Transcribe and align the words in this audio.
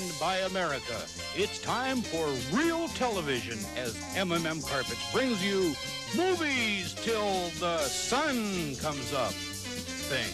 and 0.00 0.20
by 0.20 0.36
America. 0.38 0.96
It's 1.34 1.60
time 1.60 2.02
for 2.02 2.26
real 2.56 2.88
television 2.88 3.58
as 3.76 3.94
MMM 4.14 4.66
Carpets 4.68 5.12
brings 5.12 5.44
you 5.44 5.74
movies 6.16 6.94
till 6.94 7.48
the 7.60 7.78
sun 7.78 8.76
comes 8.76 9.12
up 9.12 9.32
thing. 9.32 10.32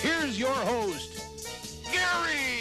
Here's 0.00 0.38
your 0.38 0.50
host, 0.50 1.10
Gary. 1.92 2.54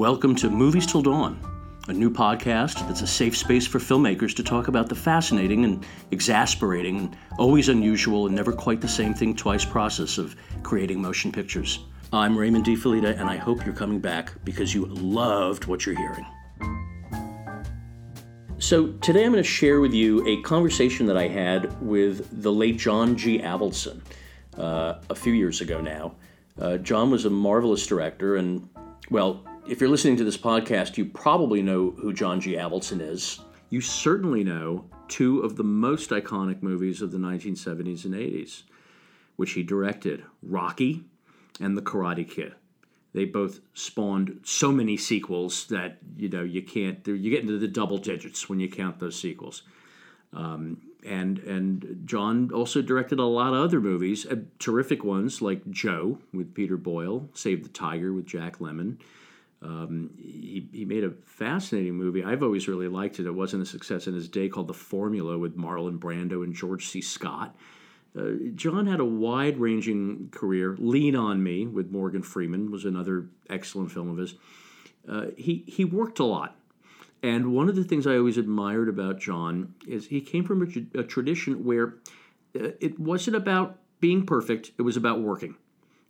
Welcome 0.00 0.34
to 0.36 0.48
Movies 0.48 0.86
Till 0.86 1.02
Dawn, 1.02 1.38
a 1.90 1.92
new 1.92 2.08
podcast 2.08 2.86
that's 2.86 3.02
a 3.02 3.06
safe 3.06 3.36
space 3.36 3.66
for 3.66 3.80
filmmakers 3.80 4.32
to 4.36 4.44
talk 4.44 4.68
about 4.68 4.88
the 4.88 4.94
fascinating 4.94 5.64
and 5.64 5.84
exasperating 6.12 6.98
and 6.98 7.16
always 7.36 7.68
unusual 7.68 8.26
and 8.26 8.34
never 8.34 8.52
quite 8.52 8.80
the 8.80 8.88
same 8.88 9.12
thing 9.12 9.34
twice 9.34 9.64
process 9.64 10.16
of 10.16 10.36
creating 10.62 11.02
motion 11.02 11.32
pictures. 11.32 11.80
I'm 12.12 12.38
Raymond 12.38 12.64
De 12.64 12.76
Felitta, 12.76 13.18
and 13.18 13.28
I 13.28 13.36
hope 13.36 13.66
you're 13.66 13.74
coming 13.74 13.98
back 13.98 14.32
because 14.44 14.72
you 14.72 14.86
loved 14.86 15.66
what 15.66 15.84
you're 15.84 15.96
hearing. 15.96 16.24
So, 18.58 18.92
today 19.00 19.24
I'm 19.24 19.32
going 19.32 19.42
to 19.42 19.48
share 19.48 19.80
with 19.80 19.92
you 19.92 20.24
a 20.28 20.40
conversation 20.42 21.06
that 21.06 21.16
I 21.16 21.26
had 21.26 21.80
with 21.82 22.42
the 22.42 22.52
late 22.52 22.76
John 22.76 23.16
G. 23.16 23.40
Avildsen 23.40 24.00
uh, 24.56 25.00
a 25.10 25.14
few 25.16 25.32
years 25.32 25.60
ago 25.60 25.80
now. 25.80 26.14
Uh, 26.56 26.76
John 26.76 27.10
was 27.10 27.24
a 27.24 27.30
marvelous 27.30 27.84
director, 27.84 28.36
and, 28.36 28.68
well, 29.10 29.44
if 29.70 29.80
you're 29.80 29.88
listening 29.88 30.16
to 30.16 30.24
this 30.24 30.36
podcast, 30.36 30.98
you 30.98 31.04
probably 31.04 31.62
know 31.62 31.92
who 31.92 32.12
John 32.12 32.40
G. 32.40 32.54
Avildsen 32.54 33.00
is. 33.00 33.38
You 33.68 33.80
certainly 33.80 34.42
know 34.42 34.84
two 35.06 35.40
of 35.42 35.54
the 35.54 35.62
most 35.62 36.10
iconic 36.10 36.60
movies 36.60 37.00
of 37.00 37.12
the 37.12 37.18
1970s 37.18 38.04
and 38.04 38.14
80s, 38.14 38.64
which 39.36 39.52
he 39.52 39.62
directed 39.62 40.24
Rocky 40.42 41.04
and 41.60 41.76
The 41.76 41.82
Karate 41.82 42.28
Kid. 42.28 42.56
They 43.12 43.26
both 43.26 43.60
spawned 43.72 44.40
so 44.42 44.72
many 44.72 44.96
sequels 44.96 45.66
that 45.68 45.98
you 46.16 46.28
know 46.28 46.42
you 46.42 46.62
can't. 46.62 47.06
You 47.06 47.30
get 47.30 47.42
into 47.42 47.58
the 47.58 47.68
double 47.68 47.98
digits 47.98 48.48
when 48.48 48.58
you 48.58 48.68
count 48.68 48.98
those 48.98 49.20
sequels. 49.20 49.62
Um, 50.32 50.78
and 51.06 51.38
and 51.38 52.02
John 52.06 52.50
also 52.52 52.82
directed 52.82 53.20
a 53.20 53.24
lot 53.24 53.54
of 53.54 53.60
other 53.60 53.80
movies, 53.80 54.26
uh, 54.26 54.36
terrific 54.58 55.04
ones 55.04 55.40
like 55.40 55.68
Joe 55.70 56.18
with 56.32 56.54
Peter 56.54 56.76
Boyle, 56.76 57.28
Save 57.34 57.62
the 57.62 57.68
Tiger 57.68 58.12
with 58.12 58.26
Jack 58.26 58.58
Lemmon. 58.58 58.98
Um, 59.62 60.10
he, 60.16 60.68
he 60.72 60.84
made 60.84 61.04
a 61.04 61.12
fascinating 61.26 61.94
movie. 61.94 62.24
I've 62.24 62.42
always 62.42 62.66
really 62.66 62.88
liked 62.88 63.20
it. 63.20 63.26
It 63.26 63.34
wasn't 63.34 63.62
a 63.62 63.66
success 63.66 64.06
in 64.06 64.14
his 64.14 64.28
day 64.28 64.48
called 64.48 64.68
The 64.68 64.74
Formula 64.74 65.36
with 65.36 65.56
Marlon 65.56 65.98
Brando 65.98 66.42
and 66.42 66.54
George 66.54 66.86
C. 66.88 67.02
Scott. 67.02 67.54
Uh, 68.18 68.30
John 68.54 68.86
had 68.86 69.00
a 69.00 69.04
wide 69.04 69.58
ranging 69.58 70.30
career. 70.30 70.76
Lean 70.78 71.14
on 71.14 71.42
Me 71.42 71.66
with 71.66 71.90
Morgan 71.90 72.22
Freeman 72.22 72.70
was 72.70 72.84
another 72.84 73.26
excellent 73.48 73.92
film 73.92 74.10
of 74.10 74.16
his. 74.16 74.34
Uh, 75.08 75.26
he, 75.36 75.64
he 75.66 75.84
worked 75.84 76.18
a 76.18 76.24
lot. 76.24 76.56
And 77.22 77.52
one 77.52 77.68
of 77.68 77.76
the 77.76 77.84
things 77.84 78.06
I 78.06 78.16
always 78.16 78.38
admired 78.38 78.88
about 78.88 79.20
John 79.20 79.74
is 79.86 80.06
he 80.06 80.20
came 80.20 80.44
from 80.44 80.62
a, 80.62 81.00
a 81.00 81.04
tradition 81.04 81.64
where 81.64 81.96
uh, 82.58 82.70
it 82.80 82.98
wasn't 82.98 83.36
about 83.36 83.78
being 84.00 84.24
perfect, 84.24 84.72
it 84.78 84.82
was 84.82 84.96
about 84.96 85.20
working. 85.20 85.56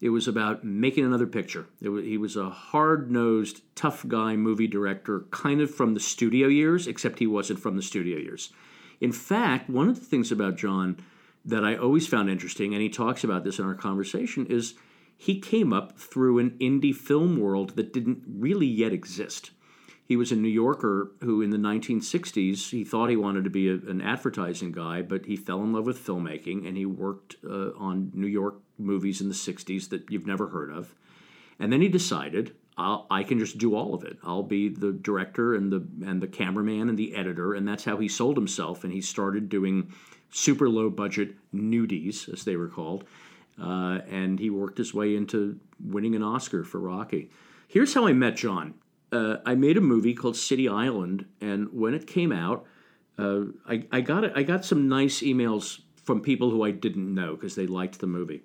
It 0.01 0.11
was 0.11 0.27
about 0.27 0.65
making 0.65 1.05
another 1.05 1.27
picture. 1.27 1.67
Was, 1.83 2.05
he 2.05 2.17
was 2.17 2.37
a 2.37 2.49
hard 2.49 3.11
nosed, 3.11 3.63
tough 3.75 4.07
guy 4.09 4.35
movie 4.37 4.67
director, 4.67 5.27
kind 5.31 5.61
of 5.61 5.75
from 5.75 5.95
the 5.95 6.01
studio 6.01 6.49
years, 6.49 6.87
except 6.87 7.19
he 7.19 7.27
wasn't 7.27 7.61
from 7.61 7.77
the 7.77 7.83
studio 7.83 8.19
years. 8.19 8.53
In 9.01 9.13
fact, 9.13 9.69
one 9.69 9.89
of 9.89 9.99
the 9.99 10.05
things 10.05 10.33
about 10.33 10.57
John 10.57 10.99
that 11.45 11.65
I 11.65 11.77
always 11.77 12.07
found 12.07 12.31
interesting, 12.31 12.73
and 12.75 12.83
he 12.83 12.89
talks 12.89 13.25
about 13.25 13.45
this 13.45 13.59
in 13.59 13.65
our 13.65 13.75
conversation, 13.75 14.47
is 14.47 14.75
he 15.17 15.39
came 15.39 15.73
up 15.73 15.99
through 15.99 16.39
an 16.39 16.51
indie 16.61 16.95
film 16.95 17.39
world 17.39 17.77
that 17.77 17.93
didn't 17.93 18.23
really 18.27 18.67
yet 18.67 18.93
exist. 18.93 19.51
He 20.03 20.17
was 20.17 20.33
a 20.33 20.37
New 20.37 20.49
Yorker 20.49 21.13
who, 21.21 21.41
in 21.41 21.51
the 21.51 21.57
1960s, 21.57 22.71
he 22.71 22.85
thought 22.85 23.11
he 23.11 23.17
wanted 23.17 23.45
to 23.45 23.51
be 23.51 23.69
a, 23.69 23.75
an 23.75 24.01
advertising 24.01 24.73
guy, 24.73 25.03
but 25.03 25.27
he 25.27 25.37
fell 25.37 25.63
in 25.63 25.73
love 25.73 25.87
with 25.87 26.05
filmmaking 26.05 26.67
and 26.67 26.77
he 26.77 26.85
worked 26.85 27.37
uh, 27.45 27.71
on 27.77 28.11
New 28.15 28.27
York 28.27 28.57
movies 28.81 29.21
in 29.21 29.29
the 29.29 29.35
60s 29.35 29.89
that 29.91 30.11
you've 30.11 30.27
never 30.27 30.49
heard 30.49 30.71
of. 30.71 30.95
And 31.59 31.73
then 31.73 31.81
he 31.81 31.89
decided, 31.89 32.55
I 32.79 33.25
can 33.25 33.39
just 33.39 33.59
do 33.59 33.75
all 33.75 33.95
of 33.95 34.05
it. 34.05 34.17
I'll 34.23 34.43
be 34.43 34.71
the 34.71 34.93
director 34.93 35.55
and 35.55 35.71
the 35.71 35.87
and 36.07 36.23
the 36.23 36.27
cameraman 36.27 36.89
and 36.89 36.99
the 36.99 37.15
editor, 37.15 37.53
and 37.53 37.69
that's 37.69 37.85
how 37.85 37.99
he 37.99 38.09
sold 38.09 38.39
himself. 38.39 38.85
And 38.85 38.93
he 38.93 39.03
started 39.03 39.51
doing 39.51 39.93
super 40.31 40.69
low 40.69 40.89
budget 40.89 41.35
nudies, 41.55 42.33
as 42.33 42.45
they 42.45 42.57
were 42.57 42.69
called, 42.69 43.05
uh, 43.61 43.99
and 44.09 44.39
he 44.39 44.49
worked 44.49 44.79
his 44.79 44.95
way 44.95 45.15
into 45.15 45.61
winning 45.85 46.15
an 46.15 46.23
Oscar 46.23 46.65
for 46.65 46.81
Rocky. 46.81 47.31
Here's 47.69 47.93
how 47.93 48.07
I 48.07 48.15
met 48.15 48.37
John 48.37 48.75
uh, 49.13 49.37
I 49.45 49.55
made 49.55 49.77
a 49.77 49.83
movie 49.83 50.15
called 50.15 50.37
City 50.37 50.69
Island, 50.69 51.27
and 51.41 51.73
when 51.73 51.95
it 51.95 52.07
came 52.07 52.33
out, 52.33 52.67
uh, 53.19 53.43
I, 53.69 53.85
I 53.93 54.01
got 54.01 54.37
I 54.37 54.43
got 54.43 54.65
some 54.65 54.89
nice 54.89 55.21
emails 55.21 55.81
from 56.05 56.21
people 56.23 56.51
who 56.51 56.65
I 56.65 56.71
didn't 56.71 57.13
know 57.15 57.35
because 57.35 57.55
they 57.55 57.67
liked 57.67 57.99
the 58.01 58.07
movie. 58.07 58.43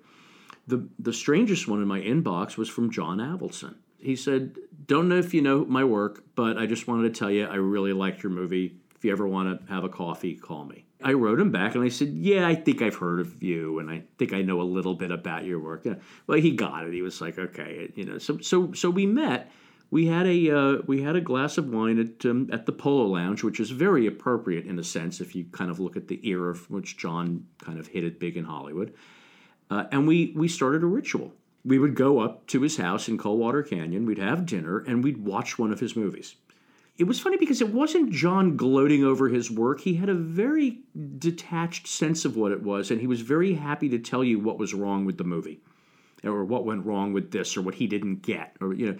The 0.66 0.88
the 0.98 1.12
strangest 1.12 1.68
one 1.68 1.80
in 1.80 1.88
my 1.88 2.00
inbox 2.00 2.56
was 2.56 2.68
from 2.68 2.90
John 2.90 3.18
Avildsen. 3.18 3.76
He 3.98 4.16
said, 4.16 4.56
"Don't 4.86 5.08
know 5.08 5.18
if 5.18 5.32
you 5.32 5.42
know 5.42 5.64
my 5.64 5.84
work, 5.84 6.24
but 6.34 6.58
I 6.58 6.66
just 6.66 6.88
wanted 6.88 7.12
to 7.12 7.18
tell 7.18 7.30
you 7.30 7.44
I 7.44 7.56
really 7.56 7.92
liked 7.92 8.22
your 8.22 8.32
movie. 8.32 8.76
If 8.94 9.04
you 9.04 9.12
ever 9.12 9.26
want 9.26 9.66
to 9.66 9.72
have 9.72 9.84
a 9.84 9.88
coffee, 9.88 10.34
call 10.34 10.64
me." 10.64 10.84
I 11.02 11.12
wrote 11.12 11.38
him 11.38 11.50
back 11.50 11.74
and 11.74 11.84
I 11.84 11.88
said, 11.88 12.08
"Yeah, 12.08 12.48
I 12.48 12.54
think 12.54 12.82
I've 12.82 12.96
heard 12.96 13.20
of 13.20 13.42
you, 13.42 13.78
and 13.78 13.90
I 13.90 14.02
think 14.18 14.32
I 14.32 14.42
know 14.42 14.60
a 14.60 14.64
little 14.64 14.94
bit 14.94 15.10
about 15.10 15.44
your 15.44 15.60
work." 15.60 15.86
Well, 16.26 16.40
he 16.40 16.52
got 16.52 16.86
it. 16.86 16.92
He 16.92 17.02
was 17.02 17.20
like, 17.20 17.38
"Okay," 17.38 17.92
you 17.94 18.04
know. 18.04 18.18
So 18.18 18.38
so 18.38 18.72
so 18.72 18.90
we 18.90 19.06
met 19.06 19.50
we 19.90 20.06
had 20.06 20.26
a 20.26 20.50
uh, 20.50 20.82
we 20.86 21.02
had 21.02 21.16
a 21.16 21.20
glass 21.20 21.58
of 21.58 21.68
wine 21.68 21.98
at 21.98 22.28
um, 22.28 22.48
at 22.52 22.66
the 22.66 22.72
Polo 22.72 23.06
Lounge, 23.06 23.44
which 23.44 23.60
is 23.60 23.70
very 23.70 24.06
appropriate 24.06 24.66
in 24.66 24.78
a 24.78 24.84
sense 24.84 25.20
if 25.20 25.34
you 25.34 25.44
kind 25.52 25.70
of 25.70 25.78
look 25.78 25.96
at 25.96 26.08
the 26.08 26.26
era 26.28 26.50
of 26.50 26.68
which 26.70 26.96
John 26.96 27.46
kind 27.58 27.78
of 27.78 27.86
hit 27.86 28.04
it 28.04 28.18
big 28.18 28.36
in 28.36 28.44
Hollywood. 28.44 28.92
Uh, 29.70 29.84
and 29.90 30.06
we 30.06 30.32
we 30.36 30.48
started 30.48 30.82
a 30.82 30.86
ritual. 30.86 31.32
We 31.64 31.78
would 31.78 31.96
go 31.96 32.20
up 32.20 32.46
to 32.48 32.62
his 32.62 32.76
house 32.76 33.08
in 33.08 33.18
Coldwater 33.18 33.62
Canyon. 33.62 34.06
We'd 34.06 34.18
have 34.18 34.46
dinner 34.46 34.78
and 34.78 35.02
we'd 35.02 35.18
watch 35.18 35.58
one 35.58 35.72
of 35.72 35.80
his 35.80 35.96
movies. 35.96 36.36
It 36.96 37.04
was 37.04 37.20
funny 37.20 37.36
because 37.36 37.60
it 37.60 37.74
wasn't 37.74 38.12
John 38.12 38.56
gloating 38.56 39.04
over 39.04 39.28
his 39.28 39.50
work. 39.50 39.80
He 39.80 39.94
had 39.94 40.08
a 40.08 40.14
very 40.14 40.78
detached 41.18 41.86
sense 41.86 42.24
of 42.24 42.36
what 42.36 42.52
it 42.52 42.62
was, 42.62 42.90
and 42.90 43.00
he 43.00 43.06
was 43.06 43.20
very 43.20 43.54
happy 43.54 43.88
to 43.90 43.98
tell 43.98 44.24
you 44.24 44.38
what 44.38 44.58
was 44.58 44.72
wrong 44.72 45.04
with 45.04 45.18
the 45.18 45.24
movie, 45.24 45.60
or 46.24 46.44
what 46.44 46.64
went 46.64 46.86
wrong 46.86 47.12
with 47.12 47.32
this, 47.32 47.54
or 47.54 47.60
what 47.60 47.74
he 47.74 47.86
didn't 47.86 48.22
get, 48.22 48.56
or 48.62 48.72
you 48.72 48.92
know 48.92 48.98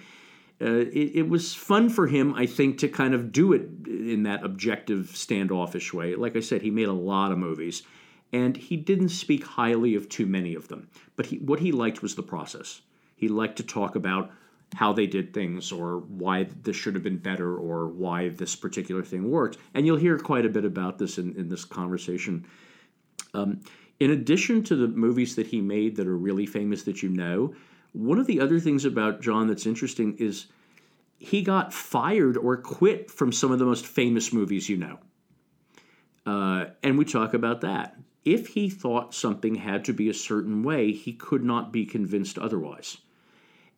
uh, 0.61 0.87
it, 0.93 1.17
it, 1.17 1.29
was 1.29 1.55
fun 1.55 1.91
for 1.91 2.07
him, 2.07 2.35
I 2.35 2.47
think, 2.47 2.79
to 2.79 2.89
kind 2.89 3.13
of 3.13 3.31
do 3.31 3.53
it 3.53 3.69
in 3.87 4.23
that 4.23 4.43
objective, 4.43 5.11
standoffish 5.15 5.93
way. 5.93 6.15
Like 6.15 6.35
I 6.35 6.41
said, 6.41 6.63
he 6.63 6.71
made 6.71 6.89
a 6.89 6.95
lot 6.95 7.31
of 7.31 7.37
movies, 7.37 7.83
and 8.37 8.55
he 8.55 8.77
didn't 8.77 9.09
speak 9.09 9.45
highly 9.45 9.95
of 9.95 10.11
too 10.11 10.27
many 10.27 10.55
of 10.55 10.69
them. 10.69 10.91
But 11.17 11.25
he, 11.25 11.39
what 11.39 11.61
he 11.61 11.73
liked 11.73 12.03
was 12.03 12.15
the 12.15 12.23
process. 12.23 12.83
He 13.17 13.29
liked 13.29 13.57
to 13.57 13.63
talk 13.63 13.97
about 13.97 14.31
how 14.75 14.93
they 14.93 15.07
did 15.07 15.33
things, 15.33 15.73
or 15.73 16.01
why 16.01 16.43
this 16.63 16.77
should 16.77 16.95
have 16.95 17.03
been 17.03 17.17
better, 17.17 17.57
or 17.57 17.89
why 17.89 18.29
this 18.29 18.55
particular 18.55 19.03
thing 19.03 19.31
worked. 19.31 19.57
And 19.73 19.87
you'll 19.87 19.97
hear 19.97 20.19
quite 20.19 20.45
a 20.45 20.51
bit 20.51 20.67
about 20.67 20.99
this 20.99 21.17
in, 21.17 21.35
in 21.37 21.49
this 21.49 21.65
conversation. 21.65 22.45
Um, 23.33 23.61
in 24.01 24.11
addition 24.11 24.63
to 24.65 24.77
the 24.77 24.89
movies 24.89 25.35
that 25.37 25.47
he 25.47 25.63
made 25.63 25.97
that 25.97 26.07
are 26.07 26.17
really 26.17 26.45
famous 26.45 26.83
that 26.83 27.03
you 27.03 27.09
know, 27.09 27.55
one 27.93 28.19
of 28.19 28.27
the 28.27 28.41
other 28.41 28.61
things 28.61 28.85
about 28.85 29.23
John 29.23 29.47
that's 29.47 29.65
interesting 29.65 30.15
is 30.19 30.47
he 31.19 31.41
got 31.41 31.73
fired 31.73 32.37
or 32.37 32.59
quit 32.59 33.11
from 33.11 33.33
some 33.33 33.51
of 33.51 33.59
the 33.59 33.65
most 33.65 33.87
famous 33.87 34.31
movies 34.31 34.69
you 34.69 34.77
know. 34.77 34.99
Uh, 36.27 36.67
and 36.83 36.99
we 36.99 37.07
talk 37.07 37.33
about 37.33 37.63
that. 37.63 37.97
If 38.27 38.49
he 38.49 38.69
thought 38.69 39.15
something 39.15 39.55
had 39.55 39.87
to 39.87 39.95
be 39.95 40.11
a 40.11 40.15
certain 40.15 40.63
way, 40.63 40.93
he 40.93 41.15
could 41.15 41.43
not 41.43 41.73
be 41.73 41.87
convinced 41.87 42.39
otherwise. 42.39 42.99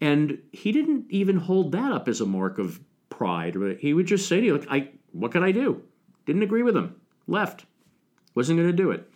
And 0.01 0.39
he 0.53 0.73
didn't 0.73 1.05
even 1.11 1.37
hold 1.37 1.71
that 1.73 1.93
up 1.93 2.09
as 2.09 2.21
a 2.21 2.27
mark 2.27 2.59
of 2.59 2.81
pride. 3.11 3.57
He 3.79 3.95
would 3.95 4.07
just 4.07 4.29
say 4.29 4.41
to 4.41 4.47
you, 4.47 4.67
I, 4.69 4.89
what 5.13 5.31
can 5.31 5.45
I 5.45 5.53
do? 5.53 5.83
Didn't 6.27 6.43
agree 6.43 6.65
with 6.65 6.77
him. 6.77 7.01
Left. 7.29 7.67
Wasn't 8.35 8.59
going 8.59 8.71
to 8.71 8.77
do 8.77 8.91
it 8.91 9.09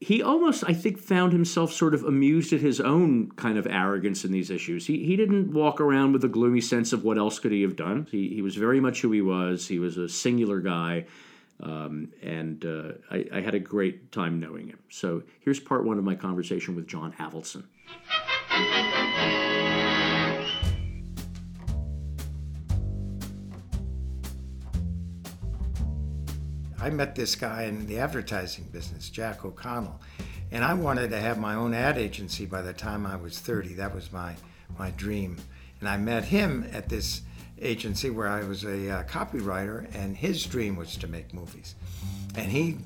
he 0.00 0.22
almost, 0.22 0.62
I 0.66 0.74
think, 0.74 0.98
found 0.98 1.32
himself 1.32 1.72
sort 1.72 1.94
of 1.94 2.04
amused 2.04 2.52
at 2.52 2.60
his 2.60 2.80
own 2.80 3.30
kind 3.32 3.56
of 3.56 3.66
arrogance 3.66 4.24
in 4.24 4.32
these 4.32 4.50
issues. 4.50 4.86
He, 4.86 5.04
he 5.04 5.16
didn't 5.16 5.52
walk 5.52 5.80
around 5.80 6.12
with 6.12 6.24
a 6.24 6.28
gloomy 6.28 6.60
sense 6.60 6.92
of 6.92 7.02
what 7.02 7.16
else 7.16 7.38
could 7.38 7.52
he 7.52 7.62
have 7.62 7.76
done. 7.76 8.06
He, 8.10 8.28
he 8.28 8.42
was 8.42 8.56
very 8.56 8.78
much 8.78 9.00
who 9.00 9.10
he 9.12 9.22
was. 9.22 9.68
He 9.68 9.78
was 9.78 9.96
a 9.96 10.08
singular 10.08 10.60
guy, 10.60 11.06
um, 11.60 12.12
and 12.22 12.64
uh, 12.64 12.92
I, 13.10 13.24
I, 13.32 13.40
had 13.40 13.54
a 13.54 13.58
great 13.58 14.12
time 14.12 14.38
knowing 14.38 14.68
him. 14.68 14.78
So 14.90 15.22
here's 15.40 15.58
part 15.58 15.84
one 15.84 15.96
of 15.98 16.04
my 16.04 16.14
conversation 16.14 16.76
with 16.76 16.86
John 16.86 17.14
Avildsen. 17.14 17.64
I 26.78 26.90
met 26.90 27.14
this 27.14 27.34
guy 27.34 27.62
in 27.64 27.86
the 27.86 27.98
advertising 27.98 28.66
business, 28.70 29.08
Jack 29.08 29.44
O'Connell, 29.44 30.00
and 30.52 30.62
I 30.62 30.74
wanted 30.74 31.10
to 31.10 31.18
have 31.18 31.38
my 31.38 31.54
own 31.54 31.74
ad 31.74 31.96
agency 31.96 32.46
by 32.46 32.62
the 32.62 32.72
time 32.72 33.06
I 33.06 33.16
was 33.16 33.38
30. 33.38 33.74
That 33.74 33.94
was 33.94 34.12
my 34.12 34.36
my 34.78 34.90
dream, 34.92 35.36
and 35.80 35.88
I 35.88 35.96
met 35.96 36.24
him 36.24 36.68
at 36.72 36.88
this 36.88 37.22
agency 37.60 38.10
where 38.10 38.28
I 38.28 38.44
was 38.44 38.64
a 38.64 38.90
uh, 38.90 39.02
copywriter, 39.04 39.92
and 39.94 40.16
his 40.16 40.44
dream 40.44 40.76
was 40.76 40.96
to 40.96 41.06
make 41.06 41.32
movies, 41.32 41.74
and 42.34 42.50
he 42.50 42.78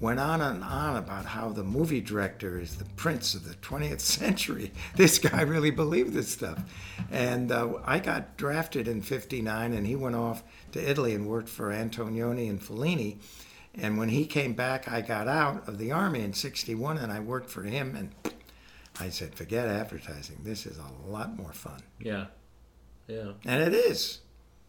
went 0.00 0.20
on 0.20 0.40
and 0.40 0.62
on 0.62 0.96
about 0.96 1.24
how 1.24 1.48
the 1.48 1.64
movie 1.64 2.00
director 2.00 2.58
is 2.58 2.76
the 2.76 2.84
prince 2.96 3.34
of 3.34 3.48
the 3.48 3.54
20th 3.56 4.00
century. 4.20 4.72
This 4.96 5.18
guy 5.18 5.42
really 5.42 5.70
believed 5.70 6.12
this 6.12 6.28
stuff. 6.28 6.58
And 7.10 7.52
uh, 7.52 7.74
I 7.84 8.00
got 8.00 8.36
drafted 8.36 8.88
in 8.88 9.02
59, 9.02 9.72
and 9.72 9.86
he 9.86 9.96
went 9.96 10.16
off 10.16 10.42
to 10.72 10.90
Italy 10.90 11.14
and 11.14 11.26
worked 11.26 11.48
for 11.48 11.70
Antonioni 11.70 12.50
and 12.50 12.60
Fellini. 12.60 13.18
And 13.76 13.98
when 13.98 14.08
he 14.08 14.26
came 14.26 14.52
back, 14.52 14.90
I 14.90 15.00
got 15.00 15.26
out 15.26 15.68
of 15.68 15.78
the 15.78 15.92
army 15.92 16.20
in 16.20 16.32
61 16.32 16.98
and 16.98 17.12
I 17.12 17.20
worked 17.20 17.50
for 17.50 17.62
him. 17.62 17.96
And 17.96 18.34
I 19.00 19.08
said, 19.08 19.34
forget 19.34 19.66
advertising. 19.66 20.38
This 20.42 20.66
is 20.66 20.78
a 20.78 21.10
lot 21.10 21.36
more 21.36 21.52
fun. 21.52 21.82
Yeah. 21.98 22.26
Yeah. 23.06 23.32
And 23.44 23.62
it 23.62 23.74
is. 23.74 24.20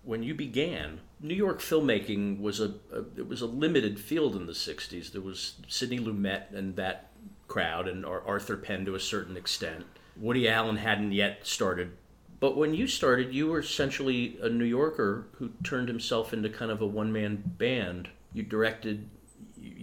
When 0.03 0.21
you 0.21 0.35
began, 0.35 1.01
New 1.19 1.33
York 1.33 1.61
filmmaking 1.61 2.39
was 2.39 2.59
a, 2.59 2.73
a 2.93 2.99
it 3.17 3.27
was 3.27 3.41
a 3.41 3.47
limited 3.47 3.99
field 3.99 4.35
in 4.35 4.45
the 4.45 4.53
60s. 4.53 5.11
There 5.11 5.21
was 5.21 5.55
Sidney 5.67 5.99
Lumet 5.99 6.53
and 6.53 6.75
that 6.75 7.11
crowd 7.47 7.87
and 7.87 8.05
Arthur 8.05 8.57
Penn 8.57 8.85
to 8.85 8.95
a 8.95 8.99
certain 8.99 9.37
extent. 9.37 9.85
Woody 10.15 10.47
Allen 10.47 10.77
hadn't 10.77 11.11
yet 11.11 11.45
started 11.45 11.91
but 12.39 12.57
when 12.57 12.73
you 12.73 12.87
started, 12.87 13.33
you 13.33 13.47
were 13.47 13.59
essentially 13.59 14.37
a 14.41 14.49
New 14.49 14.65
Yorker 14.65 15.27
who 15.33 15.51
turned 15.63 15.87
himself 15.87 16.33
into 16.33 16.49
kind 16.49 16.71
of 16.71 16.81
a 16.81 16.85
one 16.85 17.11
man 17.11 17.41
band. 17.57 18.09
You 18.33 18.43
directed, 18.43 19.09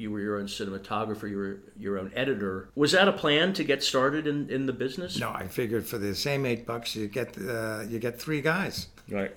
you 0.03 0.11
were 0.11 0.21
your 0.21 0.37
own 0.39 0.47
cinematographer, 0.47 1.31
you 1.31 1.37
were 1.37 1.61
your 1.79 1.99
own 1.99 2.13
editor. 2.15 2.69
Was 2.75 2.93
that 2.93 3.09
a 3.09 3.13
plan 3.13 3.53
to 3.55 3.65
get 3.65 3.83
started 3.83 4.27
in, 4.27 4.51
in 4.51 4.67
the 4.67 4.73
business? 4.73 5.19
No, 5.19 5.31
I 5.31 5.47
figured 5.47 5.87
for 5.87 5.97
the 5.97 6.15
same 6.15 6.45
eight 6.45 6.67
bucks, 6.67 6.97
you 6.97 7.07
get 7.07 7.39
uh, 7.39 7.83
you 7.89 7.99
get 7.99 8.21
three 8.21 8.43
guys. 8.43 8.89
Right. 9.09 9.33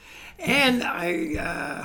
and 0.38 0.82
I 0.82 1.36
uh, 1.36 1.84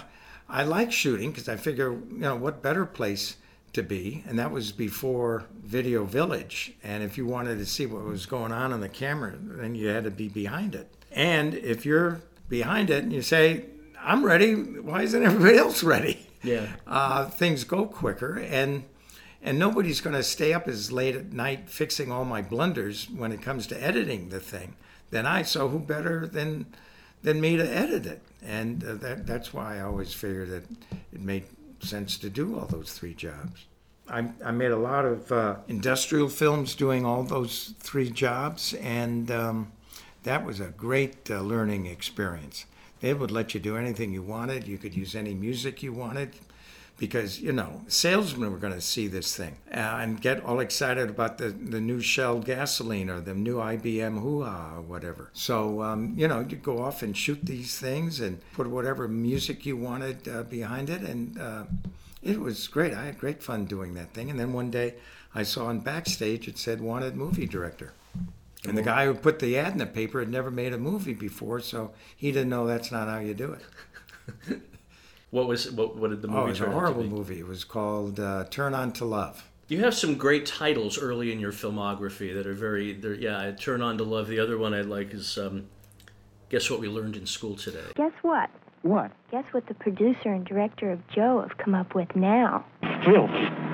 I 0.50 0.64
like 0.64 0.92
shooting 0.92 1.32
because 1.32 1.48
I 1.48 1.56
figure 1.56 1.92
you 1.92 2.18
know 2.18 2.36
what 2.36 2.62
better 2.62 2.86
place 2.86 3.38
to 3.74 3.84
be, 3.84 4.24
and 4.28 4.40
that 4.40 4.52
was 4.52 4.72
before 4.72 5.46
Video 5.64 6.04
Village. 6.04 6.74
And 6.84 7.04
if 7.04 7.18
you 7.18 7.26
wanted 7.26 7.60
to 7.60 7.66
see 7.66 7.86
what 7.86 8.04
was 8.04 8.26
going 8.26 8.52
on 8.52 8.74
on 8.74 8.82
the 8.82 8.90
camera, 8.90 9.36
then 9.38 9.76
you 9.76 9.88
had 9.88 10.06
to 10.06 10.12
be 10.12 10.28
behind 10.30 10.74
it. 10.76 10.92
And 11.12 11.54
if 11.54 11.86
you're 11.86 12.22
behind 12.50 12.90
it 12.90 13.04
and 13.04 13.14
you 13.14 13.22
say, 13.22 13.66
I'm 14.06 14.24
ready, 14.24 14.54
why 14.54 15.02
isn't 15.02 15.24
everybody 15.24 15.58
else 15.58 15.84
ready? 15.84 16.28
Yeah. 16.44 16.68
Uh, 16.86 17.26
things 17.26 17.64
go 17.64 17.86
quicker, 17.88 18.38
and 18.38 18.84
and 19.42 19.60
nobody's 19.60 20.02
going 20.02 20.16
to 20.16 20.24
stay 20.24 20.54
up 20.54 20.68
as 20.68 20.92
late 20.92 21.16
at 21.16 21.32
night 21.34 21.70
fixing 21.70 22.12
all 22.12 22.26
my 22.26 22.42
blunders 22.42 23.08
when 23.10 23.32
it 23.32 23.42
comes 23.42 23.68
to 23.68 23.84
editing 23.84 24.30
the 24.30 24.40
thing 24.40 24.76
than 25.12 25.26
I. 25.26 25.44
So 25.44 25.70
who 25.70 25.80
better 25.80 26.28
than 26.28 26.68
than 27.24 27.42
me 27.42 27.58
to 27.58 27.68
edit 27.68 28.06
it? 28.06 28.22
And 28.44 28.84
uh, 28.84 28.94
that 28.96 29.26
that's 29.26 29.54
why 29.54 29.78
I 29.78 29.82
always 29.82 30.14
figured 30.14 30.50
that 30.50 30.64
it 31.14 31.22
made 31.22 31.46
sense 31.80 32.18
to 32.20 32.30
do 32.30 32.60
all 32.60 32.66
those 32.66 32.94
three 32.94 33.14
jobs. 33.14 33.66
I, 34.08 34.30
I 34.44 34.52
made 34.52 34.72
a 34.72 34.78
lot 34.78 35.06
of 35.06 35.32
uh, 35.32 35.56
industrial 35.68 36.30
films 36.30 36.76
doing 36.76 37.06
all 37.06 37.24
those 37.24 37.74
three 37.80 38.12
jobs, 38.12 38.76
and 38.76 39.32
um, 39.32 39.72
that 40.24 40.46
was 40.46 40.60
a 40.60 40.68
great 40.68 41.30
uh, 41.32 41.42
learning 41.42 41.88
experience. 41.88 42.66
They 43.02 43.14
would 43.14 43.32
let 43.32 43.54
you 43.54 43.60
do 43.60 43.78
anything 43.78 44.14
you 44.14 44.22
wanted. 44.22 44.68
You 44.68 44.78
could 44.78 44.96
use 44.96 45.16
any 45.16 45.34
music 45.34 45.84
you 45.84 45.94
wanted 45.94 46.32
because, 46.98 47.42
you 47.42 47.52
know, 47.52 47.82
salesmen 47.88 48.52
were 48.52 48.58
going 48.58 48.74
to 48.74 48.82
see 48.82 49.08
this 49.08 49.36
thing 49.36 49.58
uh, 49.72 50.00
and 50.00 50.22
get 50.22 50.44
all 50.46 50.60
excited 50.60 51.10
about 51.10 51.38
the, 51.38 51.50
the 51.50 51.82
new 51.82 52.00
Shell 52.00 52.40
gasoline 52.40 53.10
or 53.10 53.20
the 53.20 53.34
new 53.34 53.58
IBM 53.58 54.22
hoo-ha 54.22 54.76
or 54.78 54.82
whatever. 54.82 55.30
So, 55.34 55.82
um, 55.82 56.14
you 56.18 56.28
know, 56.28 56.40
you'd 56.40 56.64
go 56.64 56.82
off 56.82 57.04
and 57.04 57.16
shoot 57.16 57.40
these 57.44 57.78
things 57.78 58.22
and 58.22 58.40
put 58.54 58.68
whatever 58.68 59.08
music 59.08 59.66
you 59.66 59.76
wanted 59.76 60.28
uh, 60.28 60.44
behind 60.44 60.90
it 60.90 61.02
and 61.02 61.40
uh, 61.40 61.66
it 62.24 62.40
was 62.40 62.68
great. 62.68 62.94
I 62.94 63.06
had 63.06 63.20
great 63.20 63.44
fun 63.44 63.66
doing 63.66 63.94
that 63.94 64.14
thing. 64.14 64.30
And 64.32 64.40
then 64.40 64.54
one 64.54 64.72
day 64.72 64.96
I 65.36 65.44
saw 65.44 65.68
on 65.68 65.82
backstage 65.82 66.48
it 66.48 66.58
said 66.58 66.82
wanted 66.82 67.16
movie 67.16 67.46
director. 67.46 67.94
And 68.68 68.78
the 68.78 68.84
guy 68.84 69.06
who 69.06 69.14
put 69.14 69.40
the 69.40 69.58
ad 69.58 69.74
in 69.74 69.78
the 69.78 69.86
paper 69.86 70.20
had 70.20 70.30
never 70.30 70.52
made 70.52 70.74
a 70.74 70.78
movie 70.78 71.14
before, 71.14 71.60
so 71.60 71.92
he 72.16 72.32
didn't 72.32 72.50
know 72.50 72.66
that's 72.66 72.92
not 72.92 73.08
how 73.08 73.20
you 73.20 73.34
do 73.34 73.56
it. 74.48 74.62
what 75.32 75.48
was 75.48 75.72
what? 75.72 75.98
What 75.98 76.10
did 76.10 76.22
the 76.22 76.28
movie? 76.28 76.40
Oh, 76.40 76.46
it 76.46 76.50
was 76.50 76.62
a 76.62 76.72
horrible 76.72 77.04
movie. 77.04 77.40
It 77.40 77.48
was 77.48 77.64
called 77.64 78.20
uh, 78.20 78.46
Turn 78.46 78.74
On 78.74 78.92
to 78.94 79.06
Love. 79.06 79.50
You 79.68 79.80
have 79.80 79.96
some 79.96 80.16
great 80.16 80.46
titles 80.46 80.98
early 80.98 81.32
in 81.32 81.40
your 81.40 81.52
filmography 81.52 82.34
that 82.34 82.46
are 82.46 82.54
very. 82.54 82.94
Yeah, 83.20 83.52
Turn 83.52 83.82
On 83.82 83.98
to 83.98 84.04
Love. 84.04 84.28
The 84.28 84.40
other 84.40 84.58
one 84.58 84.74
I 84.74 84.82
like 84.82 85.14
is 85.14 85.38
um, 85.38 85.68
Guess 86.50 86.70
What 86.70 86.80
We 86.80 86.88
Learned 86.88 87.16
in 87.16 87.26
School 87.26 87.56
Today. 87.56 87.86
Guess 87.96 88.14
what? 88.22 88.50
What? 88.84 89.12
Guess 89.32 89.46
what 89.52 89.66
the 89.66 89.74
producer 89.74 90.30
and 90.32 90.46
director 90.46 90.92
of 90.92 91.00
Joe 91.08 91.42
have 91.42 91.58
come 91.58 91.74
up 91.74 91.96
with 91.96 92.16
now? 92.16 92.64
Filth. 93.04 93.32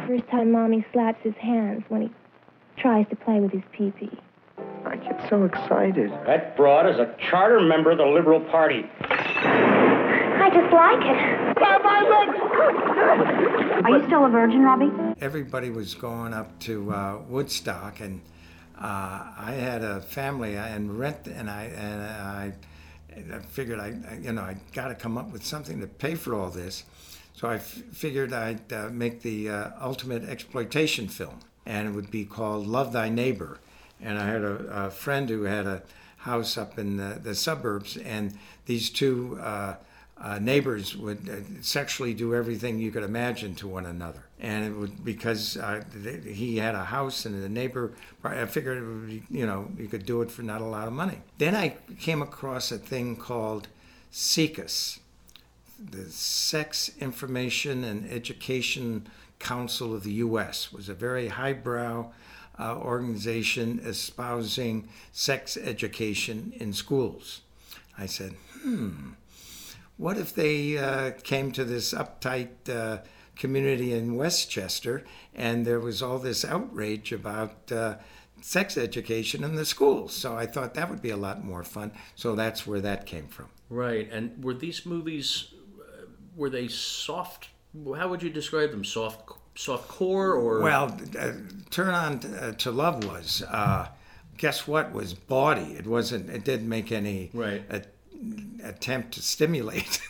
First 0.08 0.26
time 0.30 0.52
Mommy 0.54 0.86
slaps 0.94 1.20
his 1.22 1.36
hands 1.36 1.84
when 1.90 2.04
he 2.04 2.12
tries 2.78 3.06
to 3.10 3.18
play 3.18 3.42
with 3.42 3.52
his 3.52 3.62
pee-pee. 3.74 4.18
I 4.92 4.98
get 4.98 5.30
so 5.30 5.46
excited. 5.46 6.12
That 6.26 6.58
broad 6.58 6.86
is 6.86 6.98
a 7.00 7.16
charter 7.30 7.62
member 7.62 7.92
of 7.92 7.98
the 7.98 8.06
Liberal 8.06 8.42
Party. 8.42 8.84
I 9.00 10.50
just 10.54 10.74
like 10.74 11.00
it. 11.02 11.56
Are 13.86 13.98
you 13.98 14.06
still 14.08 14.26
a 14.26 14.30
virgin, 14.30 14.64
Robbie? 14.64 14.92
Everybody 15.22 15.70
was 15.70 15.96
going 15.96 16.34
up 16.34 16.60
to 16.62 16.92
uh, 16.92 17.20
Woodstock, 17.30 18.02
and 18.02 18.20
uh, 18.78 19.32
I 19.38 19.54
had 19.58 19.82
a 19.82 20.02
family 20.02 20.58
and 20.58 21.00
rent, 21.00 21.26
and 21.28 21.50
I 21.50 21.64
and 21.64 22.02
I 22.02 22.54
I 23.34 23.40
figured 23.40 23.80
I, 23.80 23.94
you 24.22 24.34
know, 24.34 24.42
I 24.42 24.58
got 24.74 24.90
to 24.90 24.96
come 24.96 25.18
up 25.18 25.32
with 25.32 25.46
something 25.46 25.80
to 25.80 25.88
pay 25.88 26.16
for 26.16 26.36
all 26.36 26.50
this. 26.50 26.84
So 27.34 27.48
I 27.48 27.56
f- 27.56 27.64
figured 27.94 28.34
I'd 28.34 28.74
uh, 28.74 28.90
make 28.92 29.22
the 29.22 29.50
uh, 29.50 29.70
ultimate 29.80 30.26
exploitation 30.28 31.08
film, 31.08 31.40
and 31.66 31.88
it 31.88 31.92
would 31.92 32.12
be 32.12 32.26
called 32.26 32.68
Love 32.68 32.92
Thy 32.92 33.08
Neighbor. 33.08 33.60
And 34.02 34.18
I 34.18 34.28
had 34.28 34.42
a, 34.42 34.86
a 34.86 34.92
friend 34.92 35.30
who 35.30 35.44
had 35.44 35.66
a 35.66 35.84
house 36.18 36.58
up 36.58 36.78
in 36.78 36.98
the, 36.98 37.20
the 37.22 37.36
suburbs, 37.36 37.98
and 37.98 38.38
these 38.66 38.90
two 38.90 39.40
uh, 39.42 39.76
uh, 40.24 40.40
neighbors 40.40 40.96
would 40.96 41.28
uh, 41.30 41.62
sexually 41.62 42.14
do 42.14 42.36
everything 42.36 42.78
you 42.80 42.92
could 42.92 43.04
imagine 43.04 43.56
to 43.56 43.68
one 43.68 43.86
another. 43.86 44.24
And 44.40 44.66
it 44.66 44.78
would 44.78 45.04
because 45.04 45.58
uh, 45.58 45.84
he 46.24 46.58
had 46.58 46.76
a 46.76 46.84
house 46.84 47.26
and 47.26 47.44
the 47.44 47.50
neighbor, 47.50 47.92
I 48.24 48.46
figured 48.46 48.86
would 48.86 49.08
be, 49.08 49.24
you 49.30 49.46
know, 49.46 49.68
you 49.78 49.88
could 49.88 50.06
do 50.06 50.22
it 50.22 50.30
for 50.30 50.44
not 50.44 50.62
a 50.62 50.66
lot 50.66 50.88
of 50.88 50.94
money. 50.94 51.20
Then 51.38 51.56
I 51.56 51.76
came 52.00 52.22
across 52.22 52.72
a 52.72 52.78
thing 52.78 53.16
called 53.16 53.68
SIECUS, 54.12 55.00
the 55.80 56.06
Sex 56.06 56.92
Information 57.00 57.84
and 57.84 58.10
Education 58.12 59.08
Council 59.40 59.96
of 59.96 60.04
the 60.04 60.14
U.S. 60.14 60.68
It 60.72 60.78
was 60.78 60.90
a 60.90 60.94
very 60.94 61.30
highbrow 61.30 62.12
uh, 62.62 62.78
organization 62.78 63.82
espousing 63.84 64.88
sex 65.12 65.58
education 65.58 66.54
in 66.58 66.74
schools. 66.74 67.42
I 67.98 68.06
said, 68.06 68.34
hmm, 68.62 69.12
what 69.98 70.18
if 70.18 70.34
they 70.34 70.78
uh, 70.78 71.12
came 71.24 71.52
to 71.54 71.66
this 71.66 71.94
uptight 71.94 72.70
uh, 72.70 73.00
community 73.36 73.94
in 73.94 74.16
Westchester 74.16 75.04
and 75.34 75.66
there 75.66 75.80
was 75.80 76.02
all 76.02 76.20
this 76.20 76.46
outrage 76.46 77.12
about 77.12 77.72
uh, 77.72 77.96
sex 78.42 78.78
education 78.78 79.44
in 79.44 79.56
the 79.56 79.66
schools? 79.66 80.14
So 80.14 80.36
I 80.36 80.46
thought 80.46 80.76
that 80.76 80.90
would 80.90 81.02
be 81.02 81.10
a 81.10 81.18
lot 81.18 81.44
more 81.44 81.64
fun. 81.64 81.92
So 82.16 82.36
that's 82.36 82.68
where 82.68 82.82
that 82.82 83.06
came 83.06 83.28
from. 83.28 83.48
Right. 83.70 84.08
And 84.12 84.44
were 84.44 84.54
these 84.54 84.86
movies, 84.86 85.54
uh, 85.80 86.06
were 86.36 86.50
they 86.50 86.68
soft? 86.68 87.50
How 87.96 88.10
would 88.10 88.22
you 88.22 88.30
describe 88.30 88.72
them? 88.72 88.84
Soft, 88.84 89.30
soft 89.56 89.88
core 89.88 90.34
or? 90.34 90.62
Well, 90.62 90.98
uh, 91.20 91.32
Turn 91.70 91.94
On 91.94 92.20
to, 92.20 92.48
uh, 92.48 92.52
to 92.54 92.72
Love 92.72 93.04
was. 93.06 93.44
guess 94.38 94.68
what 94.68 94.92
was 94.92 95.14
bawdy. 95.14 95.74
It 95.74 95.86
wasn't. 95.86 96.30
It 96.30 96.44
didn't 96.44 96.68
make 96.68 96.92
any 96.92 97.30
right 97.34 97.64
attempt 98.64 99.14
to 99.14 99.22
stimulate. 99.22 100.02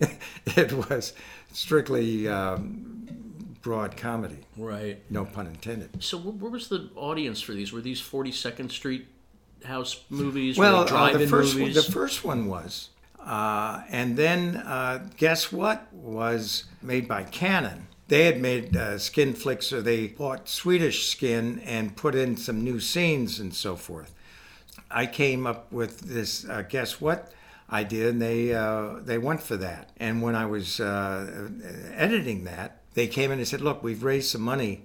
it 0.46 0.72
was 0.72 1.12
strictly 1.52 2.28
um, 2.28 3.56
broad 3.62 3.96
comedy. 3.96 4.38
Right. 4.56 5.00
No 5.10 5.24
pun 5.24 5.46
intended. 5.46 6.02
So, 6.02 6.18
where 6.18 6.50
was 6.50 6.68
the 6.68 6.90
audience 6.96 7.40
for 7.40 7.52
these? 7.52 7.72
Were 7.72 7.80
these 7.80 8.00
Forty 8.00 8.32
Second 8.32 8.70
Street 8.70 9.06
house 9.64 10.04
movies? 10.08 10.58
Well, 10.58 10.76
uh, 10.92 11.16
the 11.16 11.26
first 11.26 11.56
movies? 11.56 11.76
One, 11.76 11.84
the 11.84 11.92
first 11.92 12.24
one 12.24 12.46
was, 12.46 12.90
uh, 13.20 13.82
and 13.90 14.16
then 14.16 14.56
uh, 14.56 15.06
guess 15.16 15.52
what 15.52 15.92
was 15.92 16.64
made 16.82 17.08
by 17.08 17.24
Cannon. 17.24 17.86
They 18.10 18.26
had 18.26 18.40
made 18.40 18.76
uh, 18.76 18.98
skin 18.98 19.32
flicks, 19.34 19.68
so 19.68 19.80
they 19.80 20.08
bought 20.08 20.48
Swedish 20.48 21.08
skin 21.08 21.60
and 21.64 21.96
put 21.96 22.14
in 22.14 22.36
some 22.36 22.62
new 22.62 22.80
scenes 22.80 23.40
and 23.40 23.54
so 23.54 23.76
forth. 23.76 24.12
I 24.90 25.06
came 25.06 25.46
up 25.46 25.72
with 25.72 26.00
this. 26.00 26.44
Uh, 26.48 26.62
guess 26.68 27.00
what? 27.00 27.32
idea, 27.72 28.08
and 28.08 28.20
they 28.20 28.54
uh, 28.54 28.94
they 29.00 29.18
went 29.18 29.42
for 29.42 29.56
that. 29.56 29.90
And 29.98 30.22
when 30.22 30.34
I 30.34 30.46
was 30.46 30.80
uh, 30.80 31.48
editing 31.94 32.44
that, 32.44 32.82
they 32.94 33.06
came 33.06 33.30
in 33.30 33.38
and 33.38 33.46
said, 33.46 33.60
"Look, 33.60 33.82
we've 33.82 34.02
raised 34.02 34.30
some 34.30 34.42
money 34.42 34.84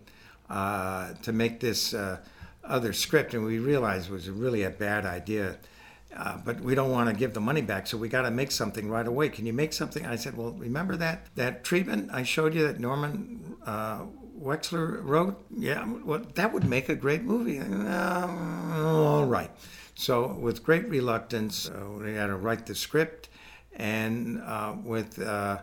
uh, 0.49 1.13
to 1.23 1.31
make 1.31 1.59
this 1.59 1.93
uh, 1.93 2.19
other 2.63 2.93
script, 2.93 3.33
and 3.33 3.43
we 3.43 3.59
realized 3.59 4.09
it 4.09 4.13
was 4.13 4.29
really 4.29 4.63
a 4.63 4.69
bad 4.69 5.05
idea." 5.05 5.57
Uh, 6.15 6.37
but 6.45 6.61
we 6.61 6.75
don't 6.75 6.91
want 6.91 7.09
to 7.09 7.15
give 7.15 7.33
the 7.33 7.41
money 7.41 7.61
back, 7.61 7.87
so 7.87 7.97
we 7.97 8.07
got 8.07 8.21
to 8.21 8.31
make 8.31 8.51
something 8.51 8.89
right 8.89 9.05
away. 9.05 9.27
Can 9.29 9.45
you 9.45 9.53
make 9.53 9.73
something? 9.73 10.05
I 10.05 10.15
said, 10.15 10.37
well, 10.37 10.51
remember 10.51 10.95
that 10.95 11.27
that 11.35 11.63
treatment 11.63 12.09
I 12.13 12.23
showed 12.23 12.53
you 12.53 12.65
that 12.67 12.79
Norman 12.79 13.57
uh, 13.65 14.05
Wexler 14.39 15.03
wrote? 15.03 15.45
Yeah, 15.57 15.85
well, 16.05 16.21
that 16.35 16.53
would 16.53 16.63
make 16.63 16.87
a 16.87 16.95
great 16.95 17.23
movie. 17.23 17.59
Uh, 17.59 18.27
all 18.77 19.25
right. 19.25 19.51
So 19.95 20.33
with 20.33 20.63
great 20.63 20.87
reluctance, 20.87 21.69
uh, 21.69 21.89
we 21.89 22.13
had 22.13 22.27
to 22.27 22.35
write 22.35 22.65
the 22.65 22.75
script, 22.75 23.29
and 23.75 24.41
uh, 24.41 24.75
with 24.83 25.21
uh, 25.21 25.59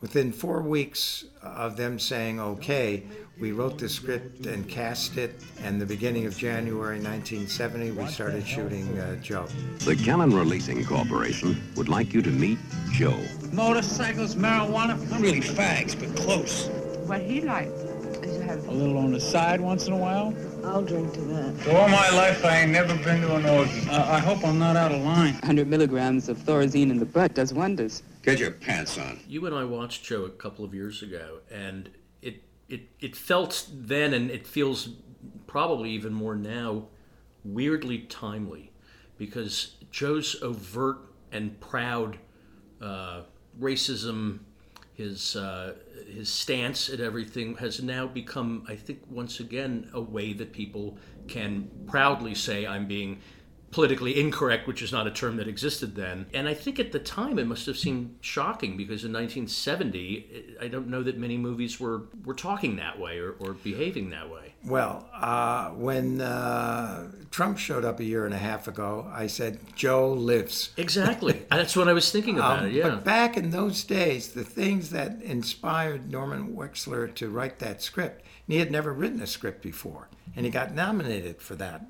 within 0.00 0.32
four 0.32 0.62
weeks 0.62 1.24
of 1.42 1.76
them 1.76 1.98
saying 1.98 2.40
okay, 2.40 3.02
we 3.38 3.52
wrote 3.52 3.78
the 3.78 3.88
script 3.88 4.46
and 4.46 4.68
cast 4.68 5.18
it. 5.18 5.34
And 5.62 5.80
the 5.80 5.86
beginning 5.86 6.26
of 6.26 6.36
January 6.36 6.98
1970, 6.98 7.90
we 7.92 8.06
started 8.06 8.46
shooting 8.46 8.98
uh, 8.98 9.16
Joe. 9.16 9.46
The 9.80 9.96
Cannon 9.96 10.34
Releasing 10.34 10.84
Corporation 10.84 11.62
would 11.76 11.88
like 11.88 12.14
you 12.14 12.22
to 12.22 12.30
meet 12.30 12.58
Joe. 12.92 13.18
Motorcycles, 13.52 14.34
marijuana, 14.36 15.10
not 15.10 15.20
really 15.20 15.40
fags, 15.40 15.98
but 15.98 16.16
close. 16.16 16.68
What 17.06 17.20
he 17.20 17.42
likes 17.42 17.70
is 17.70 18.38
to 18.38 18.44
have 18.44 18.66
A 18.68 18.72
little 18.72 18.98
on 18.98 19.12
the 19.12 19.20
side 19.20 19.60
once 19.60 19.86
in 19.86 19.92
a 19.92 19.98
while. 19.98 20.34
I'll 20.66 20.82
drink 20.82 21.12
to 21.14 21.20
that. 21.20 21.56
So 21.62 21.76
all 21.76 21.88
my 21.88 22.10
life, 22.10 22.44
I 22.44 22.58
ain't 22.58 22.72
never 22.72 22.94
been 22.96 23.20
to 23.20 23.36
an 23.36 23.46
orgy. 23.46 23.88
Uh, 23.88 24.12
I 24.12 24.18
hope 24.18 24.44
I'm 24.44 24.58
not 24.58 24.76
out 24.76 24.90
of 24.90 25.00
line. 25.02 25.34
100 25.34 25.68
milligrams 25.68 26.28
of 26.28 26.38
Thorazine 26.38 26.90
in 26.90 26.98
the 26.98 27.04
butt 27.04 27.34
does 27.34 27.54
wonders. 27.54 28.02
Get 28.22 28.40
your 28.40 28.50
pants 28.50 28.98
on. 28.98 29.20
You 29.28 29.46
and 29.46 29.54
I 29.54 29.62
watched 29.64 30.04
Joe 30.04 30.24
a 30.24 30.30
couple 30.30 30.64
of 30.64 30.74
years 30.74 31.02
ago, 31.02 31.38
and 31.50 31.88
it 32.20 32.42
it 32.68 32.88
it 33.00 33.14
felt 33.14 33.68
then, 33.72 34.12
and 34.12 34.28
it 34.30 34.44
feels 34.44 34.88
probably 35.46 35.90
even 35.90 36.12
more 36.12 36.34
now, 36.34 36.88
weirdly 37.44 38.00
timely, 38.00 38.72
because 39.18 39.76
Joe's 39.92 40.42
overt 40.42 40.98
and 41.30 41.58
proud 41.60 42.18
uh, 42.82 43.22
racism, 43.60 44.40
his 44.94 45.36
uh, 45.36 45.74
his 46.06 46.28
stance 46.28 46.88
at 46.88 47.00
everything 47.00 47.56
has 47.56 47.82
now 47.82 48.06
become, 48.06 48.64
I 48.68 48.76
think, 48.76 49.00
once 49.10 49.40
again 49.40 49.90
a 49.92 50.00
way 50.00 50.32
that 50.34 50.52
people 50.52 50.98
can 51.28 51.70
proudly 51.86 52.34
say, 52.34 52.66
"I'm 52.66 52.86
being." 52.86 53.20
Politically 53.76 54.18
incorrect, 54.18 54.66
which 54.66 54.80
is 54.80 54.90
not 54.90 55.06
a 55.06 55.10
term 55.10 55.36
that 55.36 55.46
existed 55.46 55.94
then. 55.96 56.24
And 56.32 56.48
I 56.48 56.54
think 56.54 56.80
at 56.80 56.92
the 56.92 56.98
time 56.98 57.38
it 57.38 57.46
must 57.46 57.66
have 57.66 57.76
seemed 57.76 58.16
shocking 58.22 58.74
because 58.74 59.04
in 59.04 59.12
1970, 59.12 60.56
I 60.62 60.68
don't 60.68 60.88
know 60.88 61.02
that 61.02 61.18
many 61.18 61.36
movies 61.36 61.78
were, 61.78 62.04
were 62.24 62.32
talking 62.32 62.76
that 62.76 62.98
way 62.98 63.18
or, 63.18 63.32
or 63.32 63.52
behaving 63.52 64.08
that 64.10 64.30
way. 64.30 64.54
Well, 64.64 65.06
uh, 65.12 65.68
when 65.72 66.22
uh, 66.22 67.10
Trump 67.30 67.58
showed 67.58 67.84
up 67.84 68.00
a 68.00 68.04
year 68.04 68.24
and 68.24 68.32
a 68.32 68.38
half 68.38 68.66
ago, 68.66 69.10
I 69.12 69.26
said, 69.26 69.60
Joe 69.74 70.10
lives. 70.10 70.70
Exactly. 70.78 71.42
That's 71.50 71.76
what 71.76 71.86
I 71.86 71.92
was 71.92 72.10
thinking 72.10 72.36
about 72.38 72.60
Um, 72.60 72.66
it, 72.68 72.72
yeah. 72.72 72.88
But 72.88 73.04
back 73.04 73.36
in 73.36 73.50
those 73.50 73.84
days, 73.84 74.28
the 74.28 74.42
things 74.42 74.88
that 74.88 75.20
inspired 75.20 76.10
Norman 76.10 76.56
Wexler 76.56 77.14
to 77.16 77.28
write 77.28 77.58
that 77.58 77.82
script, 77.82 78.22
and 78.46 78.54
he 78.54 78.58
had 78.58 78.70
never 78.70 78.90
written 78.90 79.20
a 79.20 79.26
script 79.26 79.60
before, 79.60 80.08
and 80.34 80.46
he 80.46 80.50
got 80.50 80.74
nominated 80.74 81.42
for 81.42 81.56
that, 81.56 81.84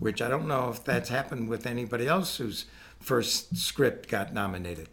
which 0.00 0.20
I 0.20 0.28
don't 0.28 0.48
know 0.48 0.70
if 0.70 0.82
that's 0.82 1.10
happened 1.10 1.48
with 1.48 1.66
anybody 1.66 2.08
else 2.08 2.38
whose 2.38 2.64
first 2.98 3.56
script 3.56 4.08
got 4.08 4.34
nominated. 4.34 4.88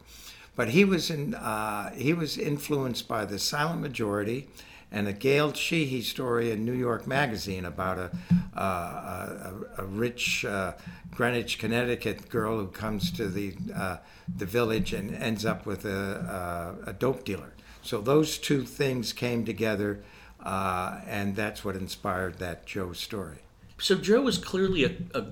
But 0.55 0.69
he 0.69 0.85
was 0.85 1.09
in, 1.09 1.33
uh, 1.33 1.91
he 1.93 2.13
was 2.13 2.37
influenced 2.37 3.07
by 3.07 3.25
the 3.25 3.39
Silent 3.39 3.81
Majority 3.81 4.47
and 4.91 5.07
a 5.07 5.13
Gail 5.13 5.53
Sheehy 5.53 6.01
story 6.01 6.51
in 6.51 6.63
New 6.63 6.73
York 6.73 7.07
Magazine 7.07 7.65
about 7.65 7.97
a 7.97 8.11
uh, 8.55 9.51
a, 9.77 9.83
a 9.83 9.85
rich 9.85 10.45
uh, 10.45 10.73
Greenwich, 11.11 11.59
Connecticut 11.59 12.29
girl 12.29 12.57
who 12.57 12.67
comes 12.67 13.11
to 13.11 13.27
the 13.27 13.55
uh, 13.75 13.97
the 14.37 14.45
village 14.45 14.93
and 14.93 15.13
ends 15.15 15.45
up 15.45 15.65
with 15.65 15.85
a, 15.85 16.75
a, 16.85 16.89
a 16.89 16.93
dope 16.93 17.23
dealer. 17.23 17.53
So 17.81 18.01
those 18.01 18.37
two 18.37 18.63
things 18.63 19.13
came 19.13 19.45
together, 19.45 20.03
uh, 20.43 21.01
and 21.05 21.35
that's 21.35 21.63
what 21.63 21.75
inspired 21.75 22.39
that 22.39 22.65
Joe 22.65 22.93
story. 22.93 23.39
So 23.79 23.95
Joe 23.95 24.21
was 24.21 24.37
clearly 24.37 24.83
a, 24.85 24.91
a 25.13 25.25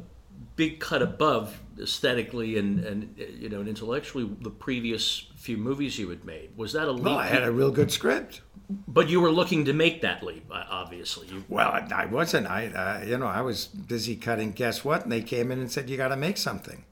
big 0.55 0.79
cut 0.79 1.01
above 1.01 1.61
aesthetically 1.79 2.57
and, 2.57 2.79
and 2.85 3.15
you 3.17 3.49
know 3.49 3.59
and 3.59 3.67
intellectually 3.67 4.29
the 4.39 4.49
previous 4.49 5.27
few 5.35 5.57
movies 5.57 5.99
you 5.99 6.09
had 6.09 6.23
made. 6.23 6.49
Was 6.55 6.73
that 6.73 6.87
a 6.87 6.91
leap? 6.91 7.05
Well, 7.05 7.17
I 7.17 7.27
had 7.27 7.43
a 7.43 7.51
real 7.51 7.71
good 7.71 7.91
script. 7.91 8.41
but 8.87 9.09
you 9.09 9.19
were 9.21 9.31
looking 9.31 9.65
to 9.65 9.73
make 9.73 10.01
that 10.01 10.23
leap, 10.23 10.45
obviously. 10.51 11.27
You, 11.27 11.43
Well, 11.49 11.69
I, 11.69 11.87
I 11.93 12.05
wasn't. 12.05 12.47
I, 12.47 12.67
uh, 12.67 13.05
you 13.05 13.17
know, 13.17 13.27
I 13.27 13.41
was 13.41 13.65
busy 13.65 14.15
cutting. 14.15 14.51
Guess 14.51 14.83
what? 14.83 15.03
And 15.03 15.11
they 15.11 15.21
came 15.21 15.51
in 15.51 15.59
and 15.59 15.71
said, 15.71 15.89
"You 15.89 15.97
got 15.97 16.09
to 16.09 16.15
make 16.15 16.37
something." 16.37 16.85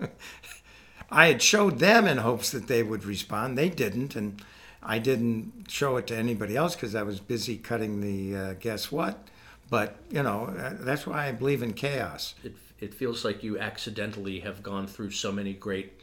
I 1.10 1.26
had 1.26 1.42
showed 1.42 1.78
them 1.78 2.06
in 2.06 2.18
hopes 2.18 2.50
that 2.50 2.68
they 2.68 2.82
would 2.82 3.04
respond. 3.04 3.58
They 3.58 3.68
didn't, 3.68 4.14
and 4.14 4.40
I 4.82 4.98
didn't 4.98 5.66
show 5.68 5.96
it 5.96 6.06
to 6.08 6.16
anybody 6.16 6.56
else 6.56 6.74
because 6.74 6.94
I 6.94 7.02
was 7.02 7.18
busy 7.20 7.58
cutting 7.58 8.00
the 8.00 8.36
uh, 8.36 8.54
guess 8.54 8.90
what. 8.92 9.28
But 9.70 9.96
you 10.10 10.22
know, 10.22 10.46
uh, 10.46 10.74
that's 10.80 11.06
why 11.06 11.28
I 11.28 11.32
believe 11.32 11.62
in 11.62 11.72
chaos. 11.72 12.34
it, 12.44 12.54
it 12.80 12.92
feels 12.94 13.24
like 13.24 13.42
you 13.42 13.58
accidentally 13.58 14.40
have 14.40 14.62
gone 14.62 14.86
through 14.86 15.10
so 15.12 15.30
many 15.32 15.52
great 15.54 16.00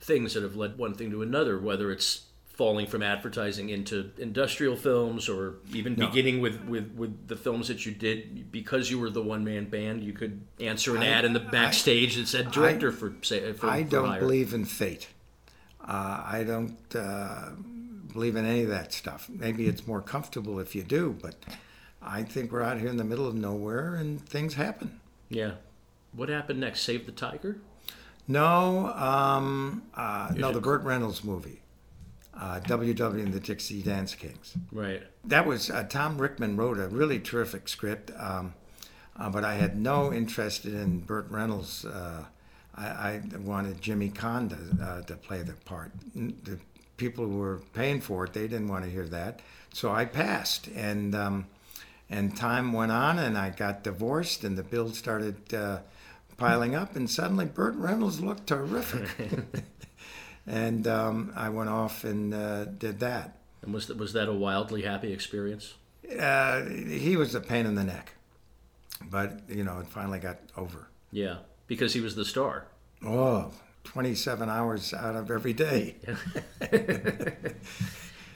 things 0.00 0.34
that 0.34 0.42
have 0.42 0.54
led 0.56 0.78
one 0.78 0.94
thing 0.94 1.10
to 1.10 1.22
another, 1.22 1.58
whether 1.58 1.90
it's 1.90 2.24
falling 2.46 2.86
from 2.88 3.02
advertising 3.04 3.68
into 3.70 4.10
industrial 4.18 4.74
films 4.76 5.28
or 5.28 5.54
even 5.72 5.94
beginning 5.94 6.40
with, 6.40 6.60
with, 6.64 6.90
with 6.96 7.28
the 7.28 7.36
films 7.36 7.68
that 7.68 7.86
you 7.86 7.92
did 7.92 8.50
because 8.50 8.90
you 8.90 8.98
were 8.98 9.10
the 9.10 9.22
one 9.22 9.44
man 9.44 9.64
band 9.64 10.02
you 10.02 10.12
could 10.12 10.40
answer 10.58 10.96
an 10.96 11.02
I- 11.04 11.06
ad 11.06 11.24
in 11.24 11.34
the 11.34 11.38
backstage 11.40 12.16
that 12.16 12.26
said 12.26 12.50
director 12.50 12.90
I- 12.90 12.94
for 12.96 13.14
say 13.22 13.52
for, 13.52 13.68
I 13.68 13.82
don't 13.82 14.08
hire. 14.08 14.18
believe 14.20 14.54
in 14.54 14.64
fate. 14.64 15.06
Uh, 15.80 16.22
I 16.26 16.44
don't 16.44 16.76
uh, 16.96 17.50
believe 18.12 18.34
in 18.36 18.44
any 18.44 18.64
of 18.64 18.70
that 18.70 18.92
stuff. 18.92 19.28
Maybe 19.28 19.66
it's 19.68 19.86
more 19.86 20.02
comfortable 20.02 20.58
if 20.58 20.74
you 20.74 20.82
do, 20.82 21.16
but 21.22 21.36
I 22.02 22.22
think 22.22 22.52
we're 22.52 22.62
out 22.62 22.78
here 22.78 22.88
in 22.88 22.96
the 22.96 23.04
middle 23.04 23.26
of 23.26 23.34
nowhere 23.34 23.94
and 23.96 24.20
things 24.20 24.54
happen. 24.54 25.00
yeah 25.28 25.52
what 26.12 26.28
happened 26.30 26.60
next 26.60 26.80
save 26.82 27.04
the 27.06 27.12
tiger 27.12 27.58
No, 28.26 28.92
um, 28.94 29.82
uh, 29.94 30.32
no, 30.36 30.52
the 30.52 30.60
Burt 30.60 30.82
Reynolds 30.82 31.22
movie, 31.24 31.60
uh, 32.34 32.60
WW 32.60 33.22
and 33.24 33.32
the 33.32 33.40
Dixie 33.40 33.82
Dance 33.82 34.14
Kings. 34.14 34.54
right 34.72 35.02
That 35.24 35.46
was 35.46 35.70
uh, 35.70 35.84
Tom 35.84 36.18
Rickman 36.18 36.56
wrote 36.56 36.78
a 36.78 36.88
really 36.88 37.20
terrific 37.20 37.68
script, 37.68 38.10
um, 38.18 38.54
uh, 39.16 39.28
but 39.30 39.44
I 39.44 39.54
had 39.54 39.78
no 39.78 40.12
interest 40.12 40.64
in 40.64 41.00
Burt 41.00 41.26
Reynolds. 41.30 41.84
Uh, 41.84 42.24
I, 42.76 42.86
I 42.86 43.20
wanted 43.40 43.80
Jimmy 43.80 44.10
to, 44.10 44.56
uh, 44.82 45.02
to 45.02 45.16
play 45.16 45.42
the 45.42 45.54
part. 45.64 45.90
The 46.14 46.58
people 46.96 47.26
who 47.26 47.38
were 47.38 47.60
paying 47.74 48.00
for 48.00 48.24
it, 48.24 48.32
they 48.32 48.46
didn't 48.46 48.68
want 48.68 48.84
to 48.84 48.90
hear 48.90 49.08
that, 49.08 49.40
so 49.72 49.90
I 49.90 50.04
passed. 50.04 50.68
And 50.68 51.14
um, 51.14 51.46
and 52.10 52.36
time 52.36 52.72
went 52.72 52.92
on, 52.92 53.18
and 53.18 53.36
I 53.38 53.50
got 53.50 53.82
divorced, 53.84 54.44
and 54.44 54.56
the 54.56 54.62
bills 54.62 54.96
started 54.98 55.52
uh, 55.54 55.80
piling 56.36 56.74
up, 56.74 56.96
and 56.96 57.08
suddenly 57.10 57.44
Burt 57.46 57.74
Reynolds 57.76 58.20
looked 58.20 58.46
terrific. 58.46 59.08
and 60.46 60.86
um, 60.86 61.32
I 61.36 61.48
went 61.50 61.68
off 61.70 62.04
and 62.04 62.32
uh, 62.32 62.64
did 62.66 63.00
that. 63.00 63.36
and 63.62 63.72
was 63.74 63.86
that 63.88 63.96
was 63.98 64.12
that 64.14 64.28
a 64.28 64.32
wildly 64.32 64.82
happy 64.82 65.12
experience 65.12 65.74
Uh, 66.18 66.64
he 66.64 67.16
was 67.16 67.34
a 67.34 67.40
pain 67.40 67.66
in 67.66 67.74
the 67.74 67.84
neck, 67.84 68.14
but 69.10 69.40
you 69.48 69.62
know, 69.64 69.78
it 69.80 69.86
finally 69.88 70.18
got 70.18 70.38
over. 70.56 70.88
yeah 71.12 71.38
because 71.66 71.92
he 71.92 72.00
was 72.00 72.14
the 72.16 72.24
star 72.24 72.66
Oh, 73.04 73.52
27 73.84 74.48
hours 74.48 74.92
out 74.94 75.14
of 75.16 75.30
every 75.30 75.52
day. 75.52 75.96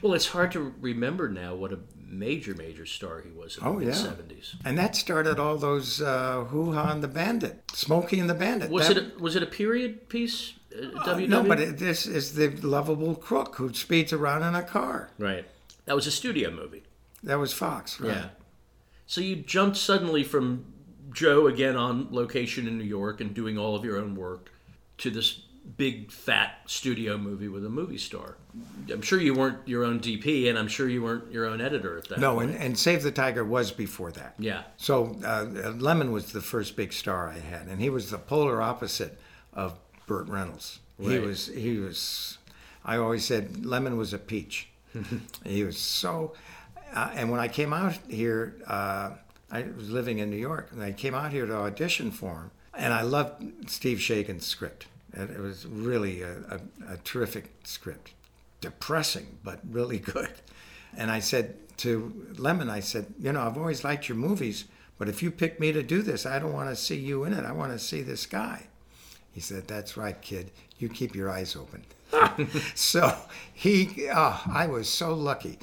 well 0.01 0.13
it's 0.13 0.27
hard 0.27 0.51
to 0.51 0.73
remember 0.79 1.29
now 1.29 1.55
what 1.55 1.71
a 1.73 1.79
major 2.13 2.53
major 2.55 2.85
star 2.85 3.21
he 3.21 3.31
was 3.31 3.57
in 3.57 3.65
Oh, 3.65 3.79
the 3.79 3.85
yeah. 3.87 3.91
70s 3.91 4.55
And 4.65 4.77
that 4.77 4.95
started 4.95 5.39
all 5.39 5.57
those 5.57 6.01
uh, 6.01 6.45
Hoo 6.45 6.71
Ha 6.73 6.91
and 6.91 7.03
the 7.03 7.07
Bandit, 7.07 7.63
Smokey 7.73 8.19
and 8.19 8.29
the 8.29 8.33
Bandit. 8.35 8.69
Was 8.69 8.87
That- 8.87 8.97
it 8.97 9.13
a, 9.17 9.19
was 9.21 9.35
it 9.35 9.43
a 9.43 9.47
period 9.47 10.07
piece? 10.09 10.53
Uh, 10.75 10.85
WW? 11.05 11.27
No, 11.29 11.43
but 11.43 11.59
it, 11.59 11.77
this 11.77 12.05
is 12.07 12.33
the 12.35 12.49
lovable 12.61 13.15
crook 13.15 13.55
who 13.57 13.73
speeds 13.73 14.11
around 14.13 14.43
in 14.43 14.55
a 14.55 14.63
car. 14.63 15.09
right. 15.19 15.45
That 15.85 15.95
was 15.95 16.07
a 16.07 16.11
studio 16.11 16.49
movie. 16.49 16.83
That 17.23 17.35
was 17.39 17.51
Fox, 17.53 17.99
right? 17.99 18.15
Yeah. 18.15 18.25
So 19.05 19.19
you 19.21 19.35
jumped 19.35 19.75
suddenly 19.77 20.23
from 20.23 20.65
Joe 21.13 21.47
again 21.47 21.75
on 21.75 22.07
location 22.11 22.67
in 22.67 22.77
New 22.77 22.85
York 22.85 23.19
and 23.21 23.33
doing 23.33 23.57
all 23.57 23.75
of 23.75 23.83
your 23.83 23.97
own 23.97 24.15
work 24.15 24.49
to 24.99 25.09
this 25.11 25.41
big 25.77 26.11
fat 26.11 26.59
studio 26.65 27.17
movie 27.17 27.47
with 27.47 27.65
a 27.65 27.69
movie 27.69 27.97
star. 27.97 28.35
I'm 28.91 29.01
sure 29.01 29.19
you 29.19 29.33
weren't 29.33 29.65
your 29.67 29.83
own 29.83 29.99
DP, 29.99 30.49
and 30.49 30.57
I'm 30.59 30.67
sure 30.67 30.89
you 30.89 31.01
weren't 31.01 31.31
your 31.31 31.45
own 31.45 31.61
editor 31.61 31.97
at 31.97 32.07
that. 32.09 32.19
No, 32.19 32.35
point. 32.35 32.51
and, 32.51 32.59
and 32.59 32.77
Save 32.77 33.03
the 33.03 33.11
Tiger 33.11 33.43
was 33.45 33.71
before 33.71 34.11
that. 34.11 34.35
yeah. 34.37 34.63
So 34.77 35.17
uh, 35.25 35.45
Lemmon 35.71 36.11
was 36.11 36.31
the 36.31 36.41
first 36.41 36.75
big 36.75 36.93
star 36.93 37.29
I 37.29 37.39
had, 37.39 37.67
and 37.67 37.79
he 37.81 37.89
was 37.89 38.11
the 38.11 38.17
polar 38.17 38.61
opposite 38.61 39.19
of 39.53 39.77
Burt 40.05 40.27
Reynolds. 40.27 40.79
He 40.99 41.17
was 41.19 41.47
he 41.47 41.79
was. 41.79 42.37
I 42.85 42.97
always 42.97 43.25
said 43.25 43.53
Lemmon 43.53 43.97
was 43.97 44.13
a 44.13 44.17
peach. 44.17 44.69
he 45.45 45.63
was 45.63 45.77
so. 45.77 46.33
uh, 46.93 47.09
and 47.15 47.31
when 47.31 47.39
I 47.39 47.47
came 47.47 47.73
out 47.73 47.97
here, 48.07 48.55
uh, 48.67 49.11
I 49.51 49.63
was 49.75 49.89
living 49.89 50.19
in 50.19 50.29
New 50.29 50.37
York, 50.37 50.69
and 50.71 50.83
I 50.83 50.91
came 50.91 51.15
out 51.15 51.31
here 51.31 51.45
to 51.45 51.55
audition 51.55 52.11
for 52.11 52.33
him, 52.33 52.51
and 52.73 52.93
I 52.93 53.01
loved 53.01 53.69
Steve 53.69 53.97
Shagan's 53.97 54.45
script. 54.45 54.85
It, 55.13 55.29
it 55.31 55.39
was 55.39 55.65
really 55.65 56.21
a, 56.21 56.37
a, 56.49 56.93
a 56.93 56.97
terrific 56.97 57.51
script, 57.63 58.13
depressing 58.61 59.37
but 59.43 59.59
really 59.69 59.99
good. 60.15 60.31
And 60.95 61.09
I 61.09 61.19
said 61.19 61.55
to 61.77 62.27
Lemmon, 62.33 62.69
I 62.69 62.79
said, 62.79 63.13
you 63.19 63.31
know, 63.31 63.41
I've 63.41 63.57
always 63.57 63.83
liked 63.83 64.07
your 64.07 64.17
movies, 64.17 64.65
but 64.97 65.09
if 65.09 65.23
you 65.23 65.31
pick 65.31 65.59
me 65.59 65.71
to 65.71 65.83
do 65.83 66.01
this, 66.01 66.25
I 66.25 66.39
don't 66.39 66.53
want 66.53 66.69
to 66.69 66.75
see 66.75 66.97
you 66.97 67.23
in 67.23 67.33
it. 67.33 67.45
I 67.45 67.51
want 67.51 67.71
to 67.71 67.79
see 67.79 68.01
this 68.01 68.25
guy. 68.25 68.67
He 69.33 69.41
said, 69.41 69.67
That's 69.67 69.97
right, 69.97 70.19
kid. 70.21 70.51
You 70.77 70.89
keep 70.89 71.15
your 71.15 71.29
eyes 71.29 71.55
open. 71.55 71.83
so 72.75 73.15
he, 73.53 74.07
oh, 74.13 74.41
I 74.51 74.67
was 74.67 74.87
so 74.87 75.13
lucky. 75.13 75.57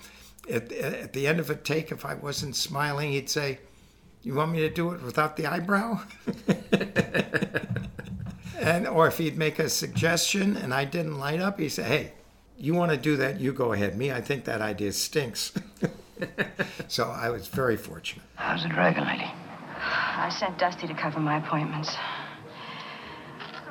At, 0.51 0.73
at 0.73 1.13
the 1.13 1.27
end 1.27 1.39
of 1.39 1.49
a 1.51 1.55
take, 1.55 1.93
if 1.93 2.05
I 2.05 2.15
wasn't 2.15 2.57
smiling, 2.57 3.13
he'd 3.13 3.31
say, 3.31 3.61
You 4.23 4.35
want 4.35 4.51
me 4.53 4.59
to 4.61 4.71
do 4.71 4.91
it 4.93 5.03
without 5.03 5.37
the 5.37 5.47
eyebrow? 5.47 6.03
and 8.71 8.87
or 8.87 9.09
if 9.09 9.19
he'd 9.19 9.37
make 9.37 9.59
a 9.59 9.69
suggestion 9.69 10.57
and 10.57 10.73
I 10.73 10.85
didn't 10.85 11.19
light 11.19 11.41
up, 11.41 11.59
he'd 11.59 11.71
say, 11.71 11.83
Hey, 11.83 12.13
you 12.57 12.75
want 12.75 12.93
to 12.93 12.97
do 12.97 13.17
that? 13.17 13.41
You 13.41 13.53
go 13.53 13.73
ahead. 13.73 13.97
Me, 13.97 14.13
I 14.13 14.21
think 14.21 14.45
that 14.45 14.61
idea 14.61 14.93
stinks. 14.93 15.53
so 16.89 17.09
I 17.09 17.31
was 17.31 17.49
very 17.49 17.77
fortunate. 17.77 18.25
How's 18.37 18.63
the 18.63 18.69
dragon 18.69 19.05
lady? 19.07 19.31
I 19.83 20.29
sent 20.29 20.59
Dusty 20.59 20.87
to 20.87 20.95
cover 20.95 21.19
my 21.19 21.39
appointments. 21.45 21.97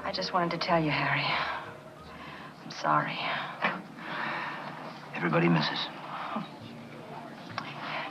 I 0.04 0.12
just 0.12 0.34
wanted 0.34 0.60
to 0.60 0.68
tell 0.68 0.84
you, 0.84 0.90
Harry. 0.90 1.26
I'm 2.66 2.72
sorry. 2.72 3.18
Everybody 5.16 5.48
misses. 5.48 5.80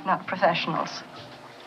Not 0.06 0.26
professionals. 0.26 1.02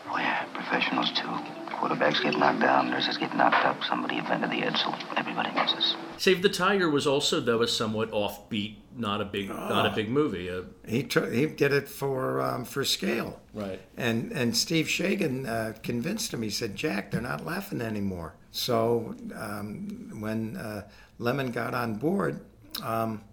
Oh, 0.08 0.16
yeah, 0.16 0.46
professionals, 0.54 1.12
too. 1.12 1.61
Quarterbacks 1.82 2.22
get 2.22 2.38
knocked 2.38 2.60
down, 2.60 2.90
nurses 2.90 3.16
get 3.16 3.36
knocked 3.36 3.64
up, 3.66 3.82
somebody 3.82 4.18
invented 4.18 4.50
the 4.50 4.60
head, 4.60 4.76
so 4.76 4.94
everybody 5.16 5.50
misses. 5.52 5.96
Save 6.16 6.40
the 6.40 6.48
Tiger 6.48 6.88
was 6.88 7.08
also, 7.08 7.40
though, 7.40 7.60
a 7.60 7.66
somewhat 7.66 8.12
offbeat, 8.12 8.76
not 8.96 9.20
a 9.20 9.24
big, 9.24 9.48
not 9.48 9.86
a 9.86 9.90
big 9.90 10.08
movie. 10.08 10.48
Uh, 10.48 10.62
He 10.86 11.02
took 11.02 11.32
he 11.32 11.44
did 11.46 11.72
it 11.72 11.88
for 11.88 12.40
um, 12.40 12.64
for 12.64 12.84
scale. 12.84 13.40
Right. 13.52 13.80
And 13.96 14.30
and 14.30 14.56
Steve 14.56 14.86
Shagan 14.86 15.48
uh, 15.48 15.72
convinced 15.82 16.32
him. 16.32 16.42
He 16.42 16.50
said, 16.50 16.76
"Jack, 16.76 17.10
they're 17.10 17.20
not 17.20 17.44
laughing 17.44 17.80
anymore." 17.80 18.36
So 18.52 19.16
um, 19.34 20.20
when 20.20 20.56
uh, 20.56 20.82
Lemmon 21.18 21.52
got 21.52 21.74
on 21.74 21.96
board, 21.96 22.44
um, 22.80 23.24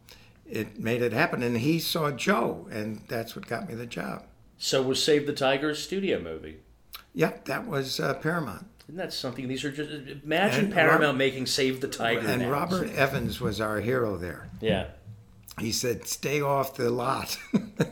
it 0.50 0.80
made 0.80 1.04
it 1.04 1.14
happen. 1.14 1.44
And 1.44 1.56
he 1.58 1.78
saw 1.78 2.10
Joe, 2.10 2.68
and 2.72 3.04
that's 3.08 3.36
what 3.36 3.46
got 3.46 3.70
me 3.70 3.76
the 3.76 3.86
job. 3.86 4.24
so 4.58 4.82
was 4.82 5.04
Save 5.04 5.28
the 5.28 5.34
Tiger 5.34 5.70
a 5.70 5.76
studio 5.76 6.20
movie? 6.20 6.62
Yep, 7.20 7.46
that 7.46 7.68
was 7.68 8.00
uh, 8.00 8.14
Paramount. 8.14 8.66
Isn't 8.88 8.98
that 8.98 9.12
something? 9.12 9.50
These 9.50 9.66
are 9.66 9.72
just 9.72 9.90
imagine 10.24 10.66
And 10.66 10.74
Paramount 10.74 11.18
making 11.18 11.48
Save 11.48 11.82
the 11.82 11.90
Tiger. 11.90 12.26
And 12.26 12.44
now. 12.44 12.50
Robert 12.50 12.90
Evans 12.94 13.42
was 13.42 13.60
our 13.60 13.82
hero 13.82 14.16
there. 14.16 14.50
Yeah. 14.62 14.86
He 15.60 15.74
said, 15.74 16.08
"Stay 16.08 16.40
off 16.40 16.78
the 16.78 16.90
lot." 16.90 17.38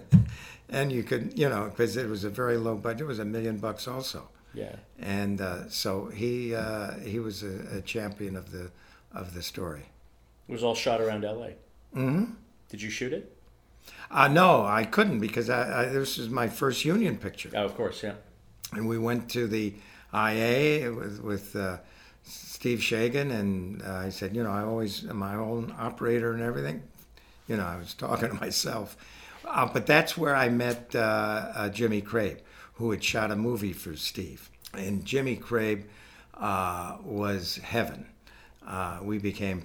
and 0.69 0.93
you 0.93 1.03
could, 1.03 1.37
you 1.37 1.49
know, 1.49 1.65
because 1.65 1.97
it 1.97 2.07
was 2.07 2.23
a 2.23 2.29
very 2.29 2.55
low 2.55 2.75
budget. 2.75 3.01
It 3.01 3.07
was 3.07 3.19
a 3.19 3.25
million 3.25 3.57
bucks 3.57 3.85
also. 3.85 4.29
Yeah. 4.53 4.77
and 4.97 5.41
uh, 5.41 5.67
so 5.67 6.05
he 6.05 6.55
uh, 6.55 6.93
he 6.99 7.19
was 7.19 7.43
a, 7.43 7.79
a 7.79 7.81
champion 7.81 8.37
of 8.37 8.53
the 8.53 8.71
of 9.11 9.33
the 9.33 9.43
story. 9.43 9.87
It 10.47 10.53
was 10.53 10.63
all 10.63 10.73
shot 10.73 11.01
around 11.01 11.25
L.A. 11.25 11.49
Mm-hmm. 11.93 12.31
Did 12.69 12.81
you 12.81 12.89
shoot 12.89 13.11
it? 13.11 13.35
Uh, 14.09 14.29
no, 14.29 14.65
I 14.65 14.85
couldn't 14.85 15.19
because 15.19 15.49
I, 15.49 15.81
I, 15.81 15.85
this 15.89 16.17
was 16.17 16.29
my 16.29 16.47
first 16.47 16.85
union 16.85 17.17
picture. 17.17 17.51
Oh, 17.53 17.65
of 17.65 17.75
course, 17.75 18.01
yeah. 18.03 18.13
And 18.73 18.87
we 18.87 18.97
went 18.97 19.29
to 19.31 19.47
the 19.47 19.73
IA 20.13 20.91
with, 20.91 21.21
with 21.21 21.55
uh, 21.55 21.77
Steve 22.23 22.79
Shagan, 22.79 23.31
and 23.31 23.81
uh, 23.81 23.93
I 23.93 24.09
said, 24.09 24.35
you 24.35 24.43
know, 24.43 24.51
I 24.51 24.63
always 24.63 25.05
am 25.05 25.17
my 25.17 25.35
own 25.35 25.73
operator 25.77 26.33
and 26.33 26.41
everything. 26.41 26.83
You 27.47 27.57
know, 27.57 27.65
I 27.65 27.77
was 27.77 27.93
talking 27.93 28.29
to 28.33 28.35
myself. 28.35 28.97
Uh, 29.45 29.65
but 29.65 29.85
that's 29.85 30.17
where 30.17 30.35
I 30.35 30.49
met 30.49 30.93
uh, 30.93 30.99
uh, 31.55 31.69
Jimmy 31.69 32.01
Crabe, 32.01 32.39
who 32.73 32.91
had 32.91 33.03
shot 33.03 33.31
a 33.31 33.35
movie 33.35 33.73
for 33.73 33.95
Steve. 33.95 34.49
And 34.73 35.05
Jimmy 35.05 35.37
Crabe 35.37 35.85
uh, 36.33 36.97
was 37.03 37.57
heaven. 37.57 38.05
We 39.01 39.19
became 39.19 39.63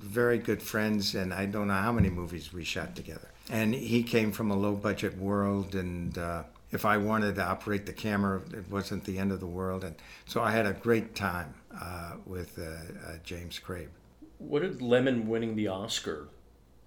very 0.00 0.38
good 0.38 0.60
friends, 0.60 1.14
and 1.14 1.32
I 1.32 1.46
don't 1.46 1.68
know 1.68 1.74
how 1.74 1.92
many 1.92 2.10
movies 2.10 2.52
we 2.52 2.64
shot 2.64 2.96
together. 2.96 3.28
And 3.48 3.74
he 3.74 4.02
came 4.02 4.32
from 4.32 4.50
a 4.50 4.56
low 4.56 4.74
budget 4.74 5.16
world, 5.16 5.76
and 5.76 6.18
if 6.72 6.84
I 6.84 6.96
wanted 6.96 7.34
to 7.36 7.44
operate 7.44 7.86
the 7.86 7.92
camera, 7.92 8.40
it 8.52 8.68
wasn't 8.70 9.04
the 9.04 9.18
end 9.18 9.30
of 9.30 9.40
the 9.40 9.46
world. 9.46 9.84
And 9.84 9.94
so 10.26 10.42
I 10.42 10.50
had 10.50 10.66
a 10.66 10.72
great 10.72 11.14
time 11.14 11.54
uh, 11.80 12.14
with 12.26 12.58
uh, 12.58 12.62
uh, 12.62 13.16
James 13.22 13.58
Crabe. 13.58 13.88
What 14.38 14.62
did 14.62 14.80
Lemmon 14.80 15.26
winning 15.26 15.54
the 15.54 15.68
Oscar 15.68 16.28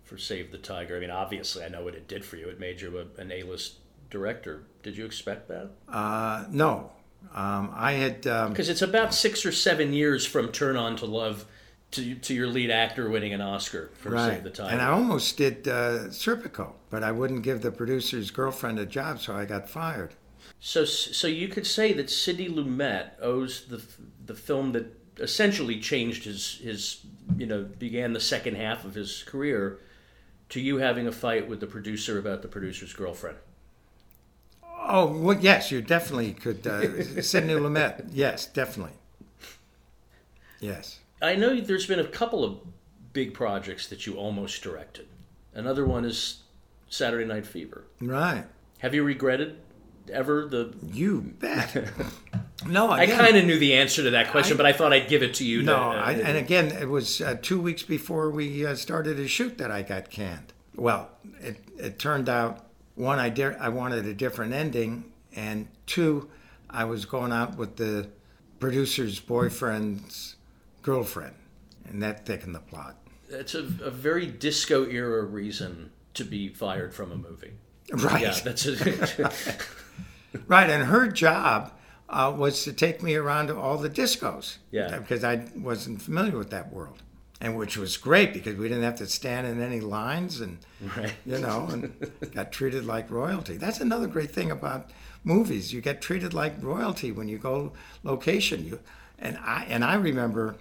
for 0.04 0.18
Save 0.18 0.52
the 0.52 0.58
Tiger? 0.58 0.98
I 0.98 1.00
mean, 1.00 1.12
obviously, 1.12 1.64
I 1.64 1.70
know 1.70 1.84
what 1.84 1.96
it 1.96 2.08
did 2.08 2.26
for 2.26 2.36
you. 2.36 2.50
It 2.50 2.60
made 2.60 2.82
you 2.82 2.98
a, 2.98 3.22
an 3.22 3.32
A-list 3.32 3.76
director. 4.10 4.64
Did 4.84 4.98
you 4.98 5.06
expect 5.06 5.48
that? 5.48 5.70
Uh, 5.88 6.46
no, 6.50 6.92
um, 7.34 7.72
I 7.74 7.94
had. 7.94 8.28
Um, 8.28 8.50
Because 8.50 8.70
it's 8.70 8.82
about 8.82 9.14
six 9.14 9.46
or 9.46 9.52
seven 9.52 9.94
years 9.94 10.26
from 10.26 10.52
Turn 10.52 10.76
On 10.76 10.96
to 10.98 11.06
Love 11.06 11.46
to, 11.96 12.16
to 12.16 12.34
your 12.34 12.48
lead 12.48 12.72
actor 12.72 13.10
winning 13.10 13.34
an 13.34 13.42
Oscar 13.42 13.90
for 13.96 14.10
right. 14.10 14.44
Save 14.44 14.56
the. 14.56 14.66
And 14.66 14.82
I 14.82 14.90
almost 14.90 15.38
did 15.38 15.68
uh, 15.68 16.08
Serpico, 16.10 16.74
but 16.90 17.04
I 17.04 17.12
wouldn't 17.12 17.44
give 17.44 17.62
the 17.62 17.72
producer's 17.72 18.32
girlfriend 18.32 18.80
a 18.80 18.86
job, 18.86 19.20
so 19.20 19.36
I 19.36 19.46
got 19.46 19.70
fired. 19.70 20.14
So, 20.60 20.86
so 20.86 21.28
you 21.28 21.48
could 21.48 21.68
say 21.68 21.94
that 21.94 22.10
Sidney 22.10 22.50
Lumet 22.50 23.12
owes 23.22 23.66
the 23.66 23.82
the 24.26 24.36
film 24.36 24.72
that 24.72 24.86
essentially 25.20 25.80
changed 25.80 26.26
his 26.26 26.60
his 26.64 27.06
you 27.38 27.46
know 27.46 27.64
began 27.64 28.14
the 28.14 28.20
second 28.20 28.56
half 28.56 28.86
of 28.86 28.96
his 28.96 29.24
career 29.24 29.80
to 30.50 30.60
you 30.60 30.78
having 30.78 31.08
a 31.08 31.12
fight 31.12 31.48
with 31.48 31.60
the 31.60 31.68
producer 31.68 32.20
about 32.20 32.42
the 32.42 32.48
producer's 32.48 32.94
girlfriend. 32.94 33.38
Oh, 34.88 35.08
well, 35.08 35.38
yes, 35.40 35.72
you 35.72 35.82
definitely 35.82 36.34
could. 36.34 36.66
Uh, 36.68 37.22
Sidney 37.22 37.54
Lumet, 37.54 38.10
yes, 38.12 38.46
definitely. 38.46 38.94
Yes. 40.60 41.00
I 41.22 41.36
know 41.36 41.60
there's 41.60 41.86
been 41.88 42.00
a 42.00 42.08
couple 42.08 42.44
of 42.44 42.60
big 43.14 43.34
projects 43.34 43.88
that 43.88 44.06
you 44.06 44.16
almost 44.16 44.62
directed. 44.62 45.08
Another 45.54 45.86
one 45.86 46.06
is 46.06 46.44
Saturday 46.90 47.26
Night 47.26 47.46
Fever. 47.46 47.86
Right. 48.02 48.46
Have 48.80 48.94
you 48.94 49.04
regretted 49.04 49.58
ever 50.12 50.46
the? 50.46 50.74
You 50.92 51.22
bet. 51.22 51.76
no, 52.68 52.90
I 52.90 53.04
again, 53.04 53.20
kind 53.20 53.38
of 53.38 53.46
knew 53.46 53.58
the 53.58 53.74
answer 53.74 54.04
to 54.04 54.10
that 54.12 54.32
question, 54.32 54.56
I- 54.56 54.58
but 54.58 54.66
I 54.66 54.74
thought 54.74 54.94
I'd 54.94 55.08
give 55.08 55.24
it 55.24 55.34
to 55.36 55.46
you. 55.46 55.64
No, 55.64 55.74
to, 55.76 55.80
uh, 55.82 56.04
I, 56.04 56.12
and 56.14 56.38
again, 56.38 56.68
it 56.72 56.90
was 56.90 57.22
uh, 57.22 57.38
two 57.42 57.60
weeks 57.62 57.84
before 57.84 58.30
we 58.30 58.66
uh, 58.66 58.76
started 58.76 59.18
to 59.18 59.28
shoot 59.28 59.58
that 59.58 59.72
I 59.72 59.82
got 59.82 60.10
canned. 60.10 60.54
Well, 60.76 61.10
it, 61.40 61.58
it 61.78 62.00
turned 62.00 62.28
out 62.28 62.66
one, 62.96 63.18
I 63.20 63.30
did, 63.30 63.56
I 63.56 63.70
wanted 63.70 64.06
a 64.06 64.14
different 64.14 64.54
ending, 64.54 65.12
and 65.36 65.68
two, 65.86 66.30
I 66.70 66.84
was 66.84 67.06
going 67.06 67.32
out 67.32 67.58
with 67.58 67.78
the 67.78 68.10
producer's 68.60 69.20
boyfriend's 69.20 70.36
girlfriend, 70.86 71.34
and 71.90 72.02
that 72.04 72.28
thickened 72.28 72.54
the 72.54 72.60
plot. 72.60 72.96
It's 73.28 73.56
a, 73.56 73.62
a 73.82 73.90
very 73.90 74.28
disco 74.28 74.86
era 74.88 75.24
reason 75.26 75.90
to 76.14 76.24
be 76.24 76.50
fired 76.50 76.94
from 76.94 77.12
a 77.12 77.16
movie. 77.16 77.54
Right. 77.92 78.22
Yeah, 78.22 78.38
that's 78.44 78.68
a, 78.68 79.32
Right, 80.48 80.70
and 80.70 80.84
her 80.86 81.08
job 81.08 81.72
uh, 82.08 82.34
was 82.38 82.64
to 82.66 82.74
take 82.74 83.02
me 83.02 83.16
around 83.16 83.48
to 83.48 83.58
all 83.58 83.78
the 83.78 83.90
discos. 83.90 84.58
Yeah. 84.70 85.00
Because 85.00 85.24
I 85.24 85.46
wasn't 85.56 86.02
familiar 86.04 86.38
with 86.38 86.52
that 86.52 86.72
world, 86.72 87.02
and 87.42 87.58
which 87.58 87.78
was 87.78 87.98
great 87.98 88.32
because 88.34 88.56
we 88.56 88.68
didn't 88.68 88.84
have 88.84 88.98
to 88.98 89.08
stand 89.08 89.48
in 89.48 89.60
any 89.62 89.80
lines, 89.80 90.40
and 90.40 90.60
Right. 90.96 91.14
you 91.26 91.40
know, 91.40 91.68
and 91.72 91.94
got 92.34 92.52
treated 92.52 92.86
like 92.86 93.10
royalty. 93.10 93.58
That's 93.58 93.80
another 93.80 94.06
great 94.08 94.30
thing 94.32 94.52
about 94.52 94.92
movies. 95.24 95.74
You 95.74 95.82
get 95.82 96.00
treated 96.02 96.34
like 96.36 96.62
royalty 96.62 97.12
when 97.12 97.28
you 97.28 97.40
go 97.40 97.74
location. 98.04 98.66
You 98.66 98.80
and 99.18 99.38
I 99.38 99.66
and 99.70 99.84
I 99.84 99.96
remember 99.96 100.58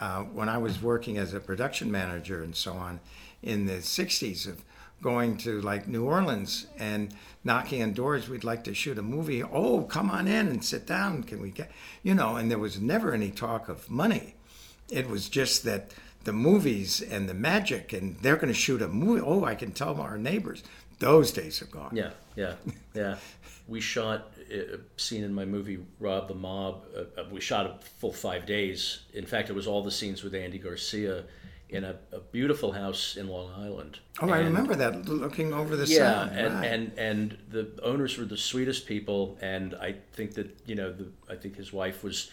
uh, 0.00 0.22
when 0.22 0.48
I 0.48 0.58
was 0.58 0.82
working 0.82 1.18
as 1.18 1.34
a 1.34 1.40
production 1.40 1.90
manager 1.92 2.42
and 2.42 2.56
so 2.56 2.72
on 2.72 3.00
in 3.42 3.66
the 3.66 3.74
'60s 3.74 4.48
of 4.48 4.64
going 5.02 5.36
to 5.38 5.60
like 5.62 5.88
New 5.88 6.04
Orleans 6.04 6.66
and 6.78 7.14
knocking 7.44 7.82
on 7.82 7.92
doors. 7.92 8.28
We'd 8.28 8.44
like 8.44 8.64
to 8.64 8.74
shoot 8.74 8.98
a 8.98 9.02
movie. 9.02 9.42
Oh, 9.42 9.82
come 9.82 10.10
on 10.10 10.28
in 10.28 10.48
and 10.48 10.64
sit 10.64 10.86
down. 10.86 11.22
Can 11.22 11.40
we 11.40 11.50
get, 11.50 11.70
you 12.02 12.14
know? 12.14 12.36
And 12.36 12.50
there 12.50 12.58
was 12.58 12.80
never 12.80 13.12
any 13.14 13.30
talk 13.30 13.68
of 13.68 13.90
money. 13.90 14.34
It 14.90 15.08
was 15.08 15.28
just 15.28 15.64
that 15.64 15.94
the 16.24 16.32
movies 16.32 17.00
and 17.00 17.28
the 17.28 17.34
magic, 17.34 17.92
and 17.92 18.16
they're 18.18 18.36
going 18.36 18.48
to 18.52 18.54
shoot 18.54 18.82
a 18.82 18.88
movie. 18.88 19.22
Oh, 19.24 19.44
I 19.44 19.54
can 19.54 19.72
tell 19.72 20.00
our 20.00 20.18
neighbors. 20.18 20.62
Those 20.98 21.32
days 21.32 21.62
are 21.62 21.66
gone. 21.66 21.92
yeah, 21.94 22.10
yeah, 22.36 22.54
yeah. 22.94 23.16
We 23.68 23.80
shot 23.80 24.32
scene 24.96 25.24
in 25.24 25.34
my 25.34 25.44
movie 25.44 25.78
Rob 25.98 26.28
the 26.28 26.34
Mob. 26.34 26.84
Uh, 26.96 27.20
uh, 27.20 27.24
we 27.30 27.40
shot 27.40 27.66
a 27.66 27.84
full 27.98 28.12
five 28.12 28.46
days. 28.46 29.00
In 29.14 29.26
fact, 29.26 29.50
it 29.50 29.54
was 29.54 29.66
all 29.66 29.82
the 29.82 29.90
scenes 29.90 30.22
with 30.22 30.34
Andy 30.34 30.58
Garcia 30.58 31.24
in 31.70 31.84
a, 31.84 31.96
a 32.12 32.18
beautiful 32.18 32.72
house 32.72 33.16
in 33.16 33.28
Long 33.28 33.50
Island. 33.56 34.00
Oh, 34.20 34.28
I 34.28 34.38
remember 34.38 34.74
that 34.74 35.08
looking 35.08 35.52
over 35.52 35.76
the 35.76 35.86
yeah, 35.86 35.98
Sound. 35.98 36.38
and, 36.38 36.54
right. 36.54 36.66
and 36.66 36.98
and 36.98 37.38
the 37.48 37.68
owners 37.82 38.18
were 38.18 38.24
the 38.24 38.36
sweetest 38.36 38.86
people, 38.86 39.38
and 39.40 39.74
I 39.74 39.96
think 40.12 40.34
that 40.34 40.58
you 40.66 40.74
know, 40.74 40.92
the, 40.92 41.08
I 41.28 41.36
think 41.36 41.56
his 41.56 41.72
wife 41.72 42.02
was 42.02 42.30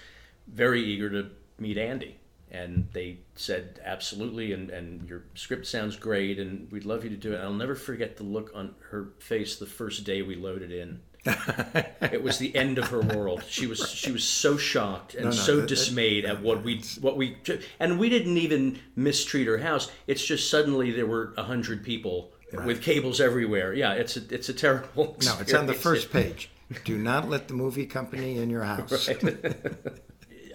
very 0.47 0.83
eager 0.83 1.09
to 1.09 1.29
meet 1.59 1.77
Andy, 1.77 2.17
and 2.51 2.87
they 2.93 3.19
said 3.35 3.79
absolutely, 3.85 4.53
and 4.53 4.69
and 4.71 5.07
your 5.07 5.23
script 5.35 5.67
sounds 5.67 5.95
great, 5.95 6.39
and 6.39 6.71
we'd 6.71 6.85
love 6.85 7.03
you 7.03 7.11
to 7.11 7.17
do 7.17 7.33
it. 7.33 7.37
I'll 7.37 7.53
never 7.53 7.75
forget 7.75 8.17
the 8.17 8.23
look 8.23 8.51
on 8.55 8.73
her 8.89 9.09
face 9.19 9.57
the 9.57 9.67
first 9.67 10.03
day 10.03 10.23
we 10.23 10.35
loaded 10.35 10.71
in. 10.71 11.01
it 12.01 12.23
was 12.23 12.37
the 12.37 12.55
end 12.55 12.77
of 12.77 12.87
her 12.87 13.01
world. 13.01 13.43
She 13.47 13.67
was 13.67 13.89
she 13.89 14.11
was 14.11 14.23
so 14.23 14.57
shocked 14.57 15.13
and 15.15 15.25
No, 15.25 15.29
no, 15.31 15.35
so 15.35 15.55
that- 15.55 15.61
that- 15.61 15.67
dismayed 15.69 16.25
at 16.25 16.41
what 16.41 16.63
we 16.63 16.81
what 17.01 17.17
we 17.17 17.37
and 17.79 17.99
we 17.99 18.09
didn't 18.09 18.37
even 18.37 18.79
mistreat 18.95 19.47
her 19.47 19.57
house. 19.59 19.91
It's 20.07 20.23
just 20.25 20.49
suddenly 20.49 20.91
there 20.91 21.05
were 21.07 21.33
a 21.37 21.43
hundred 21.43 21.83
people 21.83 22.31
with 22.65 22.81
cables 22.81 23.19
everywhere. 23.19 23.73
Yeah, 23.73 23.93
it's 23.93 24.15
a 24.17 24.21
it's 24.29 24.49
a 24.49 24.53
terrible. 24.53 25.17
no, 25.25 25.37
it's 25.39 25.53
on 25.53 25.65
the 25.65 25.73
experience. 25.73 26.05
first 26.05 26.11
page. 26.11 26.49
Do 26.85 26.97
not 26.97 27.29
let 27.29 27.47
the 27.47 27.53
movie 27.53 27.85
company 27.85 28.37
in 28.37 28.49
your 28.49 28.63
house. 28.63 29.09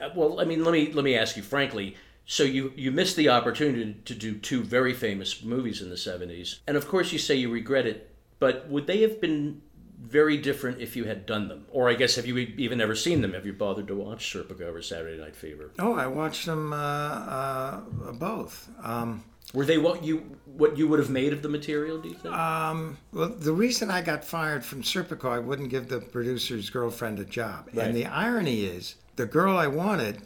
Uh, 0.02 0.08
well, 0.16 0.40
I 0.40 0.44
mean, 0.44 0.64
let 0.64 0.72
me 0.72 0.92
let 0.92 1.04
me 1.04 1.14
ask 1.16 1.36
you 1.36 1.42
frankly. 1.42 1.96
So 2.24 2.44
you 2.44 2.72
you 2.76 2.90
missed 2.92 3.16
the 3.16 3.28
opportunity 3.28 3.94
to 4.04 4.14
do 4.14 4.34
two 4.38 4.62
very 4.62 4.94
famous 4.94 5.42
movies 5.42 5.82
in 5.82 5.90
the 5.90 5.96
'70s, 5.96 6.58
and 6.66 6.76
of 6.76 6.88
course 6.88 7.12
you 7.12 7.18
say 7.18 7.34
you 7.36 7.50
regret 7.50 7.86
it. 7.86 8.08
But 8.38 8.68
would 8.68 8.86
they 8.86 9.02
have 9.02 9.20
been 9.20 9.62
very 10.02 10.36
different 10.36 10.80
if 10.80 10.96
you 10.96 11.04
had 11.04 11.26
done 11.26 11.48
them? 11.48 11.66
Or 11.70 11.88
I 11.88 11.94
guess 11.94 12.16
have 12.16 12.26
you 12.26 12.36
even 12.36 12.80
ever 12.80 12.94
seen 12.94 13.22
them? 13.22 13.32
Have 13.34 13.46
you 13.46 13.52
bothered 13.52 13.86
to 13.88 13.94
watch 13.94 14.32
Serpico 14.32 14.74
or 14.74 14.82
Saturday 14.82 15.20
Night 15.20 15.36
Fever? 15.36 15.70
Oh, 15.78 15.94
I 15.94 16.06
watched 16.06 16.46
them 16.46 16.72
uh, 16.72 16.76
uh, 16.76 17.80
both. 18.12 18.68
Um, 18.82 19.22
Were 19.54 19.64
they 19.64 19.78
what 19.78 20.02
you 20.04 20.36
what 20.46 20.76
you 20.76 20.88
would 20.88 20.98
have 20.98 21.10
made 21.10 21.32
of 21.32 21.42
the 21.42 21.48
material? 21.48 21.98
Do 21.98 22.08
you 22.08 22.14
think? 22.14 22.34
um, 22.34 22.98
well, 23.12 23.28
the 23.28 23.52
reason 23.52 23.90
I 23.90 24.02
got 24.02 24.24
fired 24.24 24.64
from 24.64 24.82
Serpico, 24.82 25.30
I 25.30 25.38
wouldn't 25.38 25.70
give 25.70 25.88
the 25.88 26.00
producer's 26.00 26.68
girlfriend 26.70 27.18
a 27.18 27.24
job. 27.24 27.68
Right. 27.72 27.86
And 27.86 27.96
the 27.96 28.06
irony 28.06 28.64
is, 28.64 28.96
the 29.16 29.26
girl 29.26 29.56
I 29.56 29.68
wanted, 29.68 30.22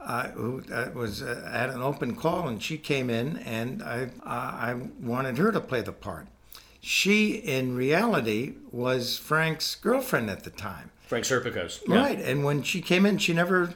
uh, 0.00 0.28
who 0.28 0.62
uh, 0.72 0.90
was 0.94 1.22
uh, 1.22 1.48
had 1.50 1.70
an 1.70 1.82
open 1.82 2.14
call, 2.16 2.48
and 2.48 2.62
she 2.62 2.78
came 2.78 3.10
in, 3.10 3.36
and 3.38 3.82
I 3.82 4.10
uh, 4.24 4.28
I 4.70 4.74
wanted 5.00 5.38
her 5.38 5.52
to 5.52 5.60
play 5.60 5.82
the 5.82 5.92
part. 5.92 6.28
She, 6.86 7.36
in 7.36 7.74
reality, 7.74 8.56
was 8.70 9.16
Frank's 9.16 9.74
girlfriend 9.74 10.28
at 10.28 10.44
the 10.44 10.50
time. 10.50 10.90
Frank 11.06 11.24
Serpico's. 11.24 11.80
Right. 11.88 12.20
And 12.20 12.44
when 12.44 12.62
she 12.62 12.82
came 12.82 13.06
in, 13.06 13.16
she 13.16 13.32
never 13.32 13.72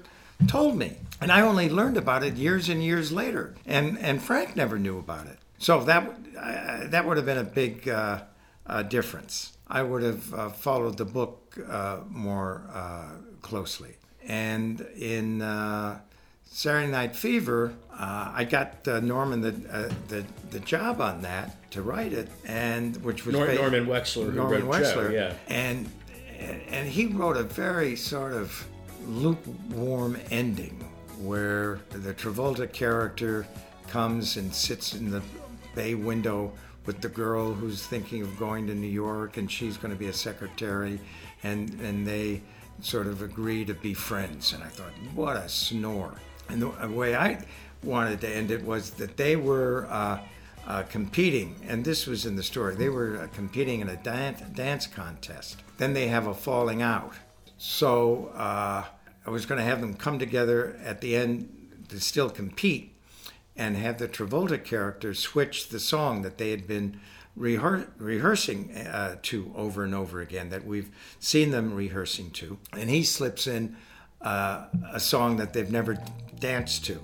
told 0.46 0.76
me. 0.76 0.98
And 1.18 1.32
I 1.32 1.40
only 1.40 1.70
learned 1.70 1.96
about 1.96 2.22
it 2.22 2.34
years 2.34 2.68
and 2.68 2.82
years 2.82 3.10
later. 3.10 3.54
And 3.64 3.98
and 3.98 4.22
Frank 4.22 4.56
never 4.56 4.78
knew 4.78 4.98
about 4.98 5.26
it. 5.26 5.38
So 5.56 5.82
that 5.84 6.02
uh, 6.38 6.88
that 6.88 7.06
would 7.06 7.16
have 7.16 7.24
been 7.24 7.38
a 7.38 7.44
big 7.44 7.88
uh, 7.88 8.24
uh, 8.66 8.82
difference. 8.82 9.56
I 9.66 9.82
would 9.82 10.02
have 10.02 10.34
uh, 10.34 10.48
followed 10.50 10.98
the 10.98 11.06
book 11.06 11.56
uh, 11.66 12.00
more 12.10 12.62
uh, 12.72 13.12
closely. 13.40 13.96
And 14.22 14.82
in 14.98 15.40
uh, 15.40 16.00
Saturday 16.50 16.90
Night 16.90 17.14
Fever, 17.14 17.72
uh, 17.92 18.32
I 18.34 18.44
got 18.44 18.86
uh, 18.88 19.00
Norman 19.00 19.40
the, 19.40 19.54
uh, 19.70 19.92
the 20.08 20.24
the 20.50 20.60
job 20.60 21.00
on 21.00 21.22
that 21.22 21.70
to 21.72 21.82
write 21.82 22.12
it, 22.12 22.28
and 22.44 22.96
which 23.04 23.26
was 23.26 23.34
Nor- 23.34 23.52
Norman 23.52 23.86
Wexler, 23.86 24.26
who 24.26 24.32
Norman 24.32 24.66
wrote 24.66 24.82
Joe, 24.82 24.96
Wexler, 24.96 25.12
yeah. 25.12 25.34
and 25.48 25.90
and 26.38 26.88
he 26.88 27.06
wrote 27.06 27.36
a 27.36 27.42
very 27.42 27.96
sort 27.96 28.32
of 28.32 28.66
lukewarm 29.06 30.18
ending 30.30 30.84
where 31.20 31.80
the 31.90 32.14
Travolta 32.14 32.70
character 32.72 33.46
comes 33.88 34.36
and 34.36 34.54
sits 34.54 34.94
in 34.94 35.10
the 35.10 35.22
bay 35.74 35.94
window 35.94 36.52
with 36.86 37.00
the 37.00 37.08
girl 37.08 37.52
who's 37.52 37.86
thinking 37.86 38.22
of 38.22 38.38
going 38.38 38.66
to 38.66 38.74
New 38.74 38.86
York 38.86 39.36
and 39.36 39.50
she's 39.50 39.76
going 39.76 39.92
to 39.92 39.98
be 39.98 40.08
a 40.08 40.12
secretary 40.12 41.00
and 41.42 41.78
and 41.80 42.06
they 42.06 42.40
sort 42.80 43.06
of 43.06 43.22
agree 43.22 43.64
to 43.64 43.74
be 43.74 43.92
friends. 43.92 44.52
And 44.52 44.62
I 44.62 44.68
thought 44.68 44.92
what 45.14 45.36
a 45.36 45.48
snore 45.48 46.14
and 46.48 46.62
the 46.62 46.88
way 46.88 47.14
I 47.14 47.44
wanted 47.82 48.20
to 48.22 48.28
end 48.28 48.50
it 48.50 48.64
was 48.64 48.90
that 48.92 49.16
they 49.16 49.36
were 49.36 49.86
uh, 49.90 50.20
uh, 50.66 50.82
competing, 50.84 51.56
and 51.66 51.84
this 51.84 52.06
was 52.06 52.26
in 52.26 52.36
the 52.36 52.42
story. 52.42 52.74
They 52.74 52.88
were 52.88 53.20
uh, 53.22 53.26
competing 53.28 53.80
in 53.80 53.88
a 53.88 53.96
dance, 53.96 54.40
dance 54.54 54.86
contest. 54.86 55.62
Then 55.78 55.94
they 55.94 56.08
have 56.08 56.26
a 56.26 56.34
falling 56.34 56.82
out. 56.82 57.14
So 57.56 58.26
uh, 58.34 58.84
I 59.26 59.30
was 59.30 59.46
going 59.46 59.58
to 59.58 59.64
have 59.64 59.80
them 59.80 59.94
come 59.94 60.18
together 60.18 60.78
at 60.84 61.00
the 61.00 61.16
end 61.16 61.84
to 61.88 62.00
still 62.00 62.30
compete, 62.30 62.94
and 63.56 63.76
have 63.76 63.98
the 63.98 64.08
Travolta 64.08 64.62
character 64.62 65.14
switch 65.14 65.68
the 65.68 65.80
song 65.80 66.22
that 66.22 66.38
they 66.38 66.50
had 66.50 66.66
been 66.66 67.00
rehear- 67.36 67.88
rehearsing 67.98 68.76
uh, 68.76 69.16
to 69.22 69.52
over 69.56 69.84
and 69.84 69.94
over 69.94 70.20
again, 70.20 70.50
that 70.50 70.66
we've 70.66 70.90
seen 71.18 71.50
them 71.50 71.74
rehearsing 71.74 72.30
to, 72.32 72.58
and 72.72 72.90
he 72.90 73.02
slips 73.02 73.46
in 73.46 73.76
uh, 74.22 74.66
a 74.92 75.00
song 75.00 75.36
that 75.36 75.52
they've 75.52 75.70
never 75.70 75.96
danced 76.40 76.84
to. 76.86 77.02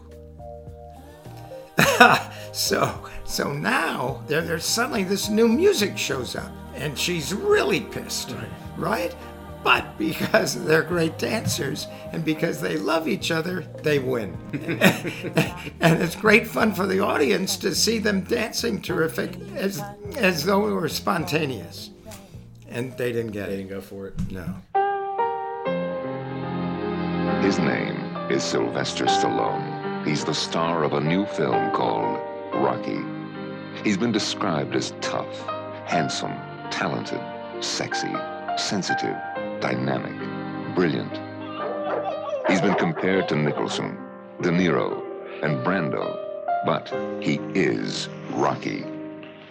so 2.52 3.04
so 3.24 3.52
now 3.52 4.22
there, 4.28 4.42
there's 4.42 4.64
suddenly 4.64 5.02
this 5.02 5.28
new 5.28 5.48
music 5.48 5.98
shows 5.98 6.36
up 6.36 6.50
and 6.76 6.96
she's 6.96 7.34
really 7.34 7.80
pissed 7.80 8.30
right. 8.30 8.48
right 8.76 9.16
but 9.64 9.98
because 9.98 10.64
they're 10.66 10.84
great 10.84 11.18
dancers 11.18 11.88
and 12.12 12.24
because 12.24 12.60
they 12.60 12.76
love 12.76 13.08
each 13.08 13.32
other 13.32 13.62
they 13.82 13.98
win 13.98 14.36
and 15.80 16.00
it's 16.00 16.14
great 16.14 16.46
fun 16.46 16.72
for 16.72 16.86
the 16.86 17.00
audience 17.00 17.56
to 17.56 17.74
see 17.74 17.98
them 17.98 18.20
dancing 18.22 18.80
terrific 18.80 19.36
as 19.56 19.82
as 20.16 20.44
though 20.44 20.68
it 20.68 20.72
were 20.72 20.88
spontaneous 20.88 21.90
and 22.68 22.96
they 22.96 23.10
didn't 23.10 23.32
get 23.32 23.48
They 23.48 23.54
it 23.54 23.56
didn't 23.56 23.70
go 23.70 23.80
for 23.80 24.06
it. 24.06 24.30
no 24.30 24.54
His 27.44 27.58
name 27.58 28.16
is 28.30 28.42
Sylvester 28.42 29.04
Stallone. 29.04 30.06
He's 30.06 30.24
the 30.24 30.32
star 30.32 30.82
of 30.82 30.94
a 30.94 31.00
new 31.00 31.26
film 31.26 31.72
called 31.72 32.18
Rocky. 32.54 32.98
He's 33.84 33.98
been 33.98 34.12
described 34.12 34.74
as 34.74 34.94
tough, 35.02 35.46
handsome, 35.84 36.32
talented, 36.70 37.20
sexy, 37.62 38.10
sensitive, 38.56 39.18
dynamic, 39.60 40.14
brilliant. 40.74 41.12
He's 42.48 42.62
been 42.62 42.76
compared 42.76 43.28
to 43.28 43.36
Nicholson, 43.36 43.98
De 44.40 44.48
Niro, 44.48 45.04
and 45.42 45.58
Brando, 45.58 46.18
but 46.64 46.88
he 47.22 47.40
is 47.54 48.08
Rocky. 48.30 48.86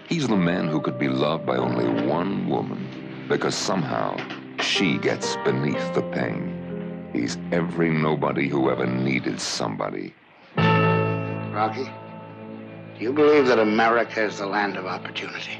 He's 0.09 0.27
the 0.27 0.35
man 0.35 0.67
who 0.67 0.81
could 0.81 0.97
be 0.97 1.09
loved 1.09 1.45
by 1.45 1.57
only 1.57 2.07
one 2.07 2.49
woman 2.49 3.27
because 3.29 3.53
somehow 3.53 4.17
she 4.59 4.97
gets 4.97 5.35
beneath 5.45 5.93
the 5.93 6.01
pain. 6.01 6.62
He's 7.13 7.37
every 7.51 7.91
nobody 7.91 8.49
who 8.49 8.71
ever 8.71 8.87
needed 8.87 9.39
somebody. 9.39 10.15
Rocky, 10.57 11.85
do 12.97 13.03
you 13.03 13.13
believe 13.13 13.45
that 13.47 13.59
America 13.59 14.23
is 14.23 14.39
the 14.39 14.47
land 14.47 14.77
of 14.77 14.87
opportunity? 14.87 15.59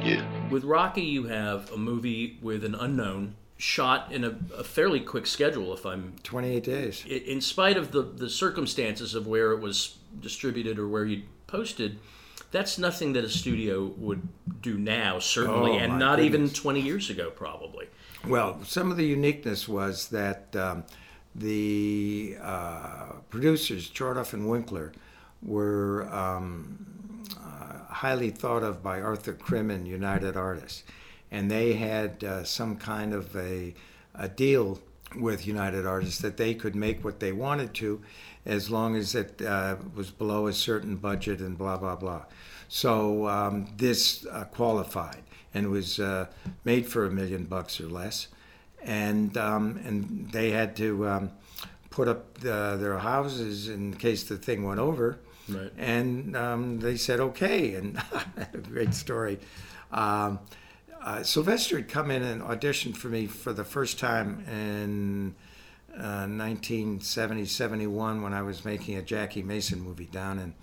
Yeah. 0.00 0.24
With 0.50 0.62
Rocky, 0.64 1.02
you 1.02 1.24
have 1.24 1.70
a 1.72 1.76
movie 1.76 2.38
with 2.40 2.64
an 2.64 2.76
unknown 2.76 3.34
shot 3.56 4.12
in 4.12 4.24
a, 4.24 4.36
a 4.56 4.64
fairly 4.64 5.00
quick 5.00 5.26
schedule, 5.26 5.72
if 5.72 5.86
I'm 5.86 6.14
28 6.24 6.64
days 6.64 7.04
in 7.06 7.40
spite 7.40 7.76
of 7.76 7.92
the, 7.92 8.02
the 8.02 8.28
circumstances 8.28 9.14
of 9.14 9.26
where 9.26 9.52
it 9.52 9.60
was 9.60 9.98
distributed 10.20 10.78
or 10.78 10.88
where 10.88 11.04
you 11.04 11.22
posted, 11.46 11.98
that's 12.50 12.78
nothing 12.78 13.12
that 13.14 13.24
a 13.24 13.28
studio 13.28 13.92
would 13.96 14.28
do 14.60 14.78
now, 14.78 15.18
certainly, 15.18 15.72
Oh, 15.72 15.78
and 15.78 15.92
my 15.94 15.98
not 15.98 16.20
even 16.20 16.50
20 16.50 16.80
years 16.80 17.08
ago, 17.08 17.30
probably. 17.30 17.86
Well, 18.28 18.62
some 18.62 18.92
of 18.92 18.96
the 18.96 19.04
uniqueness 19.04 19.68
was 19.68 20.08
that 20.08 20.54
um, 20.54 20.84
the 21.34 22.36
uh, 22.40 23.06
producers, 23.30 23.90
Chartoff 23.90 24.32
and 24.32 24.48
Winkler, 24.48 24.92
were 25.42 26.08
um, 26.12 27.24
uh, 27.36 27.92
highly 27.92 28.30
thought 28.30 28.62
of 28.62 28.80
by 28.80 29.00
Arthur 29.00 29.32
Krim 29.32 29.70
and 29.70 29.88
United 29.88 30.36
Artists. 30.36 30.84
And 31.32 31.50
they 31.50 31.72
had 31.72 32.22
uh, 32.22 32.44
some 32.44 32.76
kind 32.76 33.12
of 33.12 33.34
a, 33.34 33.74
a 34.14 34.28
deal 34.28 34.78
with 35.16 35.46
United 35.46 35.84
Artists 35.84 36.20
that 36.20 36.36
they 36.36 36.54
could 36.54 36.76
make 36.76 37.04
what 37.04 37.18
they 37.18 37.32
wanted 37.32 37.74
to 37.74 38.00
as 38.46 38.70
long 38.70 38.94
as 38.94 39.16
it 39.16 39.42
uh, 39.42 39.76
was 39.96 40.10
below 40.10 40.46
a 40.46 40.52
certain 40.52 40.96
budget 40.96 41.40
and 41.40 41.58
blah, 41.58 41.76
blah, 41.76 41.96
blah. 41.96 42.24
So 42.68 43.26
um, 43.26 43.66
this 43.76 44.24
uh, 44.26 44.44
qualified 44.44 45.22
and 45.54 45.70
was 45.70 45.98
uh, 45.98 46.26
made 46.64 46.86
for 46.86 47.04
a 47.04 47.10
million 47.10 47.44
bucks 47.44 47.80
or 47.80 47.86
less. 47.86 48.28
And, 48.82 49.36
um, 49.36 49.80
and 49.84 50.30
they 50.32 50.50
had 50.50 50.76
to 50.76 51.08
um, 51.08 51.30
put 51.90 52.08
up 52.08 52.38
the, 52.38 52.76
their 52.80 52.98
houses 52.98 53.68
in 53.68 53.94
case 53.94 54.24
the 54.24 54.36
thing 54.36 54.64
went 54.64 54.80
over. 54.80 55.18
Right. 55.48 55.72
And 55.76 56.36
um, 56.36 56.80
they 56.80 56.96
said, 56.96 57.20
okay. 57.20 57.74
And 57.74 58.02
a 58.54 58.58
great 58.58 58.94
story. 58.94 59.38
Um, 59.92 60.40
uh, 61.00 61.22
Sylvester 61.22 61.76
had 61.76 61.88
come 61.88 62.10
in 62.10 62.22
and 62.22 62.42
auditioned 62.42 62.96
for 62.96 63.08
me 63.08 63.26
for 63.26 63.52
the 63.52 63.64
first 63.64 63.98
time 63.98 64.44
in 64.48 65.34
uh, 65.94 66.26
1970, 66.26 67.44
71 67.44 68.22
when 68.22 68.32
I 68.32 68.42
was 68.42 68.64
making 68.64 68.96
a 68.96 69.02
Jackie 69.02 69.42
Mason 69.42 69.80
movie 69.80 70.06
down 70.06 70.38
in, 70.38 70.54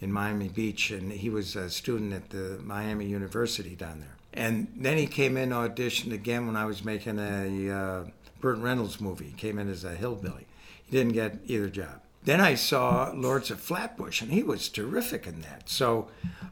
in 0.00 0.12
Miami 0.12 0.48
Beach, 0.48 0.90
and 0.90 1.10
he 1.10 1.30
was 1.30 1.56
a 1.56 1.70
student 1.70 2.12
at 2.12 2.30
the 2.30 2.60
Miami 2.62 3.06
University 3.06 3.74
down 3.74 4.00
there. 4.00 4.16
And 4.32 4.68
then 4.76 4.96
he 4.96 5.06
came 5.06 5.36
in, 5.36 5.50
auditioned 5.50 6.12
again 6.12 6.46
when 6.46 6.56
I 6.56 6.64
was 6.64 6.84
making 6.84 7.18
a 7.18 7.70
uh, 7.70 8.04
Burt 8.40 8.58
Reynolds 8.58 9.00
movie. 9.00 9.26
He 9.26 9.32
came 9.32 9.58
in 9.58 9.68
as 9.68 9.84
a 9.84 9.94
hillbilly. 9.94 10.46
He 10.84 10.96
didn't 10.96 11.12
get 11.12 11.38
either 11.46 11.68
job. 11.68 12.00
Then 12.22 12.40
I 12.40 12.54
saw 12.54 13.12
Lords 13.14 13.50
of 13.50 13.60
Flatbush, 13.60 14.20
and 14.20 14.30
he 14.30 14.42
was 14.42 14.68
terrific 14.68 15.26
in 15.26 15.40
that. 15.40 15.68
So 15.68 16.08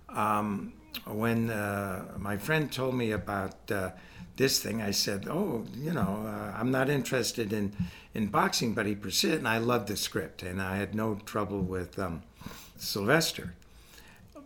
um, 0.08 0.72
when 1.06 1.50
uh, 1.50 2.04
my 2.16 2.36
friend 2.36 2.72
told 2.72 2.94
me 2.94 3.12
about 3.12 3.70
uh, 3.70 3.90
this 4.36 4.60
thing, 4.60 4.80
I 4.80 4.92
said, 4.92 5.26
"Oh, 5.28 5.66
you 5.76 5.92
know, 5.92 6.24
uh, 6.26 6.58
I'm 6.58 6.70
not 6.70 6.88
interested 6.88 7.52
in 7.52 7.72
in 8.14 8.28
boxing, 8.28 8.72
but 8.72 8.86
he 8.86 8.94
persisted, 8.94 9.38
and 9.38 9.48
I 9.48 9.58
loved 9.58 9.88
the 9.88 9.96
script, 9.96 10.42
and 10.42 10.62
I 10.62 10.76
had 10.76 10.94
no 10.94 11.16
trouble 11.26 11.60
with 11.60 11.98
um, 11.98 12.22
Sylvester." 12.76 13.54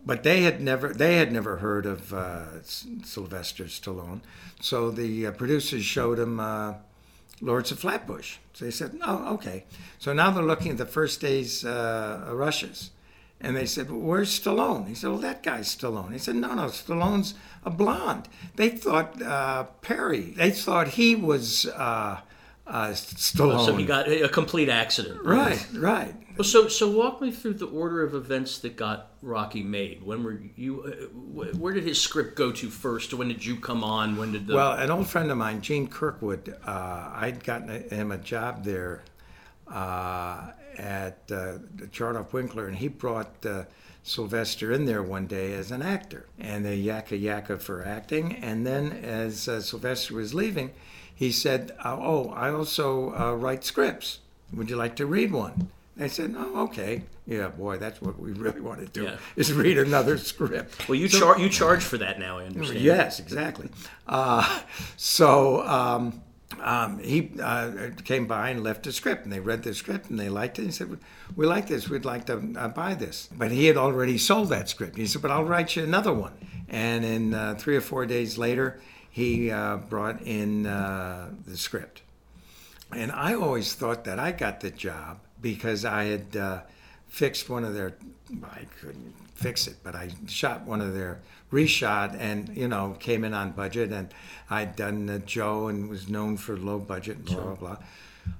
But 0.05 0.23
they 0.23 0.41
had 0.41 0.61
never 0.61 0.93
they 0.93 1.15
had 1.15 1.31
never 1.31 1.57
heard 1.57 1.85
of 1.85 2.13
uh, 2.13 2.61
Sylvester 2.63 3.65
Stallone, 3.65 4.19
so 4.59 4.91
the 4.91 5.27
uh, 5.27 5.31
producers 5.31 5.85
showed 5.85 6.19
him 6.19 6.39
uh, 6.39 6.73
Lords 7.41 7.71
of 7.71 7.79
Flatbush. 7.79 8.37
So 8.53 8.65
they 8.65 8.71
said, 8.71 8.99
"Oh, 9.01 9.33
okay." 9.35 9.63
So 9.99 10.11
now 10.11 10.31
they're 10.31 10.43
looking 10.43 10.71
at 10.71 10.77
the 10.77 10.85
first 10.85 11.21
day's 11.21 11.63
rushes. 11.63 12.91
And 13.43 13.57
they 13.57 13.65
said, 13.65 13.91
well, 13.91 13.99
Where's 13.99 14.39
Stallone? 14.39 14.87
He 14.87 14.95
said, 14.95 15.09
Well, 15.09 15.19
that 15.19 15.43
guy's 15.43 15.75
Stallone. 15.75 16.13
He 16.13 16.17
said, 16.17 16.35
No, 16.35 16.53
no, 16.53 16.67
Stallone's 16.67 17.33
a 17.65 17.69
blonde. 17.69 18.29
They 18.55 18.69
thought 18.69 19.21
uh, 19.21 19.65
Perry, 19.81 20.33
they 20.37 20.51
thought 20.51 20.87
he 20.87 21.13
was 21.13 21.65
uh, 21.65 22.21
uh, 22.65 22.87
Stallone. 22.91 23.65
So 23.65 23.75
he 23.75 23.85
got 23.85 24.09
a 24.09 24.29
complete 24.29 24.69
accident. 24.69 25.21
Right, 25.23 25.65
right. 25.73 26.15
Well, 26.37 26.43
so 26.43 26.67
so 26.67 26.89
walk 26.89 27.21
me 27.21 27.31
through 27.31 27.55
the 27.55 27.67
order 27.67 28.01
of 28.01 28.15
events 28.15 28.57
that 28.59 28.75
got 28.75 29.11
Rocky 29.21 29.61
made. 29.61 30.01
When 30.01 30.23
were 30.23 30.41
you? 30.55 30.83
Uh, 30.83 31.55
where 31.57 31.73
did 31.73 31.83
his 31.83 32.01
script 32.01 32.35
go 32.35 32.51
to 32.51 32.69
first? 32.69 33.13
When 33.13 33.27
did 33.27 33.45
you 33.45 33.55
come 33.57 33.83
on? 33.83 34.17
When 34.17 34.31
did 34.31 34.47
the? 34.47 34.55
Well, 34.55 34.73
an 34.73 34.89
old 34.89 35.07
friend 35.07 35.29
of 35.29 35.37
mine, 35.37 35.61
Gene 35.61 35.87
Kirkwood, 35.87 36.57
uh, 36.65 37.11
I'd 37.13 37.43
gotten 37.43 37.87
him 37.89 38.11
a 38.11 38.17
job 38.17 38.63
there 38.63 39.03
uh, 39.67 40.51
at 40.77 41.19
uh, 41.31 41.59
Chartoff 41.91 42.33
Winkler, 42.33 42.67
and 42.67 42.77
he 42.77 42.87
brought 42.87 43.45
uh, 43.45 43.65
Sylvester 44.01 44.71
in 44.71 44.85
there 44.85 45.03
one 45.03 45.27
day 45.27 45.53
as 45.53 45.69
an 45.69 45.83
actor, 45.83 46.25
and 46.39 46.65
they 46.65 46.81
yakka 46.81 47.21
yakka 47.21 47.61
for 47.61 47.85
acting. 47.85 48.37
And 48.37 48.65
then, 48.65 48.91
as 48.91 49.47
uh, 49.47 49.61
Sylvester 49.61 50.15
was 50.15 50.33
leaving, 50.33 50.71
he 51.13 51.31
said, 51.31 51.75
"Oh, 51.85 52.29
I 52.29 52.49
also 52.49 53.13
uh, 53.13 53.35
write 53.35 53.63
scripts. 53.63 54.19
Would 54.51 54.71
you 54.71 54.77
like 54.77 54.95
to 54.95 55.05
read 55.05 55.31
one?" 55.31 55.69
I 55.99 56.07
said, 56.07 56.33
"Oh, 56.37 56.63
okay. 56.63 57.03
Yeah, 57.27 57.49
boy, 57.49 57.77
that's 57.77 58.01
what 58.01 58.19
we 58.19 58.31
really 58.31 58.61
want 58.61 58.79
to 58.79 58.87
do 58.87 59.03
Yeah. 59.03 59.17
is 59.35 59.53
read 59.53 59.77
another 59.77 60.17
script." 60.17 60.87
well, 60.89 60.95
you 60.97 61.07
So- 61.07 61.19
char- 61.19 61.39
you 61.39 61.49
charge 61.49 61.83
for 61.83 61.97
that 61.99 62.19
now. 62.19 62.39
I 62.39 62.45
understand. 62.45 62.81
Yes, 62.81 63.19
exactly. 63.19 63.69
Uh, 64.07 64.61
so 64.97 65.61
um, 65.67 66.21
um, 66.61 66.99
he 66.99 67.31
uh, 67.41 67.89
came 68.03 68.25
by 68.25 68.49
and 68.49 68.63
left 68.63 68.87
a 68.87 68.91
script, 68.91 69.23
and 69.23 69.31
they 69.31 69.39
read 69.39 69.63
the 69.63 69.73
script 69.73 70.09
and 70.09 70.19
they 70.19 70.29
liked 70.29 70.57
it. 70.59 70.63
He 70.65 70.71
said, 70.71 70.97
"We 71.35 71.45
like 71.45 71.67
this. 71.67 71.87
We'd 71.89 72.05
like 72.05 72.25
to 72.25 72.41
uh, 72.57 72.69
buy 72.69 72.95
this." 72.95 73.29
But 73.35 73.51
he 73.51 73.65
had 73.67 73.77
already 73.77 74.17
sold 74.17 74.49
that 74.49 74.69
script. 74.69 74.97
He 74.97 75.05
said, 75.05 75.21
"But 75.21 75.29
I'll 75.31 75.45
write 75.45 75.75
you 75.75 75.83
another 75.83 76.13
one." 76.13 76.33
And 76.69 77.05
in 77.05 77.33
uh, 77.35 77.55
three 77.59 77.75
or 77.75 77.81
four 77.81 78.05
days 78.07 78.37
later, 78.39 78.79
he 79.11 79.51
uh, 79.51 79.77
brought 79.77 80.23
in 80.23 80.65
uh, 80.65 81.29
the 81.45 81.55
script. 81.55 82.01
And 82.91 83.11
I 83.11 83.33
always 83.35 83.73
thought 83.73 84.03
that 84.05 84.17
I 84.19 84.31
got 84.31 84.59
the 84.61 84.69
job 84.71 85.19
because 85.43 85.85
I 85.85 86.05
had 86.05 86.35
uh, 86.35 86.61
fixed 87.07 87.47
one 87.47 87.63
of 87.63 87.75
their, 87.75 87.93
I 88.43 88.61
couldn't 88.81 89.13
fix 89.35 89.67
it, 89.67 89.75
but 89.83 89.93
I 89.93 90.09
shot 90.25 90.65
one 90.65 90.81
of 90.81 90.95
their 90.95 91.19
reshot 91.51 92.17
and, 92.19 92.49
you 92.57 92.67
know, 92.67 92.97
came 92.99 93.23
in 93.23 93.35
on 93.35 93.51
budget. 93.51 93.91
And 93.91 94.11
I'd 94.49 94.75
done 94.75 95.07
uh, 95.07 95.19
Joe 95.19 95.67
and 95.67 95.87
was 95.87 96.09
known 96.09 96.37
for 96.37 96.57
low 96.57 96.79
budget 96.79 97.17
and 97.17 97.25
blah, 97.25 97.43
blah, 97.43 97.55
blah. 97.55 97.77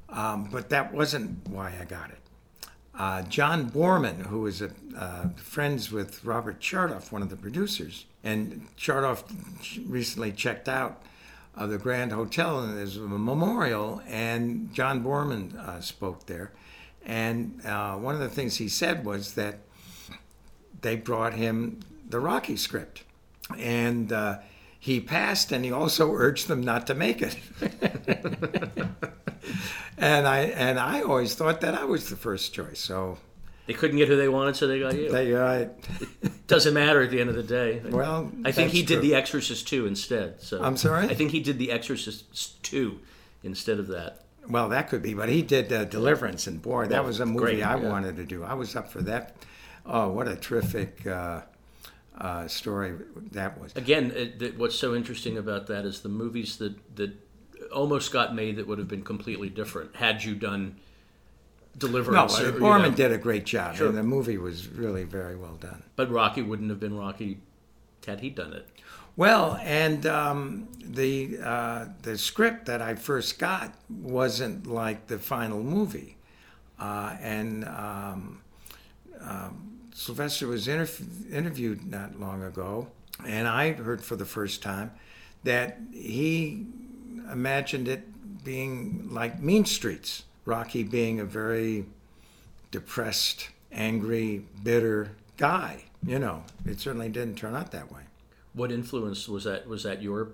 Um, 0.10 0.50
but 0.52 0.70
that 0.70 0.92
wasn't 0.92 1.48
why 1.48 1.74
I 1.80 1.86
got 1.86 2.10
it. 2.10 2.18
Uh, 2.98 3.24
John 3.24 3.70
Boorman, 3.70 4.28
who 4.28 4.42
was 4.42 4.62
a, 4.62 4.72
uh, 4.98 5.30
friends 5.36 5.92
with 5.92 6.24
Robert 6.24 6.60
Chartoff, 6.60 7.12
one 7.12 7.24
of 7.24 7.30
the 7.30 7.36
producers, 7.36 8.06
and 8.24 8.68
Chartoff 8.78 9.24
recently 9.88 10.32
checked 10.32 10.70
out 10.70 11.02
of 11.56 11.70
the 11.72 11.80
Grand 11.80 12.12
Hotel, 12.12 12.60
and 12.60 12.78
there's 12.78 12.98
a 12.98 13.02
memorial, 13.02 14.02
and 14.08 14.72
John 14.74 15.04
Boorman 15.04 15.58
uh, 15.58 15.82
spoke 15.82 16.28
there. 16.28 16.52
And 17.06 17.60
uh, 17.66 17.96
one 17.96 18.16
of 18.16 18.22
the 18.22 18.30
things 18.30 18.58
he 18.58 18.70
said 18.70 19.06
was 19.06 19.34
that 19.34 19.60
they 20.82 20.96
brought 20.96 21.34
him 21.34 21.80
the 22.10 22.20
Rocky 22.20 22.56
script, 22.56 23.04
and 23.58 24.12
uh, 24.12 24.40
he 24.80 25.00
passed, 25.00 25.52
and 25.52 25.66
he 25.66 25.72
also 25.72 26.12
urged 26.16 26.48
them 26.48 26.62
not 26.62 26.88
to 26.88 26.94
make 26.96 27.22
it. 27.22 27.38
and 29.98 30.28
I 30.28 30.40
and 30.56 30.80
I 30.80 31.02
always 31.02 31.36
thought 31.36 31.62
that 31.62 31.74
I 31.76 31.86
was 31.86 32.10
the 32.10 32.16
first 32.16 32.54
choice. 32.54 32.80
So 32.80 33.18
They 33.68 33.74
couldn't 33.74 33.98
get 33.98 34.08
who 34.08 34.16
they 34.16 34.30
wanted, 34.30 34.56
so 34.56 34.68
they 34.68 34.80
got 34.80 34.96
you. 34.96 35.12
they, 35.12 35.34
uh, 35.36 35.68
Doesn't 36.48 36.74
matter 36.74 37.02
at 37.02 37.12
the 37.12 37.20
end 37.20 37.30
of 37.30 37.36
the 37.36 37.44
day. 37.44 37.82
Well, 37.86 38.32
I 38.46 38.52
think 38.52 38.72
he 38.72 38.82
did 38.84 38.96
true. 38.96 39.02
The 39.02 39.16
Exorcist 39.16 39.68
2 39.68 39.88
instead. 39.88 40.42
So 40.42 40.62
I'm 40.64 40.78
sorry? 40.78 41.08
I 41.08 41.14
think 41.14 41.32
he 41.32 41.40
did 41.40 41.58
The 41.60 41.72
Exorcist 41.72 42.62
2 42.64 43.00
instead 43.44 43.80
of 43.80 43.88
that. 43.88 44.23
Well, 44.50 44.70
that 44.70 44.90
could 44.90 45.02
be, 45.02 45.14
but 45.14 45.30
he 45.30 45.42
did 45.42 45.72
uh, 45.72 45.86
Deliverance, 45.86 46.48
and 46.48 46.62
boy, 46.62 46.88
that 46.88 47.06
was 47.06 47.20
a 47.20 47.26
movie 47.26 47.40
great, 47.40 47.64
I 47.64 47.78
yeah. 47.80 47.90
wanted 47.90 48.18
to 48.18 48.26
do. 48.26 48.44
I 48.44 48.54
was 48.54 48.76
up 48.76 48.92
for 48.92 49.02
that. 49.04 49.36
Oh, 49.86 50.10
what 50.10 50.28
a 50.28 50.36
terrific 50.36 51.06
uh, 51.08 51.42
uh, 52.18 52.48
story 52.48 52.94
that 53.32 53.60
was. 53.60 53.74
Again, 53.76 54.12
it, 54.16 54.58
what's 54.58 54.76
so 54.76 54.96
interesting 54.96 55.38
about 55.38 55.68
that 55.68 55.86
is 55.86 56.02
the 56.02 56.10
movies 56.10 56.58
that 56.58 56.96
that 56.98 57.12
almost 57.72 58.12
got 58.12 58.36
made 58.36 58.58
that 58.58 58.68
would 58.68 58.78
have 58.78 58.88
been 58.88 59.02
completely 59.04 59.50
different 59.50 59.96
had 59.96 60.24
you 60.24 60.36
done 60.36 60.76
Deliverance. 61.78 62.40
uh, 62.40 62.52
or, 62.62 62.78
you 62.78 62.84
know. 62.84 62.92
did 62.92 63.12
a 63.12 63.18
great 63.18 63.46
job, 63.46 63.76
Sure. 63.76 63.88
and 63.88 63.98
the 63.98 64.04
movie 64.04 64.38
was 64.38 64.68
really 64.68 65.04
very 65.04 65.36
well 65.36 65.56
done. 65.56 65.84
But 65.96 66.12
Rocky 66.12 66.42
wouldn't 66.42 66.70
have 66.70 66.80
been 66.80 66.96
Rocky 66.96 67.40
had 68.06 68.20
he 68.20 68.30
done 68.30 68.54
it. 68.54 68.68
Well, 69.16 69.60
and 69.62 70.06
um, 70.08 70.68
the 70.84 71.38
uh, 71.44 71.86
the 72.02 72.18
script 72.18 72.66
that 72.66 72.82
I 72.82 72.96
first 72.96 73.38
got 73.38 73.74
wasn't 73.90 74.66
like 74.66 75.08
the 75.08 75.20
final 75.20 75.62
movie, 75.62 76.18
uh, 76.80 77.16
and 77.22 77.64
um, 77.66 78.42
um, 79.22 79.80
Sylvester 79.94 80.48
was 80.48 80.66
interv- 80.68 81.32
interviewed 81.32 81.86
not 81.86 82.20
long 82.20 82.44
ago, 82.44 82.88
and 83.26 83.48
I 83.48 83.74
heard 83.74 84.04
for 84.04 84.16
the 84.16 84.26
first 84.26 84.64
time 84.64 84.92
that 85.44 85.78
he 85.92 86.66
imagined 87.32 87.88
it 87.88 88.44
being 88.44 89.10
like 89.12 89.40
Mean 89.40 89.66
Streets, 89.66 90.24
Rocky 90.46 90.82
being 90.82 91.20
a 91.20 91.26
very 91.26 91.86
depressed, 92.72 93.50
angry, 93.72 94.44
bitter 94.64 95.12
guy. 95.38 95.84
You 96.06 96.18
know, 96.18 96.44
it 96.66 96.80
certainly 96.80 97.10
didn't 97.10 97.36
turn 97.36 97.56
out 97.56 97.72
that 97.72 97.92
way. 97.92 98.02
What 98.54 98.72
influence 98.72 99.28
was 99.28 99.46
that? 99.46 99.68
Was 99.68 99.84
that 99.84 100.02
your 100.02 100.34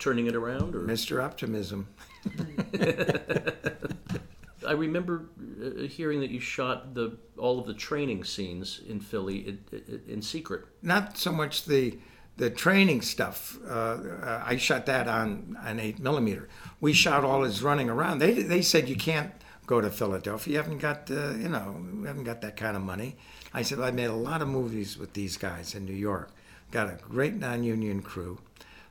turning 0.00 0.26
it 0.26 0.34
around, 0.34 0.74
or 0.74 0.80
Mr. 0.80 1.22
Optimism. 1.22 1.86
I 4.66 4.72
remember 4.72 5.26
uh, 5.62 5.82
hearing 5.82 6.20
that 6.20 6.30
you 6.30 6.40
shot 6.40 6.94
the 6.94 7.16
all 7.36 7.60
of 7.60 7.66
the 7.66 7.74
training 7.74 8.24
scenes 8.24 8.80
in 8.86 9.00
Philly 9.00 9.48
in, 9.48 10.02
in, 10.08 10.22
secret. 10.22 10.64
Not 10.82 11.16
so 11.16 11.32
much 11.32 11.66
the 11.66 11.98
the 12.36 12.50
training 12.50 13.02
stuff. 13.02 13.58
Uh, 13.66 13.72
uh, 13.72 14.42
I 14.44 14.56
shot 14.56 14.86
that 14.86 15.08
on 15.08 15.56
an 15.62 15.80
eight 15.80 15.98
millimeter. 15.98 16.48
We 16.80 16.92
shot 16.92 17.24
all 17.24 17.42
his 17.42 17.62
running 17.62 17.88
around. 17.88 18.18
They 18.18 18.42
they 18.42 18.62
said 18.62 18.88
you 18.88 18.96
can't 18.96 19.32
go 19.66 19.80
to 19.80 19.90
Philadelphia. 19.90 20.52
You 20.52 20.58
haven't 20.58 20.78
got 20.78 21.10
uh, 21.10 21.32
you 21.32 21.48
know 21.48 21.84
you 21.94 22.04
haven't 22.04 22.24
got 22.24 22.40
that 22.42 22.56
kind 22.56 22.76
of 22.76 22.82
money. 22.82 23.16
I 23.52 23.62
said 23.62 23.80
I 23.80 23.90
made 23.90 24.10
a 24.10 24.14
lot 24.14 24.42
of 24.42 24.48
movies 24.48 24.98
with 24.98 25.14
these 25.14 25.36
guys 25.36 25.74
in 25.74 25.84
New 25.84 25.94
York. 25.94 26.30
Got 26.70 26.88
a 26.88 26.98
great 27.08 27.34
non-union 27.34 28.02
crew. 28.02 28.38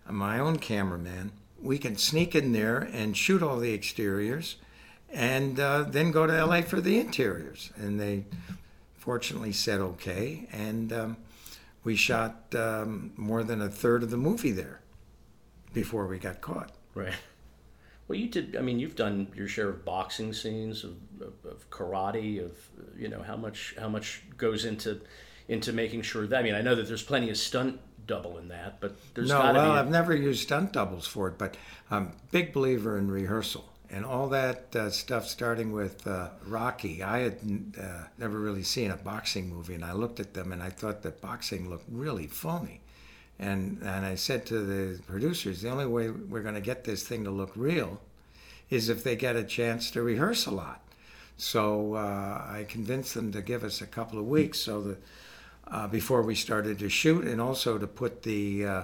My 0.09 0.39
own 0.39 0.57
cameraman. 0.57 1.31
We 1.61 1.77
can 1.77 1.97
sneak 1.97 2.35
in 2.35 2.51
there 2.51 2.79
and 2.79 3.15
shoot 3.15 3.43
all 3.43 3.57
the 3.57 3.73
exteriors, 3.73 4.55
and 5.11 5.59
uh, 5.59 5.83
then 5.83 6.11
go 6.11 6.25
to 6.25 6.45
LA 6.45 6.61
for 6.61 6.81
the 6.81 6.99
interiors. 6.99 7.71
And 7.75 7.99
they 7.99 8.25
fortunately 8.95 9.51
said 9.51 9.79
okay, 9.79 10.47
and 10.51 10.91
um, 10.93 11.17
we 11.83 11.95
shot 11.95 12.53
um, 12.55 13.11
more 13.17 13.43
than 13.43 13.61
a 13.61 13.69
third 13.69 14.03
of 14.03 14.09
the 14.09 14.17
movie 14.17 14.51
there 14.51 14.81
before 15.73 16.07
we 16.07 16.17
got 16.17 16.41
caught. 16.41 16.71
Right. 16.95 17.13
Well, 18.07 18.17
you 18.17 18.27
did. 18.27 18.55
I 18.55 18.61
mean, 18.61 18.79
you've 18.79 18.95
done 18.95 19.27
your 19.35 19.47
share 19.47 19.69
of 19.69 19.85
boxing 19.85 20.33
scenes, 20.33 20.83
of, 20.83 20.95
of, 21.21 21.33
of 21.45 21.69
karate, 21.69 22.43
of 22.43 22.57
you 22.97 23.07
know 23.07 23.21
how 23.21 23.37
much 23.37 23.75
how 23.79 23.87
much 23.87 24.23
goes 24.37 24.65
into 24.65 24.99
into 25.49 25.73
making 25.73 26.03
sure 26.03 26.25
that. 26.27 26.39
I 26.39 26.43
mean, 26.43 26.55
I 26.55 26.61
know 26.61 26.75
that 26.75 26.87
there's 26.87 27.03
plenty 27.03 27.29
of 27.29 27.37
stunt 27.37 27.79
double 28.07 28.37
in 28.37 28.47
that, 28.47 28.79
but 28.79 28.95
there's 29.13 29.27
no, 29.29 29.39
well, 29.39 29.53
be. 29.53 29.59
I've 29.59 29.89
never 29.89 30.15
used 30.15 30.43
stunt 30.43 30.71
doubles 30.71 31.05
for 31.05 31.27
it, 31.27 31.37
but 31.37 31.57
I'm 31.91 32.03
a 32.03 32.11
big 32.31 32.53
believer 32.53 32.97
in 32.97 33.11
rehearsal. 33.11 33.65
And 33.91 34.05
all 34.05 34.29
that 34.29 34.75
uh, 34.75 34.91
stuff, 34.91 35.27
starting 35.27 35.71
with 35.71 36.05
uh, 36.05 36.29
Rocky, 36.45 37.01
I 37.01 37.19
had 37.19 37.39
uh, 37.81 38.03
never 38.19 38.39
really 38.39 38.61
seen 38.61 38.91
a 38.91 38.95
boxing 38.95 39.49
movie, 39.49 39.73
and 39.73 39.83
I 39.83 39.93
looked 39.93 40.19
at 40.19 40.35
them 40.35 40.51
and 40.51 40.61
I 40.61 40.69
thought 40.69 41.01
that 41.01 41.21
boxing 41.21 41.69
looked 41.69 41.85
really 41.91 42.27
phony. 42.27 42.81
And, 43.39 43.79
and 43.81 44.05
I 44.05 44.13
said 44.15 44.45
to 44.47 44.59
the 44.59 45.01
producers, 45.03 45.61
the 45.61 45.69
only 45.69 45.87
way 45.87 46.11
we're 46.11 46.43
going 46.43 46.55
to 46.55 46.61
get 46.61 46.83
this 46.83 47.07
thing 47.07 47.23
to 47.23 47.31
look 47.31 47.51
real 47.55 47.99
is 48.69 48.89
if 48.89 49.03
they 49.03 49.15
get 49.15 49.35
a 49.35 49.43
chance 49.43 49.89
to 49.91 50.03
rehearse 50.03 50.45
a 50.45 50.51
lot. 50.51 50.81
So 51.37 51.95
uh, 51.95 52.45
I 52.47 52.65
convinced 52.67 53.13
them 53.15 53.31
to 53.31 53.41
give 53.41 53.63
us 53.63 53.81
a 53.81 53.87
couple 53.87 54.19
of 54.19 54.27
weeks 54.27 54.59
so 54.59 54.81
that 54.81 54.97
uh, 55.71 55.87
before 55.87 56.21
we 56.21 56.35
started 56.35 56.79
to 56.79 56.89
shoot, 56.89 57.25
and 57.25 57.39
also 57.39 57.77
to 57.77 57.87
put 57.87 58.23
the 58.23 58.65
uh, 58.65 58.83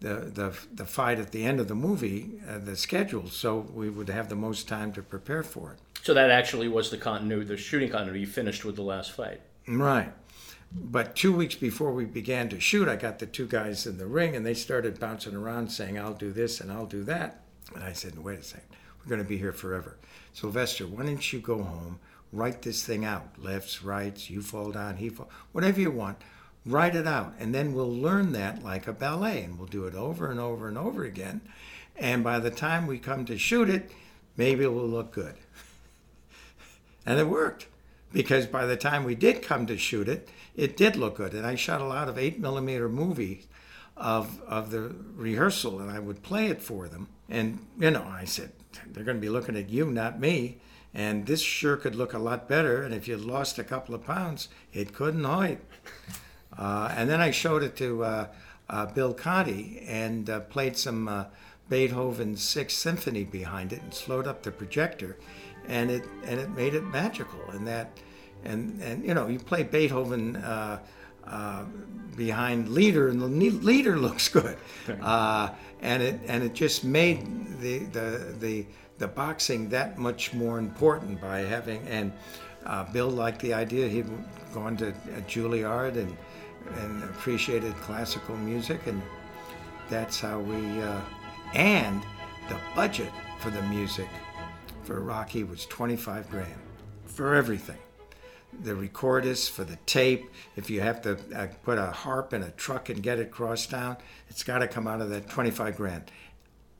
the, 0.00 0.14
the 0.32 0.58
the 0.74 0.84
fight 0.84 1.18
at 1.18 1.32
the 1.32 1.44
end 1.44 1.60
of 1.60 1.68
the 1.68 1.74
movie, 1.74 2.32
uh, 2.48 2.58
the 2.58 2.76
schedule, 2.76 3.28
so 3.28 3.66
we 3.74 3.88
would 3.88 4.08
have 4.08 4.28
the 4.28 4.36
most 4.36 4.68
time 4.68 4.92
to 4.92 5.02
prepare 5.02 5.42
for 5.42 5.72
it. 5.72 5.78
So 6.02 6.14
that 6.14 6.30
actually 6.30 6.68
was 6.68 6.90
the 6.90 6.98
continuity, 6.98 7.46
the 7.46 7.56
shooting 7.56 7.90
continuity. 7.90 8.20
You 8.20 8.26
finished 8.26 8.64
with 8.64 8.76
the 8.76 8.82
last 8.82 9.12
fight. 9.12 9.40
Right. 9.66 10.12
But 10.72 11.16
two 11.16 11.34
weeks 11.34 11.54
before 11.54 11.92
we 11.92 12.04
began 12.04 12.48
to 12.50 12.60
shoot, 12.60 12.88
I 12.88 12.96
got 12.96 13.18
the 13.18 13.26
two 13.26 13.46
guys 13.46 13.86
in 13.86 13.98
the 13.98 14.06
ring, 14.06 14.36
and 14.36 14.44
they 14.44 14.54
started 14.54 15.00
bouncing 15.00 15.34
around 15.34 15.70
saying, 15.70 15.98
"I'll 15.98 16.14
do 16.14 16.32
this 16.32 16.60
and 16.60 16.70
I'll 16.70 16.86
do 16.86 17.02
that." 17.04 17.42
And 17.74 17.82
I 17.82 17.92
said, 17.92 18.18
"Wait 18.18 18.38
a 18.38 18.42
second, 18.42 18.68
we're 18.98 19.08
going 19.08 19.22
to 19.22 19.28
be 19.28 19.38
here 19.38 19.52
forever." 19.52 19.96
Sylvester, 20.32 20.86
why 20.86 21.04
don't 21.04 21.32
you 21.32 21.38
go 21.38 21.62
home, 21.62 21.98
write 22.36 22.62
this 22.62 22.84
thing 22.84 23.04
out, 23.04 23.28
lefts, 23.38 23.82
rights, 23.82 24.30
you 24.30 24.42
fall 24.42 24.72
down, 24.72 24.96
he 24.96 25.08
fall, 25.08 25.30
whatever 25.52 25.80
you 25.80 25.90
want, 25.90 26.18
write 26.64 26.96
it 26.96 27.06
out, 27.06 27.34
and 27.38 27.54
then 27.54 27.72
we'll 27.72 27.92
learn 27.92 28.32
that 28.32 28.62
like 28.62 28.86
a 28.86 28.92
ballet, 28.92 29.42
and 29.42 29.58
we'll 29.58 29.68
do 29.68 29.86
it 29.86 29.94
over 29.94 30.30
and 30.30 30.40
over 30.40 30.68
and 30.68 30.76
over 30.76 31.04
again. 31.04 31.40
And 31.96 32.22
by 32.22 32.38
the 32.38 32.50
time 32.50 32.86
we 32.86 32.98
come 32.98 33.24
to 33.26 33.38
shoot 33.38 33.70
it, 33.70 33.90
maybe 34.36 34.64
it 34.64 34.72
will 34.72 34.86
look 34.88 35.12
good. 35.12 35.34
and 37.06 37.18
it 37.18 37.28
worked 37.28 37.66
because 38.12 38.46
by 38.46 38.66
the 38.66 38.76
time 38.76 39.04
we 39.04 39.14
did 39.14 39.42
come 39.42 39.66
to 39.66 39.78
shoot 39.78 40.08
it, 40.08 40.28
it 40.54 40.76
did 40.76 40.96
look 40.96 41.16
good. 41.16 41.34
And 41.34 41.46
I 41.46 41.54
shot 41.54 41.80
a 41.80 41.86
lot 41.86 42.08
of 42.08 42.18
eight 42.18 42.38
millimeter 42.38 42.88
movies 42.88 43.46
of 43.96 44.42
of 44.42 44.70
the 44.70 44.94
rehearsal, 45.14 45.80
and 45.80 45.90
I 45.90 45.98
would 45.98 46.22
play 46.22 46.48
it 46.48 46.62
for 46.62 46.88
them. 46.88 47.08
And 47.28 47.66
you 47.78 47.90
know, 47.90 48.04
I 48.04 48.24
said 48.24 48.52
they're 48.88 49.04
going 49.04 49.16
to 49.16 49.20
be 49.20 49.28
looking 49.28 49.56
at 49.56 49.70
you, 49.70 49.90
not 49.90 50.20
me. 50.20 50.58
And 50.96 51.26
this 51.26 51.42
sure 51.42 51.76
could 51.76 51.94
look 51.94 52.14
a 52.14 52.18
lot 52.18 52.48
better. 52.48 52.82
And 52.82 52.94
if 52.94 53.06
you 53.06 53.18
lost 53.18 53.58
a 53.58 53.64
couple 53.64 53.94
of 53.94 54.04
pounds, 54.04 54.48
it 54.72 54.92
couldn't 54.94 55.24
hurt. 55.24 55.58
Uh, 56.58 56.90
and 56.96 57.10
then 57.10 57.20
I 57.20 57.32
showed 57.32 57.62
it 57.62 57.76
to 57.76 58.02
uh, 58.02 58.26
uh, 58.70 58.86
Bill 58.86 59.12
Conti 59.12 59.84
and 59.86 60.30
uh, 60.30 60.40
played 60.40 60.74
some 60.74 61.06
uh, 61.06 61.26
Beethoven's 61.68 62.40
Sixth 62.40 62.78
Symphony 62.78 63.24
behind 63.24 63.74
it 63.74 63.82
and 63.82 63.92
slowed 63.92 64.26
up 64.26 64.42
the 64.42 64.50
projector, 64.50 65.18
and 65.68 65.90
it 65.90 66.04
and 66.24 66.40
it 66.40 66.48
made 66.52 66.72
it 66.72 66.82
magical. 66.84 67.42
And 67.50 67.66
that, 67.66 67.90
and 68.42 68.80
and 68.80 69.04
you 69.04 69.12
know, 69.12 69.26
you 69.26 69.38
play 69.38 69.64
Beethoven. 69.64 70.36
Uh, 70.36 70.78
behind 72.16 72.70
leader 72.70 73.08
and 73.08 73.20
the 73.20 73.26
leader 73.26 73.98
looks 73.98 74.30
good, 74.30 74.56
and 74.86 76.02
it 76.02 76.20
and 76.26 76.42
it 76.42 76.54
just 76.54 76.84
made 76.84 77.60
the 77.60 77.80
the 77.80 78.34
the 78.38 78.66
the 78.98 79.08
boxing 79.08 79.68
that 79.70 79.98
much 79.98 80.32
more 80.32 80.58
important 80.58 81.20
by 81.20 81.40
having 81.40 81.86
and 81.88 82.12
uh, 82.64 82.84
Bill 82.92 83.08
liked 83.08 83.40
the 83.40 83.54
idea. 83.54 83.88
He'd 83.88 84.10
gone 84.52 84.76
to 84.78 84.92
Juilliard 85.28 85.96
and 85.96 86.16
and 86.80 87.04
appreciated 87.04 87.74
classical 87.76 88.36
music, 88.36 88.86
and 88.86 89.00
that's 89.88 90.20
how 90.20 90.40
we. 90.40 90.82
Uh, 90.82 91.00
and 91.54 92.02
the 92.48 92.58
budget 92.74 93.12
for 93.38 93.50
the 93.50 93.62
music 93.62 94.08
for 94.82 95.00
Rocky 95.00 95.44
was 95.44 95.66
25 95.66 96.30
grand 96.30 96.60
for 97.04 97.34
everything. 97.34 97.78
The 98.62 98.72
recordist 98.72 99.50
for 99.50 99.64
the 99.64 99.76
tape. 99.86 100.30
If 100.56 100.70
you 100.70 100.80
have 100.80 101.02
to 101.02 101.18
uh, 101.34 101.48
put 101.62 101.78
a 101.78 101.86
harp 101.86 102.32
in 102.32 102.42
a 102.42 102.50
truck 102.50 102.88
and 102.88 103.02
get 103.02 103.18
it 103.18 103.30
crossed 103.30 103.70
down, 103.70 103.96
it's 104.28 104.42
got 104.42 104.58
to 104.58 104.68
come 104.68 104.86
out 104.86 105.00
of 105.00 105.10
that 105.10 105.28
25 105.28 105.76
grand. 105.76 106.10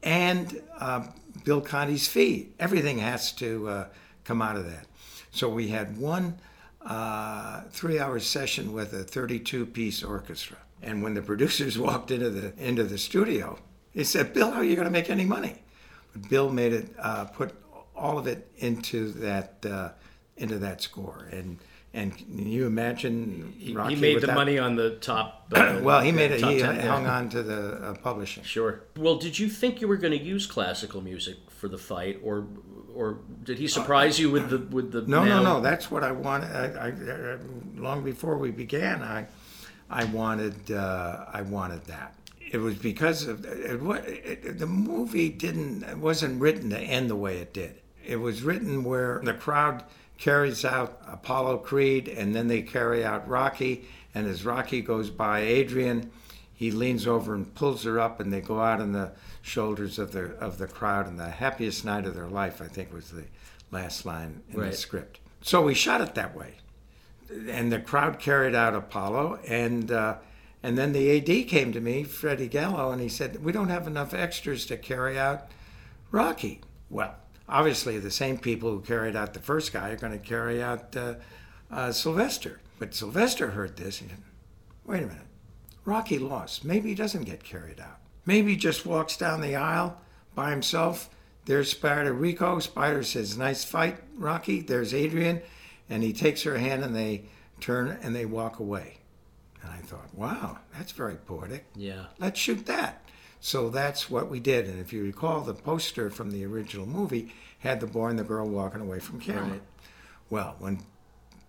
And 0.02 0.62
uh, 0.78 1.06
Bill 1.44 1.60
Conti's 1.60 2.08
fee. 2.08 2.50
Everything 2.58 2.98
has 2.98 3.32
to 3.32 3.68
uh, 3.68 3.86
come 4.24 4.42
out 4.42 4.56
of 4.56 4.66
that. 4.66 4.86
So 5.30 5.48
we 5.48 5.68
had 5.68 5.98
one 5.98 6.38
uh, 6.82 7.62
three 7.70 7.98
hour 7.98 8.18
session 8.20 8.72
with 8.72 8.92
a 8.92 9.04
32 9.04 9.66
piece 9.66 10.02
orchestra. 10.02 10.56
And 10.82 11.02
when 11.02 11.14
the 11.14 11.22
producers 11.22 11.78
walked 11.78 12.10
into 12.10 12.30
the, 12.30 12.52
into 12.58 12.84
the 12.84 12.98
studio, 12.98 13.58
they 13.94 14.04
said, 14.04 14.32
Bill, 14.32 14.50
how 14.50 14.60
are 14.60 14.64
you 14.64 14.76
going 14.76 14.86
to 14.86 14.92
make 14.92 15.10
any 15.10 15.24
money? 15.24 15.62
But 16.12 16.28
Bill 16.28 16.50
made 16.50 16.72
it, 16.72 16.94
uh, 16.98 17.24
put 17.24 17.54
all 17.94 18.18
of 18.18 18.26
it 18.26 18.50
into 18.58 19.10
that, 19.12 19.64
uh, 19.64 19.90
into 20.36 20.58
that 20.58 20.82
score. 20.82 21.28
And, 21.32 21.58
and 21.96 22.16
can 22.16 22.46
you 22.46 22.66
imagine 22.66 23.54
Rocky 23.74 23.94
he 23.94 24.00
made 24.00 24.20
the 24.20 24.26
that? 24.26 24.34
money 24.34 24.58
on 24.58 24.76
the 24.76 24.96
top. 24.96 25.46
Uh, 25.50 25.80
well, 25.82 26.02
he 26.02 26.12
made 26.12 26.30
it. 26.30 26.44
He 26.44 26.60
10, 26.60 26.80
hung 26.80 27.04
yeah. 27.04 27.16
on 27.16 27.30
to 27.30 27.42
the 27.42 27.72
uh, 27.72 27.94
publishing. 27.94 28.44
Sure. 28.44 28.82
Well, 28.98 29.16
did 29.16 29.38
you 29.38 29.48
think 29.48 29.80
you 29.80 29.88
were 29.88 29.96
going 29.96 30.12
to 30.12 30.22
use 30.22 30.46
classical 30.46 31.00
music 31.00 31.36
for 31.48 31.68
the 31.68 31.78
fight, 31.78 32.20
or 32.22 32.46
or 32.94 33.20
did 33.42 33.58
he 33.58 33.66
surprise 33.66 34.20
you 34.20 34.30
with 34.30 34.50
the 34.50 34.58
with 34.58 34.92
the? 34.92 35.02
No, 35.02 35.24
now- 35.24 35.42
no, 35.42 35.54
no. 35.54 35.60
That's 35.62 35.90
what 35.90 36.04
I 36.04 36.12
wanted. 36.12 36.54
I, 36.54 36.88
I, 36.88 36.90
uh, 36.90 37.38
long 37.76 38.04
before 38.04 38.36
we 38.36 38.50
began, 38.50 39.02
I, 39.02 39.26
I 39.88 40.04
wanted, 40.04 40.70
uh, 40.70 41.24
I 41.32 41.42
wanted 41.42 41.82
that. 41.86 42.14
It 42.52 42.58
was 42.58 42.74
because 42.76 43.26
of 43.26 43.44
it, 43.46 43.80
it, 43.82 44.58
the 44.58 44.66
movie 44.66 45.30
didn't 45.30 45.82
it 45.82 45.98
wasn't 45.98 46.40
written 46.40 46.70
to 46.70 46.78
end 46.78 47.08
the 47.08 47.16
way 47.16 47.38
it 47.38 47.54
did. 47.54 47.80
It 48.04 48.16
was 48.16 48.42
written 48.42 48.84
where 48.84 49.20
the 49.24 49.34
crowd 49.34 49.82
carries 50.18 50.64
out 50.64 51.00
Apollo 51.06 51.58
Creed, 51.58 52.08
and 52.08 52.34
then 52.34 52.48
they 52.48 52.62
carry 52.62 53.04
out 53.04 53.28
Rocky. 53.28 53.86
And 54.14 54.26
as 54.26 54.44
Rocky 54.44 54.80
goes 54.80 55.10
by 55.10 55.40
Adrian, 55.40 56.10
he 56.54 56.70
leans 56.70 57.06
over 57.06 57.34
and 57.34 57.54
pulls 57.54 57.84
her 57.84 58.00
up, 58.00 58.18
and 58.18 58.32
they 58.32 58.40
go 58.40 58.60
out 58.60 58.80
on 58.80 58.92
the 58.92 59.12
shoulders 59.42 59.98
of 59.98 60.12
the 60.12 60.32
of 60.36 60.58
the 60.58 60.66
crowd. 60.66 61.06
And 61.06 61.18
the 61.20 61.28
happiest 61.30 61.84
night 61.84 62.06
of 62.06 62.14
their 62.14 62.28
life, 62.28 62.62
I 62.62 62.66
think, 62.66 62.92
was 62.92 63.10
the 63.10 63.24
last 63.70 64.06
line 64.06 64.42
in 64.50 64.60
Right. 64.60 64.70
the 64.70 64.76
script. 64.76 65.20
So 65.42 65.62
we 65.62 65.74
shot 65.74 66.00
it 66.00 66.14
that 66.14 66.34
way, 66.34 66.54
and 67.48 67.70
the 67.70 67.78
crowd 67.78 68.18
carried 68.18 68.54
out 68.54 68.74
Apollo, 68.74 69.40
and 69.46 69.92
uh, 69.92 70.16
and 70.62 70.78
then 70.78 70.92
the 70.92 71.10
AD 71.18 71.46
came 71.48 71.72
to 71.72 71.80
me, 71.80 72.02
Freddie 72.04 72.48
Gallo, 72.48 72.90
and 72.90 73.02
he 73.02 73.08
said, 73.08 73.44
"We 73.44 73.52
don't 73.52 73.68
have 73.68 73.86
enough 73.86 74.14
extras 74.14 74.64
to 74.66 74.76
carry 74.78 75.18
out 75.18 75.50
Rocky." 76.10 76.62
Well, 76.88 77.16
obviously, 77.48 77.98
the 77.98 78.10
same 78.10 78.38
people 78.38 78.70
who 78.70 78.80
carried 78.80 79.16
out 79.16 79.34
the 79.34 79.40
first 79.40 79.72
guy 79.72 79.90
are 79.90 79.96
going 79.96 80.12
to 80.12 80.18
carry 80.18 80.62
out 80.62 80.96
uh, 80.96 81.14
uh, 81.70 81.92
Sylvester. 81.92 82.60
But 82.78 82.94
Sylvester 82.94 83.50
heard 83.50 83.76
this 83.76 84.00
and 84.00 84.10
said, 84.10 84.22
"Wait 84.84 85.02
a 85.02 85.06
minute, 85.06 85.26
Rocky 85.84 86.18
lost. 86.18 86.64
Maybe 86.64 86.90
he 86.90 86.94
doesn't 86.94 87.24
get 87.24 87.44
carried 87.44 87.80
out. 87.80 87.98
Maybe 88.24 88.52
he 88.52 88.56
just 88.56 88.86
walks 88.86 89.16
down 89.16 89.40
the 89.40 89.56
aisle 89.56 90.00
by 90.34 90.50
himself. 90.50 91.10
There's 91.46 91.70
Spider 91.70 92.12
Rico. 92.12 92.58
Spider 92.58 93.02
says, 93.02 93.38
"Nice 93.38 93.64
fight, 93.64 93.98
Rocky." 94.16 94.60
There's 94.60 94.92
Adrian, 94.92 95.42
and 95.88 96.02
he 96.02 96.12
takes 96.12 96.42
her 96.42 96.58
hand 96.58 96.84
and 96.84 96.94
they 96.94 97.24
turn 97.60 97.98
and 98.02 98.14
they 98.14 98.26
walk 98.26 98.58
away. 98.58 98.98
And 99.62 99.72
I 99.72 99.78
thought, 99.78 100.14
wow, 100.14 100.58
that's 100.76 100.92
very 100.92 101.16
poetic. 101.16 101.66
Yeah. 101.74 102.06
Let's 102.18 102.38
shoot 102.38 102.66
that. 102.66 103.05
So 103.46 103.70
that's 103.70 104.10
what 104.10 104.28
we 104.28 104.40
did. 104.40 104.66
And 104.66 104.80
if 104.80 104.92
you 104.92 105.04
recall, 105.04 105.40
the 105.40 105.54
poster 105.54 106.10
from 106.10 106.32
the 106.32 106.44
original 106.44 106.84
movie 106.84 107.32
had 107.60 107.78
the 107.78 107.86
boy 107.86 108.08
and 108.08 108.18
the 108.18 108.24
girl 108.24 108.48
walking 108.48 108.80
away 108.80 108.98
from 108.98 109.20
camera. 109.20 109.44
Right. 109.44 109.62
Well, 110.30 110.56
when 110.58 110.80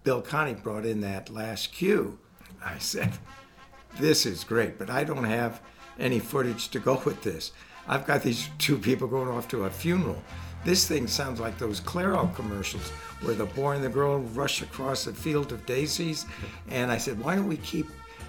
Bill 0.04 0.22
Conti 0.22 0.54
brought 0.54 0.86
in 0.86 1.02
that 1.02 1.32
last 1.32 1.74
cue, 1.74 2.20
I 2.64 2.78
said, 2.78 3.14
this 4.00 4.28
is 4.28 4.44
great, 4.44 4.78
but 4.78 4.92
I 4.92 5.06
don't 5.06 5.24
have 5.24 5.60
any 5.98 6.20
footage 6.20 6.70
to 6.70 6.80
go 6.80 7.02
with 7.04 7.24
this. 7.24 7.52
I've 7.88 8.06
got 8.06 8.22
these 8.22 8.48
two 8.60 8.78
people 8.78 9.08
going 9.08 9.30
off 9.30 9.48
to 9.48 9.64
a 9.64 9.70
funeral. 9.72 10.22
This 10.64 10.88
thing 10.88 11.08
sounds 11.08 11.40
like 11.40 11.58
those 11.58 11.82
Clairol 11.82 12.36
commercials 12.36 12.92
where 13.22 13.34
the 13.34 13.48
boy 13.48 13.72
and 13.72 13.84
the 13.84 13.90
girl 13.90 14.20
rush 14.20 14.62
across 14.62 15.08
a 15.08 15.14
field 15.14 15.52
of 15.52 15.66
daisies. 15.66 16.28
And 16.70 16.92
I 16.92 17.00
said, 17.00 17.20
why 17.20 17.36
don't 17.36 17.48
we 17.48 17.58
keep 17.58 17.88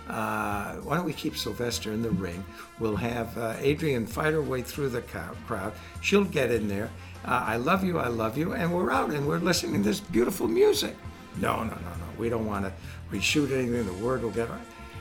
uh, 0.08 0.74
why 0.76 0.96
don't 0.96 1.04
we 1.04 1.12
keep 1.12 1.36
Sylvester 1.36 1.92
in 1.92 2.02
the 2.02 2.10
ring? 2.10 2.44
We'll 2.78 2.96
have 2.96 3.36
uh, 3.36 3.56
Adrian 3.60 4.06
fight 4.06 4.32
her 4.32 4.42
way 4.42 4.62
through 4.62 4.90
the 4.90 5.02
crowd. 5.02 5.72
She'll 6.00 6.24
get 6.24 6.50
in 6.50 6.68
there. 6.68 6.90
Uh, 7.24 7.44
I 7.46 7.56
love 7.56 7.84
you, 7.84 7.98
I 7.98 8.08
love 8.08 8.38
you, 8.38 8.54
and 8.54 8.72
we're 8.72 8.90
out 8.90 9.10
and 9.10 9.26
we're 9.26 9.38
listening 9.38 9.82
to 9.82 9.88
this 9.88 10.00
beautiful 10.00 10.48
music. 10.48 10.96
No, 11.40 11.56
no, 11.56 11.74
no, 11.74 11.74
no. 11.74 12.06
We 12.18 12.28
don't 12.28 12.46
want 12.46 12.64
to 12.64 12.72
reshoot 13.12 13.52
anything. 13.52 13.84
The 13.84 14.04
word 14.04 14.22
will 14.22 14.30
get. 14.30 14.48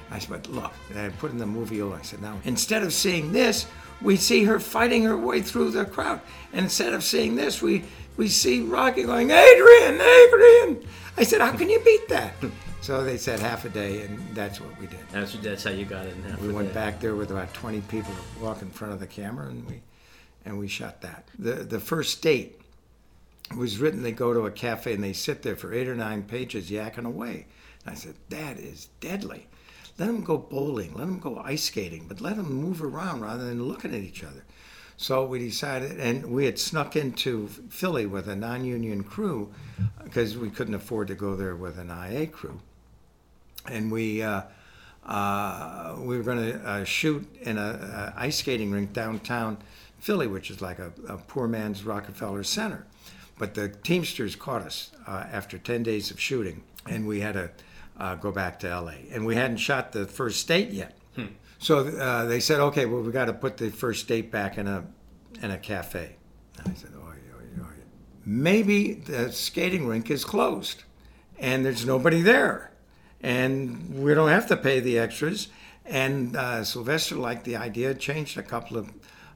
I 0.10 0.20
said, 0.20 0.30
but 0.30 0.48
look, 0.48 0.72
and 0.90 1.00
I 1.00 1.10
put 1.10 1.32
in 1.32 1.38
the 1.38 1.46
movie. 1.46 1.82
I 1.82 2.02
said, 2.02 2.22
now 2.22 2.40
instead 2.44 2.84
of 2.84 2.94
seeing 2.94 3.32
this, 3.32 3.66
we 4.02 4.16
see 4.16 4.44
her 4.44 4.60
fighting 4.60 5.04
her 5.04 5.18
way 5.18 5.42
through 5.42 5.72
the 5.72 5.86
crowd, 5.86 6.22
and 6.54 6.66
instead 6.66 6.94
of 6.94 7.04
seeing 7.04 7.36
this, 7.36 7.62
we 7.62 7.84
we 8.16 8.28
see 8.28 8.62
Rocky 8.62 9.04
going, 9.04 9.30
Adrian, 9.30 10.02
Adrian. 10.02 10.88
I 11.18 11.24
said, 11.24 11.42
how 11.42 11.52
can 11.56 11.70
you 11.70 11.80
beat 11.80 12.08
that? 12.10 12.34
So 12.82 13.04
they 13.04 13.18
said 13.18 13.40
half 13.40 13.66
a 13.66 13.70
day, 13.70 14.04
and 14.04 14.20
that's 14.34 14.62
what 14.62 14.80
we 14.80 14.88
did. 14.88 15.00
That's 15.12 15.34
that's 15.36 15.64
how 15.64 15.72
you 15.72 15.86
got 15.86 16.06
it. 16.06 16.14
In 16.16 16.24
half 16.24 16.40
We 16.42 16.54
went 16.54 16.70
day. 16.70 16.74
back 16.74 17.00
there 17.02 17.16
with 17.16 17.32
about 17.32 17.54
20 17.54 17.82
people 17.82 18.14
to 18.14 18.44
walk 18.44 18.62
in 18.62 18.70
front 18.70 18.94
of 18.94 19.00
the 19.00 19.08
camera, 19.08 19.48
and 19.48 19.68
we 19.68 19.82
and 20.46 20.58
we 20.58 20.68
shot 20.68 21.02
that. 21.02 21.28
The 21.38 21.54
the 21.56 21.80
first 21.80 22.22
date 22.22 22.62
was 23.58 23.78
written. 23.80 24.04
They 24.04 24.12
go 24.12 24.34
to 24.34 24.46
a 24.46 24.52
cafe 24.52 24.94
and 24.94 25.04
they 25.04 25.14
sit 25.14 25.42
there 25.42 25.56
for 25.56 25.74
eight 25.74 25.88
or 25.88 25.96
nine 25.96 26.24
pages 26.24 26.70
yakking 26.70 27.06
away. 27.06 27.48
And 27.86 27.94
I 27.94 27.96
said, 27.96 28.16
that 28.30 28.58
is 28.58 28.90
deadly. 29.00 29.48
Let 29.98 30.08
them 30.08 30.22
go 30.24 30.38
bowling, 30.38 30.94
let 30.94 31.06
them 31.08 31.20
go 31.20 31.38
ice 31.44 31.64
skating, 31.64 32.06
but 32.08 32.20
let 32.22 32.36
them 32.36 32.54
move 32.54 32.84
around 32.84 33.22
rather 33.22 33.46
than 33.46 33.64
looking 33.64 33.94
at 33.96 34.02
each 34.02 34.24
other. 34.24 34.44
So 35.00 35.26
we 35.26 35.38
decided, 35.38 36.00
and 36.00 36.32
we 36.32 36.46
had 36.46 36.58
snuck 36.58 36.96
into 36.96 37.48
Philly 37.70 38.08
with 38.08 38.28
a 38.28 38.36
non 38.36 38.66
union 38.66 39.04
crew 39.04 39.54
because 40.04 40.36
we 40.36 40.50
couldn't 40.50 40.74
afford 40.74 41.08
to 41.10 41.16
go 41.16 41.36
there 41.36 41.56
with 41.56 41.78
an 41.78 41.92
IA 41.92 42.26
crew. 42.26 42.60
And 43.68 43.92
we, 43.92 44.24
uh, 44.24 44.42
uh, 45.06 45.96
we 46.00 46.18
were 46.18 46.24
going 46.24 46.52
to 46.52 46.60
uh, 46.68 46.84
shoot 46.84 47.28
in 47.42 47.60
a, 47.60 48.14
a, 48.18 48.20
ice 48.20 48.38
skating 48.38 48.72
rink 48.72 48.92
downtown 48.92 49.58
Philly, 50.00 50.26
which 50.26 50.50
is 50.50 50.62
like 50.62 50.80
a, 50.80 50.92
a, 51.08 51.18
poor 51.18 51.48
man's 51.48 51.84
Rockefeller 51.84 52.44
Center. 52.44 52.88
But 53.38 53.54
the 53.54 53.70
Teamsters 53.70 54.36
caught 54.36 54.64
us 54.64 54.92
uh, 55.06 55.26
after 55.32 55.60
10 55.60 55.84
days 55.84 56.10
of 56.10 56.20
shooting, 56.20 56.64
and 56.88 57.08
we 57.08 57.20
had 57.20 57.34
to 57.34 57.52
uh, 58.00 58.16
go 58.16 58.32
back 58.32 58.60
to 58.62 58.68
LA. 58.68 58.96
And 59.12 59.28
we 59.28 59.36
hadn't 59.36 59.58
shot 59.58 59.92
the 59.92 60.08
first 60.08 60.40
state 60.40 60.70
yet. 60.72 60.98
Hmm. 61.16 61.28
So 61.60 61.88
uh, 61.88 62.26
they 62.26 62.40
said, 62.40 62.60
okay, 62.60 62.86
well, 62.86 63.02
we 63.02 63.12
got 63.12 63.26
to 63.26 63.34
put 63.34 63.58
the 63.58 63.70
first 63.70 64.08
date 64.08 64.32
back 64.32 64.58
in 64.58 64.68
a 64.68 64.86
in 65.42 65.52
a 65.52 65.58
cafe. 65.58 66.16
And 66.58 66.70
I 66.70 66.74
said, 66.74 66.92
oh, 66.96 67.14
yeah, 67.14 67.62
oh, 67.62 67.64
oh, 67.64 67.68
maybe 68.26 68.94
the 68.94 69.32
skating 69.32 69.88
rink 69.88 70.10
is 70.10 70.26
closed, 70.26 70.84
and 71.38 71.66
there's 71.66 71.86
nobody 71.86 72.22
there, 72.22 72.72
and 73.22 74.04
we 74.04 74.14
don't 74.14 74.30
have 74.30 74.48
to 74.48 74.58
pay 74.58 74.80
the 74.80 74.98
extras. 74.98 75.50
And 75.86 76.36
uh, 76.36 76.64
Sylvester 76.64 77.16
liked 77.16 77.46
the 77.46 77.56
idea, 77.56 77.94
changed 77.94 78.38
a 78.38 78.44
couple 78.44 78.78
of 78.78 78.92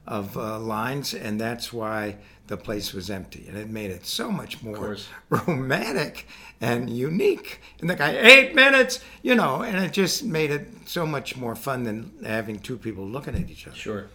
of 0.07 0.36
uh, 0.38 0.59
lines, 0.59 1.13
and 1.13 1.39
that's 1.39 1.72
why 1.72 2.17
the 2.52 2.58
place 2.58 2.93
was 2.93 3.10
empty, 3.10 3.45
and 3.47 3.58
it 3.58 3.70
made 3.70 3.91
it 3.91 4.06
so 4.06 4.30
much 4.30 4.62
more 4.62 4.97
romantic 5.30 6.28
and 6.60 6.89
unique. 6.89 7.62
And 7.80 7.89
the 7.89 7.95
guy, 7.95 8.12
eight 8.12 8.54
minutes, 8.54 8.99
you 9.22 9.36
know, 9.36 9.62
and 9.62 9.78
it 9.78 9.93
just 9.93 10.26
made 10.26 10.52
it 10.52 10.68
so 10.86 11.08
much 11.08 11.38
more 11.38 11.56
fun 11.56 11.84
than 11.84 12.12
having 12.26 12.60
two 12.60 12.78
people 12.78 13.08
looking 13.08 13.36
at 13.36 13.49
each 13.49 13.68
other. 13.68 13.78
Sure. 13.78 14.08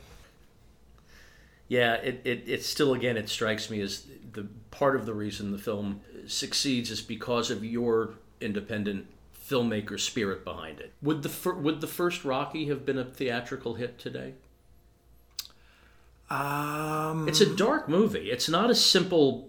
Yeah, 1.67 1.95
it, 1.95 2.21
it, 2.25 2.45
it 2.47 2.63
still, 2.63 2.93
again, 2.93 3.17
it 3.17 3.31
strikes 3.31 3.71
me 3.71 3.81
as 3.81 4.07
the 4.35 4.47
part 4.71 4.97
of 4.97 5.07
the 5.07 5.15
reason 5.15 5.51
the 5.51 5.59
film 5.59 6.03
succeeds 6.27 6.91
is 6.91 7.01
because 7.01 7.51
of 7.51 7.65
your 7.65 8.11
independent 8.43 9.07
filmmaker 9.49 9.99
spirit 9.99 10.45
behind 10.45 10.79
it. 10.79 10.93
Would 11.01 11.23
the, 11.23 11.31
fir- 11.31 11.55
would 11.55 11.81
the 11.81 11.87
first 11.87 12.23
Rocky 12.23 12.69
have 12.69 12.85
been 12.85 12.99
a 12.99 13.05
theatrical 13.05 13.77
hit 13.77 13.99
today? 13.99 14.35
Um, 16.29 17.29
it's 17.29 17.41
a 17.41 17.55
dark 17.55 17.89
movie. 17.89 18.31
It's 18.31 18.49
not 18.49 18.71
a 18.71 18.75
simple 18.75 19.49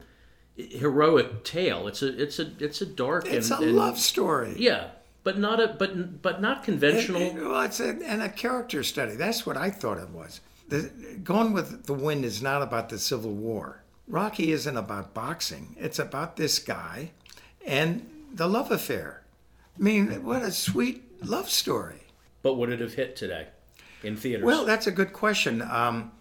heroic 0.55 1.43
tale. 1.43 1.87
It's 1.87 2.01
a 2.01 2.21
it's 2.21 2.39
a 2.39 2.51
it's 2.59 2.81
a 2.81 2.85
dark. 2.85 3.25
It's 3.27 3.51
and, 3.51 3.63
a 3.63 3.67
and, 3.67 3.75
love 3.75 3.97
story. 3.97 4.55
Yeah, 4.57 4.89
but 5.23 5.37
not 5.37 5.59
a 5.59 5.67
but 5.67 6.21
but 6.21 6.41
not 6.41 6.63
conventional. 6.63 7.21
It, 7.21 7.35
it, 7.35 7.43
well, 7.43 7.61
it's 7.61 7.79
a, 7.79 7.89
and 8.05 8.21
a 8.21 8.29
character 8.29 8.83
study. 8.83 9.15
That's 9.15 9.45
what 9.45 9.57
I 9.57 9.69
thought 9.69 9.97
it 9.97 10.09
was. 10.09 10.41
The, 10.67 10.91
Gone 11.23 11.53
with 11.53 11.85
the 11.85 11.93
Wind 11.93 12.25
is 12.25 12.41
not 12.41 12.61
about 12.61 12.89
the 12.89 12.99
Civil 12.99 13.31
War. 13.31 13.81
Rocky 14.07 14.51
isn't 14.51 14.77
about 14.77 15.13
boxing. 15.13 15.75
It's 15.79 15.99
about 15.99 16.37
this 16.37 16.59
guy 16.59 17.11
and 17.65 18.07
the 18.33 18.47
love 18.47 18.71
affair. 18.71 19.23
I 19.77 19.83
mean, 19.83 20.23
what 20.23 20.41
a 20.41 20.51
sweet 20.51 21.03
love 21.25 21.49
story. 21.49 22.03
But 22.41 22.55
would 22.55 22.69
it 22.69 22.79
have 22.79 22.93
hit 22.93 23.15
today 23.15 23.47
in 24.03 24.15
theaters? 24.15 24.45
Well, 24.45 24.65
that's 24.65 24.87
a 24.87 24.91
good 24.91 25.11
question. 25.11 25.61
Um, 25.61 26.11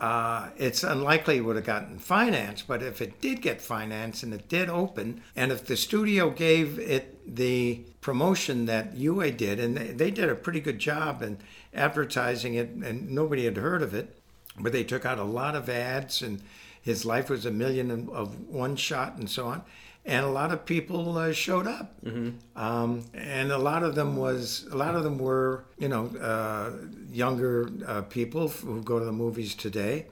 uh, 0.00 0.50
it's 0.56 0.82
unlikely 0.82 1.38
it 1.38 1.40
would 1.40 1.56
have 1.56 1.64
gotten 1.64 1.98
financed, 1.98 2.68
but 2.68 2.82
if 2.82 3.00
it 3.00 3.20
did 3.20 3.40
get 3.40 3.62
financed 3.62 4.22
and 4.22 4.34
it 4.34 4.48
did 4.48 4.68
open, 4.68 5.22
and 5.34 5.50
if 5.50 5.66
the 5.66 5.76
studio 5.76 6.30
gave 6.30 6.78
it 6.78 7.34
the 7.34 7.84
promotion 8.00 8.66
that 8.66 8.94
UA 8.94 9.32
did, 9.32 9.58
and 9.58 9.76
they, 9.76 9.86
they 9.88 10.10
did 10.10 10.28
a 10.28 10.34
pretty 10.34 10.60
good 10.60 10.78
job 10.78 11.22
in 11.22 11.38
advertising 11.72 12.54
it, 12.54 12.70
and 12.70 13.10
nobody 13.10 13.44
had 13.44 13.56
heard 13.56 13.82
of 13.82 13.94
it, 13.94 14.18
but 14.58 14.72
they 14.72 14.84
took 14.84 15.06
out 15.06 15.18
a 15.18 15.24
lot 15.24 15.56
of 15.56 15.68
ads, 15.68 16.20
and 16.20 16.42
his 16.80 17.04
life 17.04 17.30
was 17.30 17.46
a 17.46 17.50
million 17.50 17.90
of 18.10 18.48
one 18.48 18.76
shot 18.76 19.16
and 19.16 19.30
so 19.30 19.46
on 19.46 19.62
and 20.06 20.24
a 20.24 20.28
lot 20.28 20.52
of 20.52 20.64
people 20.64 21.18
uh, 21.18 21.32
showed 21.32 21.66
up, 21.66 22.00
mm-hmm. 22.02 22.30
um, 22.56 23.04
and 23.12 23.50
a 23.50 23.58
lot 23.58 23.82
of 23.82 23.94
them 23.94 24.16
was 24.16 24.66
a 24.70 24.76
lot 24.76 24.94
of 24.94 25.02
them 25.02 25.18
were 25.18 25.64
you 25.78 25.88
know 25.88 26.06
uh, 26.20 26.70
younger 27.12 27.68
uh, 27.86 28.02
people 28.02 28.48
who 28.48 28.82
go 28.82 28.98
to 28.98 29.04
the 29.04 29.12
movies 29.12 29.54
today. 29.54 30.06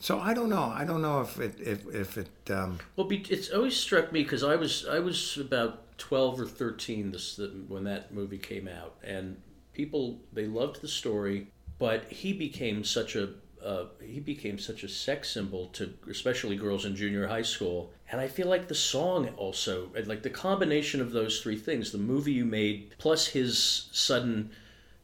So 0.00 0.18
I 0.18 0.34
don't 0.34 0.48
know. 0.48 0.72
I 0.74 0.84
don't 0.84 1.02
know 1.02 1.20
if 1.20 1.38
it 1.38 1.54
if 1.60 1.86
if 1.94 2.18
it. 2.18 2.50
Um... 2.50 2.78
Well, 2.96 3.08
it's 3.10 3.50
always 3.50 3.76
struck 3.76 4.12
me 4.12 4.22
because 4.22 4.42
I 4.42 4.56
was 4.56 4.86
I 4.86 4.98
was 4.98 5.36
about 5.36 5.98
twelve 5.98 6.40
or 6.40 6.46
thirteen 6.46 7.12
this 7.12 7.38
when 7.68 7.84
that 7.84 8.12
movie 8.12 8.38
came 8.38 8.66
out, 8.66 8.96
and 9.04 9.36
people 9.72 10.20
they 10.32 10.46
loved 10.46 10.80
the 10.80 10.88
story, 10.88 11.48
but 11.78 12.10
he 12.10 12.32
became 12.32 12.82
such 12.82 13.14
a 13.14 13.30
uh, 13.64 13.86
he 14.02 14.20
became 14.20 14.58
such 14.58 14.84
a 14.84 14.88
sex 14.88 15.30
symbol 15.30 15.68
to 15.68 15.94
especially 16.10 16.56
girls 16.56 16.84
in 16.84 16.94
junior 16.94 17.26
high 17.26 17.42
school. 17.42 17.92
And 18.14 18.20
I 18.20 18.28
feel 18.28 18.46
like 18.46 18.68
the 18.68 18.76
song 18.76 19.30
also, 19.30 19.88
like 20.06 20.22
the 20.22 20.30
combination 20.30 21.00
of 21.00 21.10
those 21.10 21.40
three 21.40 21.56
things, 21.56 21.90
the 21.90 21.98
movie 21.98 22.30
you 22.30 22.44
made 22.44 22.96
plus 22.96 23.26
his 23.26 23.88
sudden, 23.90 24.52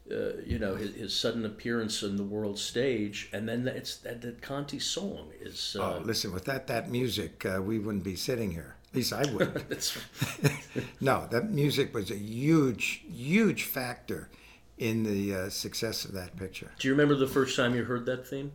uh, 0.08 0.34
you 0.46 0.60
know, 0.60 0.76
his, 0.76 0.94
his, 0.94 1.12
sudden 1.12 1.44
appearance 1.44 2.04
on 2.04 2.14
the 2.14 2.22
world 2.22 2.56
stage, 2.56 3.28
and 3.32 3.48
then 3.48 3.66
it's 3.66 3.96
that, 3.96 4.22
that 4.22 4.40
Conti 4.40 4.78
song 4.78 5.32
is. 5.40 5.76
Uh, 5.76 5.96
oh, 5.96 6.02
listen, 6.04 6.32
with 6.32 6.44
that 6.44 6.68
that 6.68 6.88
music, 6.88 7.44
uh, 7.44 7.60
we 7.60 7.80
wouldn't 7.80 8.04
be 8.04 8.14
sitting 8.14 8.52
here. 8.52 8.76
At 8.90 8.94
least 8.94 9.12
I 9.12 9.24
wouldn't. 9.32 9.98
no, 11.00 11.26
that 11.32 11.50
music 11.50 11.92
was 11.92 12.12
a 12.12 12.16
huge, 12.16 13.02
huge 13.12 13.64
factor 13.64 14.30
in 14.78 15.02
the 15.02 15.34
uh, 15.34 15.48
success 15.48 16.04
of 16.04 16.12
that 16.12 16.36
picture. 16.36 16.70
Do 16.78 16.86
you 16.86 16.94
remember 16.94 17.16
the 17.16 17.26
first 17.26 17.56
time 17.56 17.74
you 17.74 17.82
heard 17.82 18.06
that 18.06 18.28
theme? 18.28 18.52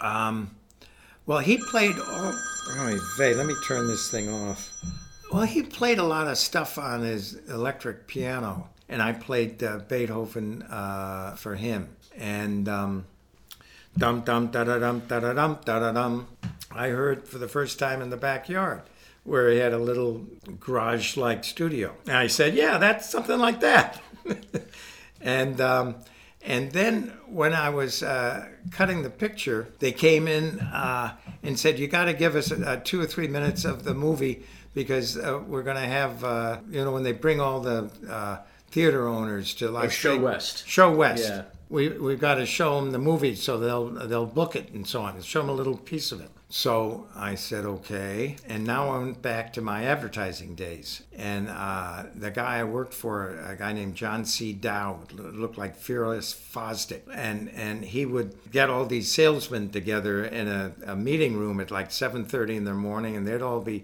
Um, 0.00 0.52
well, 1.26 1.38
he 1.38 1.58
played. 1.58 1.96
Oh, 1.98 2.34
oh 2.70 3.14
Vay, 3.18 3.34
let 3.34 3.46
me 3.46 3.54
turn 3.66 3.86
this 3.86 4.10
thing 4.10 4.28
off. 4.28 4.70
Well, 5.32 5.42
he 5.42 5.62
played 5.62 5.98
a 5.98 6.04
lot 6.04 6.28
of 6.28 6.38
stuff 6.38 6.78
on 6.78 7.00
his 7.02 7.34
electric 7.48 8.06
piano, 8.06 8.68
and 8.88 9.02
I 9.02 9.12
played 9.12 9.62
uh, 9.62 9.78
Beethoven 9.88 10.62
uh, 10.62 11.34
for 11.36 11.54
him. 11.56 11.88
And 12.16 12.68
um, 12.68 13.06
dum 13.98 14.20
dum 14.20 14.48
da 14.48 14.64
da 14.64 14.78
dum 14.78 15.02
da 15.08 15.20
da 15.20 15.32
dum 15.32 15.58
da 15.64 15.78
da 15.80 15.92
dum. 15.92 16.28
I 16.70 16.88
heard 16.88 17.28
for 17.28 17.38
the 17.38 17.48
first 17.48 17.78
time 17.78 18.02
in 18.02 18.10
the 18.10 18.16
backyard 18.16 18.82
where 19.24 19.50
he 19.50 19.56
had 19.56 19.72
a 19.72 19.78
little 19.78 20.26
garage-like 20.60 21.44
studio. 21.44 21.94
And 22.06 22.16
I 22.16 22.26
said, 22.26 22.54
"Yeah, 22.54 22.78
that's 22.78 23.08
something 23.08 23.38
like 23.38 23.60
that." 23.60 24.00
And 25.24 25.58
um, 25.60 25.96
and 26.44 26.70
then 26.72 27.12
when 27.26 27.54
I 27.54 27.70
was 27.70 28.02
uh, 28.02 28.46
cutting 28.70 29.02
the 29.02 29.10
picture, 29.10 29.68
they 29.78 29.92
came 29.92 30.28
in 30.28 30.60
uh, 30.60 31.16
and 31.42 31.58
said, 31.58 31.78
"You 31.78 31.88
got 31.88 32.04
to 32.04 32.12
give 32.12 32.36
us 32.36 32.52
uh, 32.52 32.80
two 32.84 33.00
or 33.00 33.06
three 33.06 33.28
minutes 33.28 33.64
of 33.64 33.84
the 33.84 33.94
movie 33.94 34.44
because 34.74 35.16
uh, 35.16 35.40
we're 35.46 35.62
going 35.62 35.76
to 35.76 35.82
have 35.82 36.22
uh, 36.22 36.58
you 36.68 36.84
know 36.84 36.92
when 36.92 37.02
they 37.02 37.12
bring 37.12 37.40
all 37.40 37.60
the 37.60 37.90
uh, 38.08 38.38
theater 38.70 39.08
owners 39.08 39.54
to 39.54 39.70
like 39.70 39.90
ShoWest. 39.90 40.66
Show 40.66 40.94
West. 40.94 41.28
Yeah. 41.28 41.42
We 41.70 41.88
we've 41.88 42.20
got 42.20 42.34
to 42.34 42.46
show 42.46 42.78
them 42.78 42.90
the 42.90 42.98
movie 42.98 43.34
so 43.36 43.58
they'll 43.58 43.88
they'll 44.06 44.26
book 44.26 44.54
it 44.54 44.70
and 44.72 44.86
so 44.86 45.00
on. 45.00 45.20
Show 45.22 45.40
them 45.40 45.48
a 45.48 45.54
little 45.54 45.78
piece 45.78 46.12
of 46.12 46.20
it. 46.20 46.30
So 46.56 47.08
I 47.16 47.34
said, 47.34 47.64
okay. 47.64 48.36
And 48.46 48.64
now 48.64 48.92
I'm 48.92 49.14
back 49.14 49.54
to 49.54 49.60
my 49.60 49.86
advertising 49.86 50.54
days. 50.54 51.02
And 51.12 51.48
uh, 51.48 52.04
the 52.14 52.30
guy 52.30 52.58
I 52.60 52.64
worked 52.64 52.94
for, 52.94 53.36
a 53.40 53.56
guy 53.56 53.72
named 53.72 53.96
John 53.96 54.24
C. 54.24 54.52
Dow, 54.52 55.00
looked 55.12 55.58
like 55.58 55.74
Fearless 55.74 56.32
Fosdick. 56.32 57.02
And, 57.12 57.50
and 57.50 57.84
he 57.84 58.06
would 58.06 58.36
get 58.52 58.70
all 58.70 58.86
these 58.86 59.10
salesmen 59.10 59.70
together 59.70 60.24
in 60.24 60.46
a, 60.46 60.72
a 60.86 60.94
meeting 60.94 61.36
room 61.36 61.58
at 61.58 61.72
like 61.72 61.90
7.30 61.90 62.50
in 62.50 62.64
the 62.64 62.72
morning, 62.72 63.16
and 63.16 63.26
they'd 63.26 63.42
all 63.42 63.60
be 63.60 63.82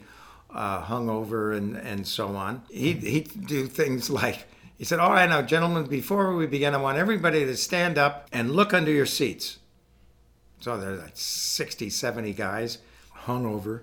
uh, 0.55 0.83
hung 0.83 1.11
over 1.11 1.53
and, 1.53 1.77
and 1.77 2.07
so 2.07 2.37
on. 2.37 2.62
He'd, 2.71 3.03
he'd 3.03 3.49
do 3.49 3.66
things 3.66 4.09
like, 4.09 4.47
he 4.79 4.85
said, 4.85 5.01
all 5.01 5.11
right, 5.11 5.29
now, 5.29 5.43
gentlemen, 5.43 5.87
before 5.87 6.37
we 6.37 6.47
begin, 6.47 6.73
I 6.73 6.79
want 6.79 6.99
everybody 6.99 7.45
to 7.47 7.57
stand 7.57 7.99
up 7.99 8.29
and 8.33 8.53
look 8.53 8.73
under 8.73 8.93
your 8.93 9.07
seats. 9.07 9.59
So 10.61 10.78
there's 10.78 11.00
like 11.00 11.12
60, 11.14 11.90
70 11.90 12.32
guys 12.34 12.78
hung 13.12 13.46
over, 13.46 13.82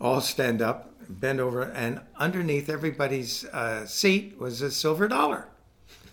all 0.00 0.20
stand 0.20 0.62
up, 0.62 0.94
bend 1.08 1.40
over, 1.40 1.62
and 1.62 2.00
underneath 2.16 2.68
everybody's 2.68 3.44
uh, 3.46 3.86
seat 3.86 4.38
was 4.38 4.62
a 4.62 4.70
silver 4.70 5.08
dollar. 5.08 5.48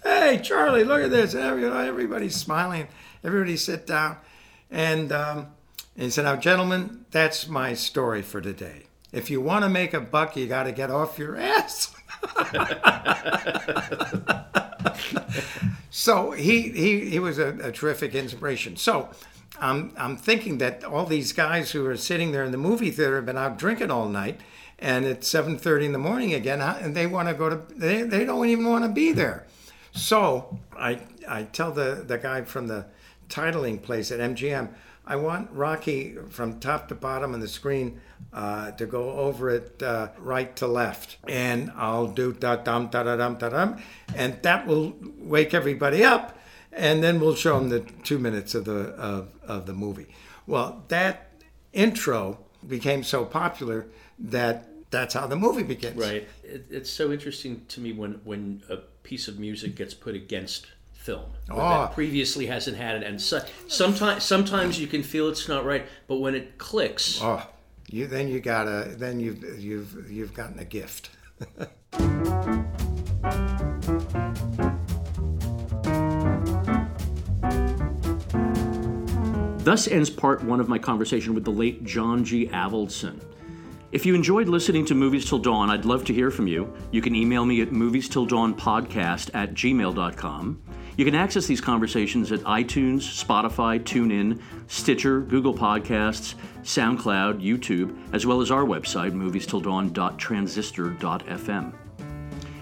Hey, 0.03 0.39
Charlie, 0.43 0.83
look 0.83 1.01
at 1.01 1.11
this. 1.11 1.33
Everybody's 1.33 2.35
smiling. 2.35 2.87
Everybody 3.23 3.55
sit 3.55 3.87
down. 3.87 4.17
And, 4.69 5.11
um, 5.13 5.47
he 5.95 6.09
said, 6.09 6.23
Now, 6.23 6.35
gentlemen, 6.35 7.05
that's 7.11 7.47
my 7.47 7.73
story 7.73 8.21
for 8.21 8.41
today. 8.41 8.87
If 9.13 9.29
you 9.29 9.39
want 9.39 9.63
to 9.63 9.69
make 9.69 9.93
a 9.93 10.01
buck, 10.01 10.35
you 10.35 10.47
got 10.47 10.63
to 10.63 10.71
get 10.71 10.91
off 10.91 11.19
your 11.19 11.37
ass. 11.37 11.95
So 15.95 16.31
he 16.31 16.69
he 16.69 17.07
he 17.07 17.19
was 17.19 17.37
a, 17.37 17.49
a 17.61 17.71
terrific 17.71 18.15
inspiration. 18.15 18.75
So. 18.75 19.09
I'm, 19.63 19.93
I'm 19.97 20.17
thinking 20.17 20.57
that 20.57 20.83
all 20.83 21.05
these 21.05 21.31
guys 21.31 21.71
who 21.71 21.85
are 21.85 21.95
sitting 21.95 22.33
there 22.33 22.43
in 22.43 22.51
the 22.51 22.57
movie 22.57 22.91
theater 22.91 23.15
have 23.15 23.25
been 23.25 23.37
out 23.37 23.57
drinking 23.57 23.91
all 23.91 24.09
night, 24.09 24.41
and 24.77 25.05
it's 25.05 25.29
7:30 25.29 25.85
in 25.85 25.91
the 25.93 25.99
morning 25.99 26.33
again, 26.33 26.59
and 26.59 26.93
they 26.93 27.07
want 27.07 27.29
to 27.29 27.33
go 27.33 27.49
to 27.49 27.55
they, 27.73 28.01
they 28.01 28.25
don't 28.25 28.49
even 28.49 28.67
want 28.67 28.83
to 28.83 28.89
be 28.89 29.13
there. 29.13 29.45
So 29.93 30.59
I 30.77 30.99
I 31.27 31.43
tell 31.43 31.71
the 31.71 32.03
the 32.05 32.17
guy 32.17 32.41
from 32.41 32.67
the 32.67 32.87
titling 33.29 33.81
place 33.81 34.11
at 34.11 34.19
MGM, 34.19 34.67
I 35.07 35.15
want 35.15 35.49
Rocky 35.51 36.17
from 36.29 36.59
top 36.59 36.89
to 36.89 36.95
bottom 36.95 37.33
on 37.33 37.39
the 37.39 37.47
screen 37.47 38.01
uh, 38.33 38.71
to 38.71 38.85
go 38.85 39.11
over 39.11 39.49
it 39.49 39.81
uh, 39.81 40.09
right 40.17 40.53
to 40.57 40.67
left, 40.67 41.17
and 41.25 41.71
I'll 41.77 42.07
do 42.07 42.33
da 42.33 42.57
dum 42.57 42.87
da 42.87 43.03
da 43.03 43.15
dum 43.15 43.37
da 43.37 43.47
dum, 43.47 43.77
and 44.13 44.41
that 44.43 44.67
will 44.67 44.93
wake 45.19 45.53
everybody 45.53 46.03
up, 46.03 46.37
and 46.75 47.03
then 47.03 47.19
we'll 47.19 47.35
show 47.35 47.59
them 47.59 47.69
the 47.69 47.81
two 48.03 48.19
minutes 48.19 48.55
of 48.55 48.65
the 48.65 48.89
of, 48.95 49.29
of 49.43 49.65
the 49.65 49.73
movie. 49.73 50.07
Well, 50.47 50.83
that 50.89 51.31
intro 51.71 52.39
became 52.67 53.03
so 53.03 53.25
popular 53.25 53.87
that 54.19 54.67
that's 54.91 55.13
how 55.13 55.27
the 55.27 55.35
movie 55.35 55.63
begins. 55.63 55.97
Right. 55.97 56.27
It, 56.43 56.65
it's 56.69 56.89
so 56.89 57.11
interesting 57.11 57.65
to 57.69 57.81
me 57.81 57.93
when 57.93 58.21
when 58.23 58.63
a 58.69 58.77
piece 59.03 59.27
of 59.27 59.39
music 59.39 59.75
gets 59.75 59.93
put 59.93 60.15
against 60.15 60.67
film 60.93 61.25
Oh. 61.49 61.55
that 61.57 61.61
ah. 61.61 61.87
previously 61.87 62.45
hasn't 62.45 62.77
had 62.77 62.95
it, 62.95 63.03
and 63.03 63.19
so, 63.21 63.43
sometimes 63.67 64.23
sometimes 64.23 64.79
you 64.79 64.87
can 64.87 65.03
feel 65.03 65.27
it's 65.27 65.49
not 65.49 65.65
right, 65.65 65.85
but 66.07 66.17
when 66.17 66.33
it 66.33 66.57
clicks, 66.57 67.19
Oh, 67.21 67.45
you 67.89 68.07
then 68.07 68.29
you 68.29 68.39
gotta 68.39 68.95
then 68.95 69.19
you've 69.19 69.43
you've 69.59 70.09
you've 70.09 70.33
gotten 70.33 70.59
a 70.59 70.65
gift. 70.65 71.09
Thus 79.63 79.87
ends 79.87 80.09
part 80.09 80.43
one 80.43 80.59
of 80.59 80.67
my 80.67 80.77
conversation 80.77 81.33
with 81.33 81.45
the 81.45 81.51
late 81.51 81.85
John 81.85 82.25
G. 82.25 82.47
Avildsen. 82.47 83.21
If 83.93 84.05
you 84.05 84.13
enjoyed 84.13 84.49
listening 84.49 84.83
to 84.87 84.95
Movies 84.95 85.29
Till 85.29 85.39
Dawn, 85.39 85.69
I'd 85.69 85.85
love 85.85 86.03
to 86.05 86.13
hear 86.13 86.31
from 86.31 86.47
you. 86.47 86.73
You 86.91 87.01
can 87.01 87.15
email 87.15 87.45
me 87.45 87.61
at 87.61 87.71
movies 87.71 88.09
till 88.09 88.25
dawn 88.25 88.53
podcast 88.55 89.29
at 89.33 89.53
gmail.com. 89.53 90.61
You 90.97 91.05
can 91.05 91.15
access 91.15 91.45
these 91.45 91.61
conversations 91.61 92.33
at 92.33 92.41
iTunes, 92.41 93.23
Spotify, 93.23 93.79
TuneIn, 93.79 94.41
Stitcher, 94.67 95.21
Google 95.21 95.53
Podcasts, 95.53 96.35
SoundCloud, 96.63 97.41
YouTube, 97.41 97.97
as 98.13 98.25
well 98.25 98.41
as 98.41 98.51
our 98.51 98.65
website, 98.65 99.13
movies-till-dawn.transistor.fm. 99.13 101.73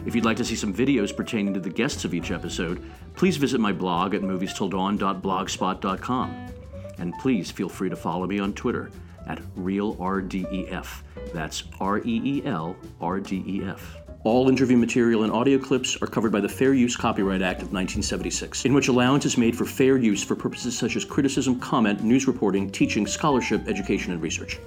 If 0.06 0.14
you'd 0.14 0.26
like 0.26 0.38
to 0.38 0.46
see 0.46 0.56
some 0.56 0.74
videos 0.74 1.16
pertaining 1.16 1.56
to 1.56 1.60
the 1.60 1.70
guests 1.70 2.06
of 2.06 2.14
each 2.14 2.30
episode, 2.30 2.84
please 3.16 3.38
visit 3.38 3.60
my 3.60 3.72
blog 3.72 4.14
at 4.14 4.22
moviestilldawn.blogspot.com. 4.22 6.61
And 7.02 7.18
please 7.18 7.50
feel 7.50 7.68
free 7.68 7.90
to 7.90 7.96
follow 7.96 8.28
me 8.28 8.40
on 8.40 8.54
Twitter 8.54 8.92
at 9.28 9.42
ReelRDEF. 9.56 11.02
That's 11.34 11.64
R 11.80 11.98
E 11.98 12.22
E 12.24 12.46
L 12.46 12.76
R 13.02 13.20
D 13.20 13.44
E 13.46 13.64
F. 13.64 13.98
All 14.24 14.50
interview 14.50 14.78
material 14.78 15.24
and 15.24 15.34
audio 15.34 15.58
clips 15.58 16.00
are 16.00 16.08
covered 16.08 16.32
by 16.32 16.42
the 16.42 16.48
Fair 16.48 16.76
Use 16.76 16.96
Copyright 16.96 17.42
Act 17.42 17.64
of 17.64 17.74
1976, 17.74 18.66
in 18.66 18.74
which 18.76 18.88
allowance 18.88 19.26
is 19.26 19.36
made 19.36 19.58
for 19.58 19.66
fair 19.66 19.98
use 19.98 20.24
for 20.24 20.36
purposes 20.36 20.78
such 20.78 20.96
as 20.96 21.04
criticism, 21.04 21.60
comment, 21.60 22.04
news 22.04 22.28
reporting, 22.28 22.70
teaching, 22.70 23.08
scholarship, 23.08 23.68
education, 23.68 24.14
and 24.14 24.22
research. 24.22 24.60